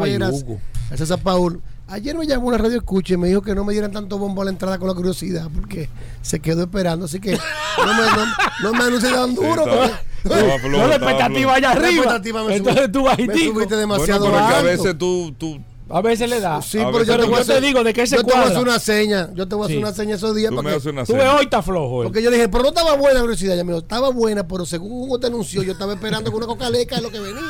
[0.89, 1.61] gracias a Paul.
[1.87, 4.41] Ayer me llamó una radio escucha y me dijo que no me dieran tanto bombo
[4.41, 5.87] a la entrada con la curiosidad porque
[6.23, 8.25] se quedó esperando, así que no me, no,
[8.63, 9.65] no me anuncie tan duro.
[9.65, 9.91] porque-
[10.23, 11.87] flojo, No, la expectativa allá arriba.
[11.89, 13.53] La expectativa me Entonces subí- tú me bajitico.
[13.53, 14.69] subiste demasiado Bueno, pero que a alto.
[14.83, 16.61] veces tú, tú A veces le da.
[16.63, 18.33] Sí, A pero veces yo, te tú- yo digo de qué se Yo te voy
[18.33, 18.69] a hacer cuadra.
[18.71, 19.29] una seña.
[19.35, 19.83] Yo te voy a hacer Sí.
[19.83, 20.49] una seña esos días.
[20.49, 21.35] Tú para me que- haces una Tú ves, seña.
[21.35, 22.01] hoy está flojo.
[22.01, 22.07] él.
[22.07, 23.55] Porque yo dije, pero no estaba buena la curiosidad.
[23.55, 26.47] Ya me dijo, estaba buena, pero según Hugo te anunció, yo estaba esperando que una
[26.47, 27.41] cocaleca es lo que venía.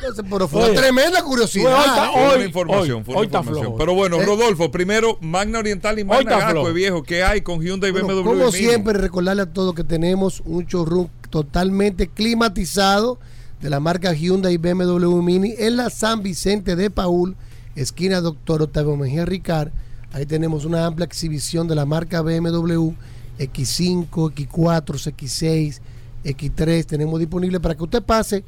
[0.00, 1.78] Entonces, pero fue Oye, una tremenda Hoy curiosidad.
[1.80, 3.64] está- Fue una Hoy- información, hoy- fue una hoy está información.
[3.66, 3.78] flojo.
[3.78, 4.24] Pero bueno, Eh.
[4.26, 7.02] Rodolfo, primero Magna Oriental y Hoy Magna Gasco, viejo.
[7.02, 8.22] ¿Qué hay con Hyundai y Bueno, BMW?
[8.24, 13.18] como siempre, recordarle a todos que tenemos un showroom totalmente climatizado
[13.60, 17.36] de la marca Hyundai BMW Mini en la San Vicente de Paul,
[17.74, 19.70] esquina Doctor Octavio Mejía Ricard.
[20.12, 22.92] Ahí tenemos una amplia exhibición de la marca BMW
[23.38, 25.80] X5, X4, X6,
[26.24, 26.84] X3.
[26.86, 28.44] Tenemos disponible para que usted pase,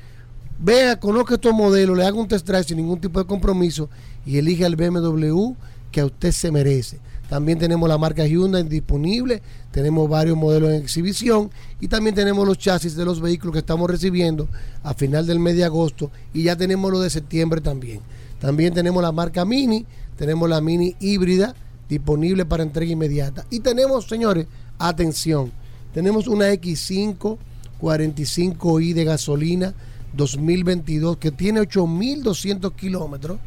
[0.59, 3.89] vea, conozca estos modelos, le haga un test drive sin ningún tipo de compromiso
[4.25, 5.53] y elija el BMW
[5.91, 6.99] que a usted se merece.
[7.29, 12.59] También tenemos la marca Hyundai disponible, tenemos varios modelos en exhibición y también tenemos los
[12.59, 14.49] chasis de los vehículos que estamos recibiendo
[14.83, 18.01] a final del mes de agosto y ya tenemos los de septiembre también.
[18.41, 19.85] También tenemos la marca Mini,
[20.17, 21.55] tenemos la Mini híbrida
[21.89, 23.45] disponible para entrega inmediata.
[23.51, 24.47] Y tenemos, señores,
[24.79, 25.53] atención,
[25.93, 27.39] tenemos una X5
[27.81, 29.75] 45i de gasolina
[30.15, 33.39] 2022 que tiene 8.200 kilómetros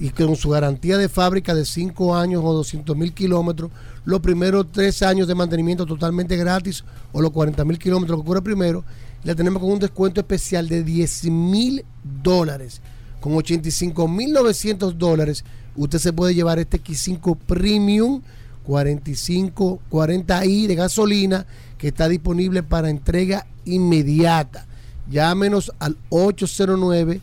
[0.00, 3.70] y con su garantía de fábrica de 5 años o 200 mil kilómetros,
[4.04, 8.42] los primeros 3 años de mantenimiento totalmente gratis o los 40 mil kilómetros que ocurre
[8.42, 8.84] primero,
[9.24, 11.84] la tenemos con un descuento especial de 10 mil
[12.22, 12.80] dólares.
[13.20, 15.44] Con 85 mil 900 dólares,
[15.74, 18.22] usted se puede llevar este X5 Premium
[18.64, 21.46] 45 40i de gasolina
[21.78, 24.66] que está disponible para entrega inmediata.
[25.10, 27.20] Llámenos al 809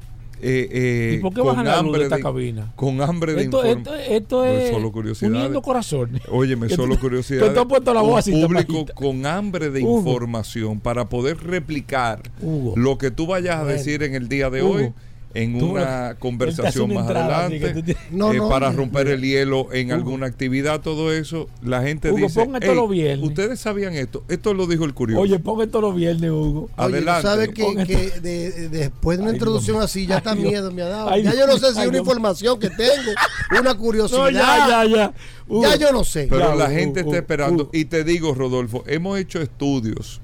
[0.43, 2.73] eh, eh, ¿Y por qué con bajan la luz hambre de esta de- cabina?
[2.75, 3.95] Con hambre de Esto, información.
[3.95, 4.91] esto, esto es solo
[5.27, 6.21] uniendo corazones.
[6.29, 7.55] Óyeme, solo curiosidad.
[7.55, 9.99] has puesto la voz así, público con hambre de Hugo.
[9.99, 12.73] información para poder replicar Hugo.
[12.75, 14.73] lo que tú vayas a decir en el día de Hugo.
[14.75, 14.93] hoy
[15.33, 19.87] en Tú- una conversación más entrada, adelante No, eh, no, para romper el hielo en
[19.87, 19.95] Hugo.
[19.95, 23.27] alguna actividad todo eso la gente Hugo, dice pon esto "Ey, los viernes".
[23.27, 26.63] ustedes sabían esto esto lo dijo el curioso Oye, pon esto los viernes, Hugo.
[26.63, 27.21] Oye, Adelante.
[27.21, 30.33] tú sabes que, que de- de- después de una Ay, introducción Dios así ya está
[30.35, 30.45] Dios.
[30.45, 31.09] miedo me ha dado.
[31.09, 33.11] Ay, ya yo no sé si es una información que tengo,
[33.59, 34.19] una curiosidad.
[34.21, 35.13] No, ya, ya, ya.
[35.47, 35.63] Hugo.
[35.63, 36.27] Ya yo no sé.
[36.29, 37.71] pero Ya, la Hugo, gente Hugo, está esperando Hugo.
[37.73, 40.21] y te digo Rodolfo hemos hecho estudios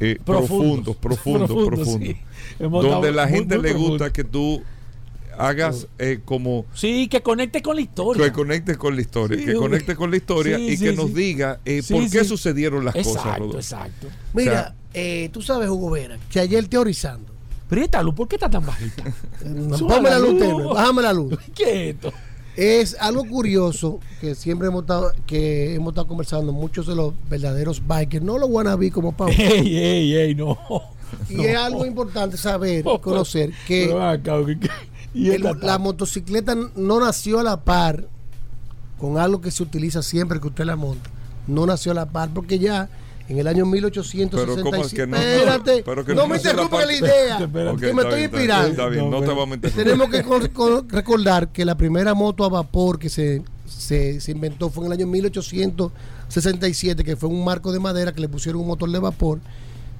[0.00, 0.96] eh, Profundos.
[1.00, 2.16] profundos profundos Profundos, sí.
[2.58, 3.90] Donde la gente muy le profundo.
[3.90, 4.62] gusta que tú
[5.38, 8.24] hagas eh, como Sí, que conecte con la historia.
[8.24, 9.60] que conectes con la historia, Sí, que Hugo.
[9.62, 10.96] conectes con la historia Sí, y sí, que sí.
[10.96, 13.58] nos diga eh, Sí, por qué sucedieron las cosas, Exacto, Rodolfo.
[13.58, 14.06] exacto.
[14.32, 17.32] Mira, O sea, eh, tú sabes, Hugo Vera, que ayer teorizando.
[17.68, 19.02] Prieta luz, ¿por qué está tan bajita?
[19.76, 20.74] Sube Bájame la luz, luz.
[20.74, 21.34] bájame la luz.
[21.54, 21.96] ¿Qué
[22.56, 27.82] es algo curioso que siempre hemos estado, que hemos estado conversando muchos de los verdaderos
[27.86, 29.28] bikers, no los wannabe como Pau.
[29.36, 30.58] Ey, ey, ey, no.
[31.28, 31.42] Y No.
[31.42, 33.94] es algo importante saber, conocer, que
[35.62, 38.06] la motocicleta no nació a la par
[38.98, 41.10] con algo que se utiliza siempre que usted la monta.
[41.46, 42.88] No nació a la par porque ya
[43.28, 44.70] en el año Pero 1865.
[44.70, 45.16] ¿cómo es que no?
[45.16, 47.38] Espérate, Pero que no, no me interrumpa la idea.
[47.38, 48.68] Ok, que me estoy bien, inspirando.
[48.68, 49.84] Está bien, no te vamos a interrumpir.
[49.84, 50.22] Tenemos que
[50.88, 54.98] recordar que la primera moto a vapor que se, se, se inventó fue en el
[54.98, 59.40] año 1867, que fue un marco de madera que le pusieron un motor de vapor.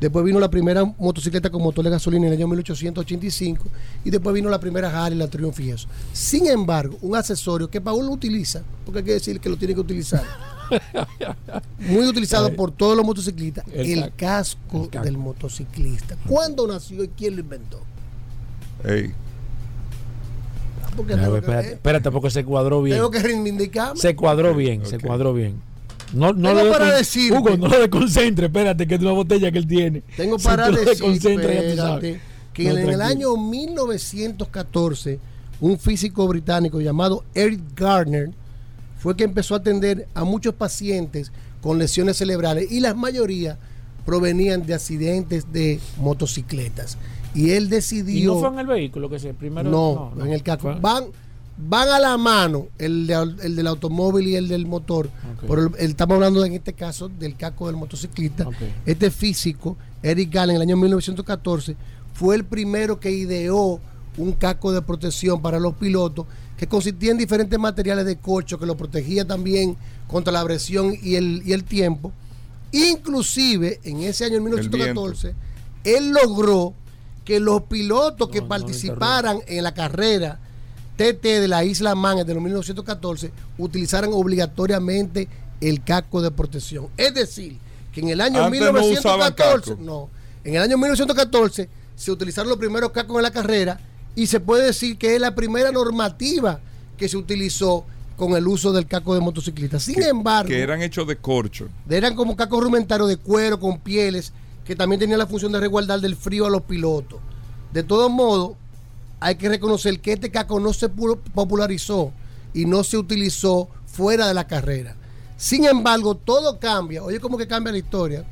[0.01, 3.65] Después vino la primera motocicleta con motor de gasolina en el año 1885
[4.05, 5.89] y después vino la primera Harley, la Triumph y eso.
[6.13, 9.73] Sin embargo, un accesorio que Paul lo utiliza, porque hay que decir que lo tiene
[9.73, 10.23] que utilizar,
[11.79, 15.05] muy utilizado por todos los motociclistas, El el, ca- casco, el casco.
[15.05, 16.17] del motociclista.
[16.27, 17.81] ¿Cuándo nació y quién lo inventó?
[18.85, 19.13] Ey,
[20.97, 22.97] Porque A ver, tengo que- espérate, espérate, porque se cuadró bien.
[22.99, 24.01] tengo que reivindicarme.
[24.01, 25.61] Se cuadró bien, se cuadró bien.
[26.15, 27.37] No, no Tengo lo para decirte.
[27.37, 30.03] Hugo, no lo desconcentre, espérate, que es una botella que él tiene.
[30.17, 32.21] Tengo Si para lo decir
[32.55, 35.19] que No, en el año 1914
[35.61, 38.31] un físico británico llamado Eric Gardner
[39.07, 41.31] fue que empezó a atender a muchos pacientes
[41.61, 43.57] con lesiones cerebrales y la mayoría
[44.05, 46.99] provenían de accidentes de motocicletas.
[47.33, 48.35] Y él ¿Y decidió...
[48.35, 49.71] no fue en el vehículo que se primero?
[49.71, 50.73] No, en el casco.
[50.73, 51.05] Fue- Van,
[51.57, 55.07] van a la mano el, de- el del automóvil y el del motor.
[55.07, 55.45] Ok.
[55.49, 58.49] Pero el- el- estamos hablando en este caso del casco del motociclista.
[58.49, 58.57] Ok.
[58.87, 61.77] Este físico, Eric Galen, en el año 1914,
[62.13, 63.79] fue el primero que ideó
[64.17, 66.27] un casco de protección para los pilotos
[66.57, 69.77] que consistía en diferentes materiales de corcho que lo protegía también
[70.07, 72.13] contra la presión y el, y el tiempo.
[72.73, 75.35] Inclusive, en ese año, en 1914,
[75.85, 76.75] él logró
[77.25, 80.39] que los pilotos que No, no lo participaran en la carrera
[80.97, 85.29] TT de la isla Man de los 1914 utilizaran obligatoriamente
[85.61, 86.89] el casco de protección.
[86.97, 87.59] Es decir,
[87.93, 89.83] que en el año Antes no usaban 1914, casco.
[89.83, 90.09] no,
[90.45, 93.81] en el año 1914 se utilizaron los primeros cascos en la carrera
[94.17, 96.59] y se puede decir que es la primera normativa
[96.97, 97.85] que se utilizó
[98.17, 99.79] con el uso del casco de motociclista.
[99.79, 101.69] Sin embargo, Que eran hechos de corcho.
[101.89, 104.33] eran como cascos rudimentarios de cuero con pieles
[104.65, 107.21] que también tenían la función de resguardar del frío a los pilotos.
[107.73, 108.57] De todos modos,
[109.21, 112.11] hay que reconocer que este casco no se pu- popularizó
[112.55, 114.97] y no se utilizó fuera de la carrera.
[115.37, 117.03] Sin embargo, todo cambia.
[117.03, 118.25] Oye, cómo que cambia la historia.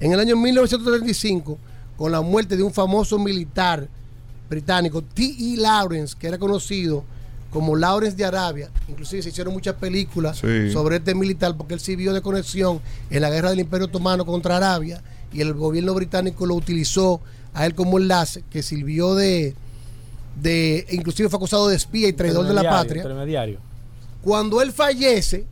[0.00, 1.58] En el año 1935,
[1.96, 3.88] con la muerte de un famoso militar
[4.50, 5.56] británico, T.E.
[5.56, 7.04] Lawrence, que era conocido
[7.50, 10.70] como Lawrence de Arabia, inclusive se hicieron muchas películas Sí.
[10.72, 14.56] sobre este militar porque él sirvió de conexión en la guerra del Imperio Otomano contra
[14.56, 15.02] Arabia
[15.32, 17.20] y el gobierno británico lo utilizó
[17.54, 19.54] a él como enlace que sirvió de,
[20.40, 23.02] de inclusive fue acusado de espía y traidor de la patria.
[23.02, 23.58] Intermediario.
[24.22, 25.44] Cuando él fallece,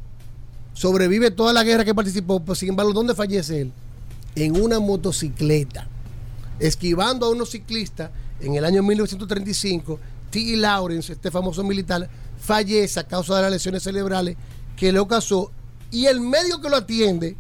[0.74, 3.72] sobrevive toda la guerra que participó, pues sin embargo, ¿dónde fallece él?
[4.36, 5.88] En una motocicleta,
[6.60, 8.10] esquivando a unos ciclistas
[8.40, 9.98] en el año 1935.
[10.30, 10.56] T.
[10.56, 12.08] Lawrence, este famoso militar,
[12.38, 14.36] fallece a causa de las lesiones cerebrales
[14.76, 15.50] que le ocasionó
[15.90, 17.36] y el médico que lo atiende,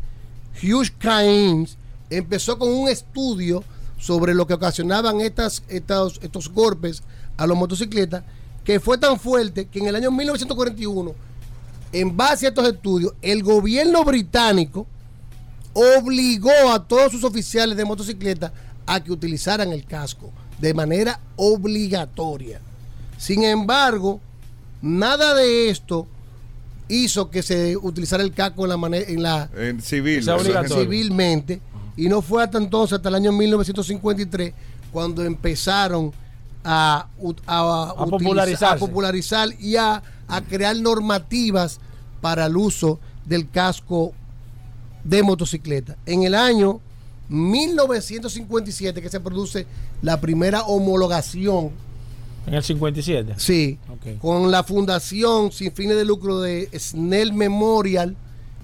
[0.62, 1.76] Hugh Cairns,
[2.08, 3.62] empezó con un estudio
[3.98, 7.02] sobre lo que ocasionaban estos, estos golpes
[7.36, 8.24] a los motocicletas,
[8.64, 11.14] que fue tan fuerte que en el año 1941,
[11.92, 14.86] en base a estos estudios, el gobierno británico
[15.74, 18.52] obligó a todos sus oficiales de motocicleta
[18.86, 22.60] a que utilizaran el casco de manera obligatoria.
[23.16, 24.20] Sin embargo,
[24.82, 26.06] nada de esto
[26.88, 30.24] hizo que se utilizara el casco en la manera en la En civil.
[30.68, 31.60] civilmente
[31.96, 34.52] y no fue hasta entonces hasta el año 1953
[34.92, 36.12] cuando empezaron
[36.64, 37.06] a,
[37.46, 38.74] a, A utilizar- popularizarse.
[38.74, 41.78] a popularizar y a, a crear normativas
[42.20, 44.12] para el uso del casco
[45.04, 45.96] de motocicleta.
[46.06, 46.80] En el año
[47.28, 49.66] 1957 que se produce
[50.02, 51.70] la primera homologación.
[52.46, 53.34] En el 57.
[53.36, 53.78] Sí,
[54.20, 58.16] con la fundación sin fines de lucro de Snell Memorial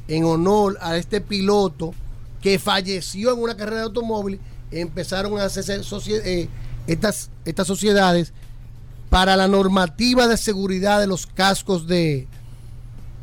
[0.09, 1.95] en honor a este piloto
[2.41, 4.39] que falleció en una carrera de automóvil,
[4.71, 6.49] empezaron a hacerse eh,
[6.87, 8.33] estas, estas sociedades
[9.09, 12.27] para la normativa de seguridad de los cascos de,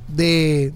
[0.08, 0.74] de,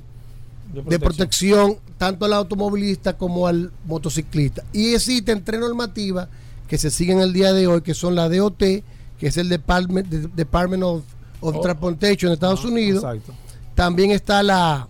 [0.84, 4.64] de protección tanto al automovilista como al motociclista.
[4.74, 6.28] Y existen tres normativas
[6.68, 8.84] que se siguen el día de hoy, que son la DOT, que
[9.22, 11.04] es el Department, de- Department of,
[11.42, 11.62] of Oh.
[11.62, 13.04] Transportation de Estados Unidos.
[13.04, 13.34] Exacto.
[13.76, 14.88] También está la,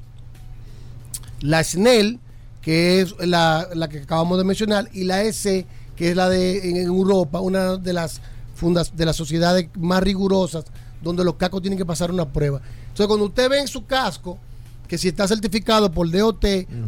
[1.42, 2.20] la SNEL,
[2.62, 6.70] que es la, la que acabamos de mencionar, y la EC, que es la de
[6.70, 8.22] en Europa, una de las
[8.56, 10.66] fundas, de las sociedades más rigurosas,
[11.04, 12.62] donde los cascos tienen que pasar una prueba.
[12.88, 14.38] Entonces, cuando usted ve en su casco,
[14.88, 16.46] que si está certificado por DOT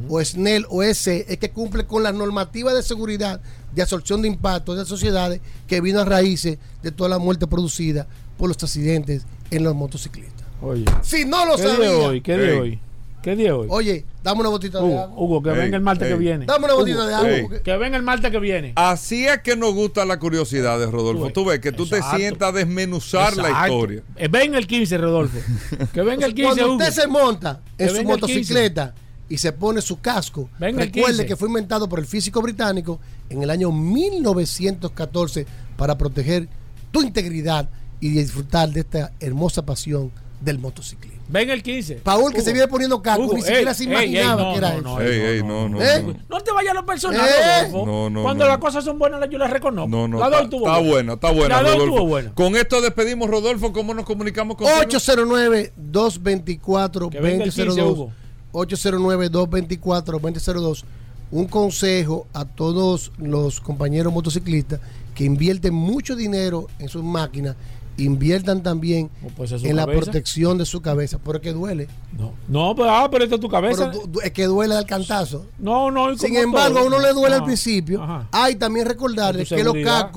[0.10, 3.42] o SNEL o EC, es que cumple con las normativas de seguridad
[3.74, 7.48] de absorción de impacto de las sociedades que vino a raíces de toda la muerte
[7.48, 8.08] producida
[8.38, 10.46] por los accidentes en los motociclistas.
[10.62, 10.86] Oye.
[11.02, 11.92] Si no lo ¿Qué sabía.
[11.92, 12.22] hoy?
[12.22, 12.58] ¿Qué Ey.
[12.60, 12.80] hoy?
[13.28, 13.68] ¿Qué día hoy?
[13.70, 15.12] Oye, dame una botita de agua.
[15.14, 16.14] Hugo, que Ey, venga el martes ey.
[16.14, 16.46] que viene.
[16.46, 17.30] Dame una botita Hugo, de agua.
[17.30, 17.48] Ey.
[17.62, 18.72] Que venga el martes que viene.
[18.78, 21.30] Así es que nos gusta la curiosidad de Rodolfo.
[21.32, 24.02] Tú ves que tú te sientas a desmenuzar la historia.
[24.16, 25.40] Eh, venga el 15, Rodolfo.
[25.94, 26.78] Que venga el 15, Cuando Hugo.
[26.78, 28.96] usted se monta Que en su motocicleta
[29.28, 31.26] y se pone su casco, Venga recuerde 15.
[31.26, 35.46] que fue inventado por el físico británico en el año 1914
[35.76, 36.48] para proteger
[36.92, 37.68] tu integridad
[38.00, 41.17] y disfrutar de esta hermosa pasión del motociclismo.
[41.30, 41.96] Venga el 15.
[41.96, 42.46] Paul, que Hugo.
[42.46, 44.78] se viene poniendo casco, Hugo, ni siquiera ey, se imaginaba ey, no, que era no,
[44.78, 44.88] eso.
[44.88, 46.04] no, Ey, no, ey, no, no, no, ¿Eh?
[46.04, 46.16] no.
[46.30, 47.64] No te vayas a lo personal, Eh.
[47.70, 47.86] Rodolfo.
[47.86, 48.50] No, no, Cuando no.
[48.50, 49.90] las cosas son buenas, yo las reconozco.
[49.90, 51.96] No, no, la está, doy tuvo está buena, está buena, La doy Rodolfo.
[51.98, 52.32] tuvo buena.
[52.34, 53.74] Con esto despedimos, Rodolfo.
[53.74, 57.10] ¿Cómo nos comunicamos con 809-224-2002.
[57.10, 58.12] Que venga el 15, Hugo.
[58.54, 60.84] 809-224-2002.
[61.30, 64.80] Un consejo a todos los compañeros motociclistas
[65.14, 67.58] que invierten mucho dinero en sus máquinas,
[67.98, 70.04] inviertan también pues en la cabeza.
[70.04, 71.88] protección de su cabeza, porque duele.
[72.18, 73.90] No, no pero, ah, pero esta es tu cabeza.
[73.92, 75.46] Pero du- du- es que duele al cantazo.
[75.60, 76.16] no, no.
[76.18, 76.84] Sin embargo, todo.
[76.84, 78.02] a uno le duele al Ajá, principio.
[78.04, 78.28] ajá.
[78.32, 80.12] Hay también recordarles que los seguridad.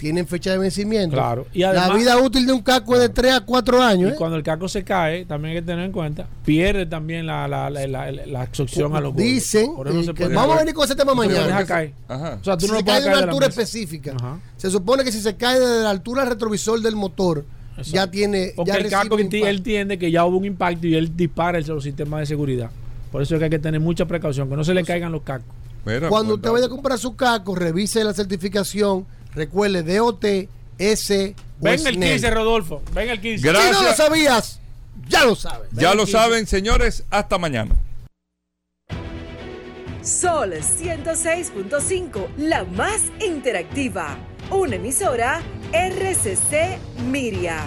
[0.00, 1.14] Tienen fecha de vencimiento.
[1.16, 1.46] Claro.
[1.52, 4.10] Y la además- vida útil de un casco es de 3 a 4 años.
[4.10, 4.16] Y ¿eh?
[4.16, 7.68] cuando el casco se cae, también hay que tener en cuenta, pierde también la, la,
[7.70, 9.14] la, la, la absorción a los.
[9.14, 11.46] Dicen Por eso no se que puede- vamos a venir con ese tema mañana.
[11.46, 11.92] dejar caer.
[12.08, 12.38] Ajá.
[12.40, 14.40] O sea, tú si no se lo cae de una la altura específica, Ajá.
[14.56, 17.44] se supone que si se cae de la altura del retrovisor del motor,
[17.84, 18.52] ya tiene.
[18.56, 19.16] Porque ya el impacto.
[19.18, 22.70] él entiende que ya hubo un impacto y él dispara el solo sistema de seguridad.
[23.12, 25.22] Por eso es que hay que tener mucha precaución, que no se le caigan los
[25.22, 25.54] cascos.
[25.84, 29.06] Mira, Cuando usted vaya a comprar su casco, revise la certificación.
[29.34, 30.24] Recuerde DOT,
[30.78, 32.12] S, Ven el Snell.
[32.12, 32.82] 15, Rodolfo.
[32.92, 33.38] Ven el 15.
[33.38, 33.96] Si no lo Gracias.
[33.96, 34.60] sabías,
[35.08, 35.68] ya lo sabes.
[35.72, 37.04] Ya lo saben, señores.
[37.10, 37.74] Hasta mañana.
[40.02, 44.16] Sol 106.5, la más interactiva.
[44.50, 45.42] Una emisora
[45.72, 46.78] RCC
[47.10, 47.62] Miria.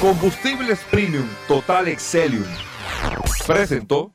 [0.00, 2.44] Combustibles Premium Total Excelium.
[3.46, 4.14] Presentó.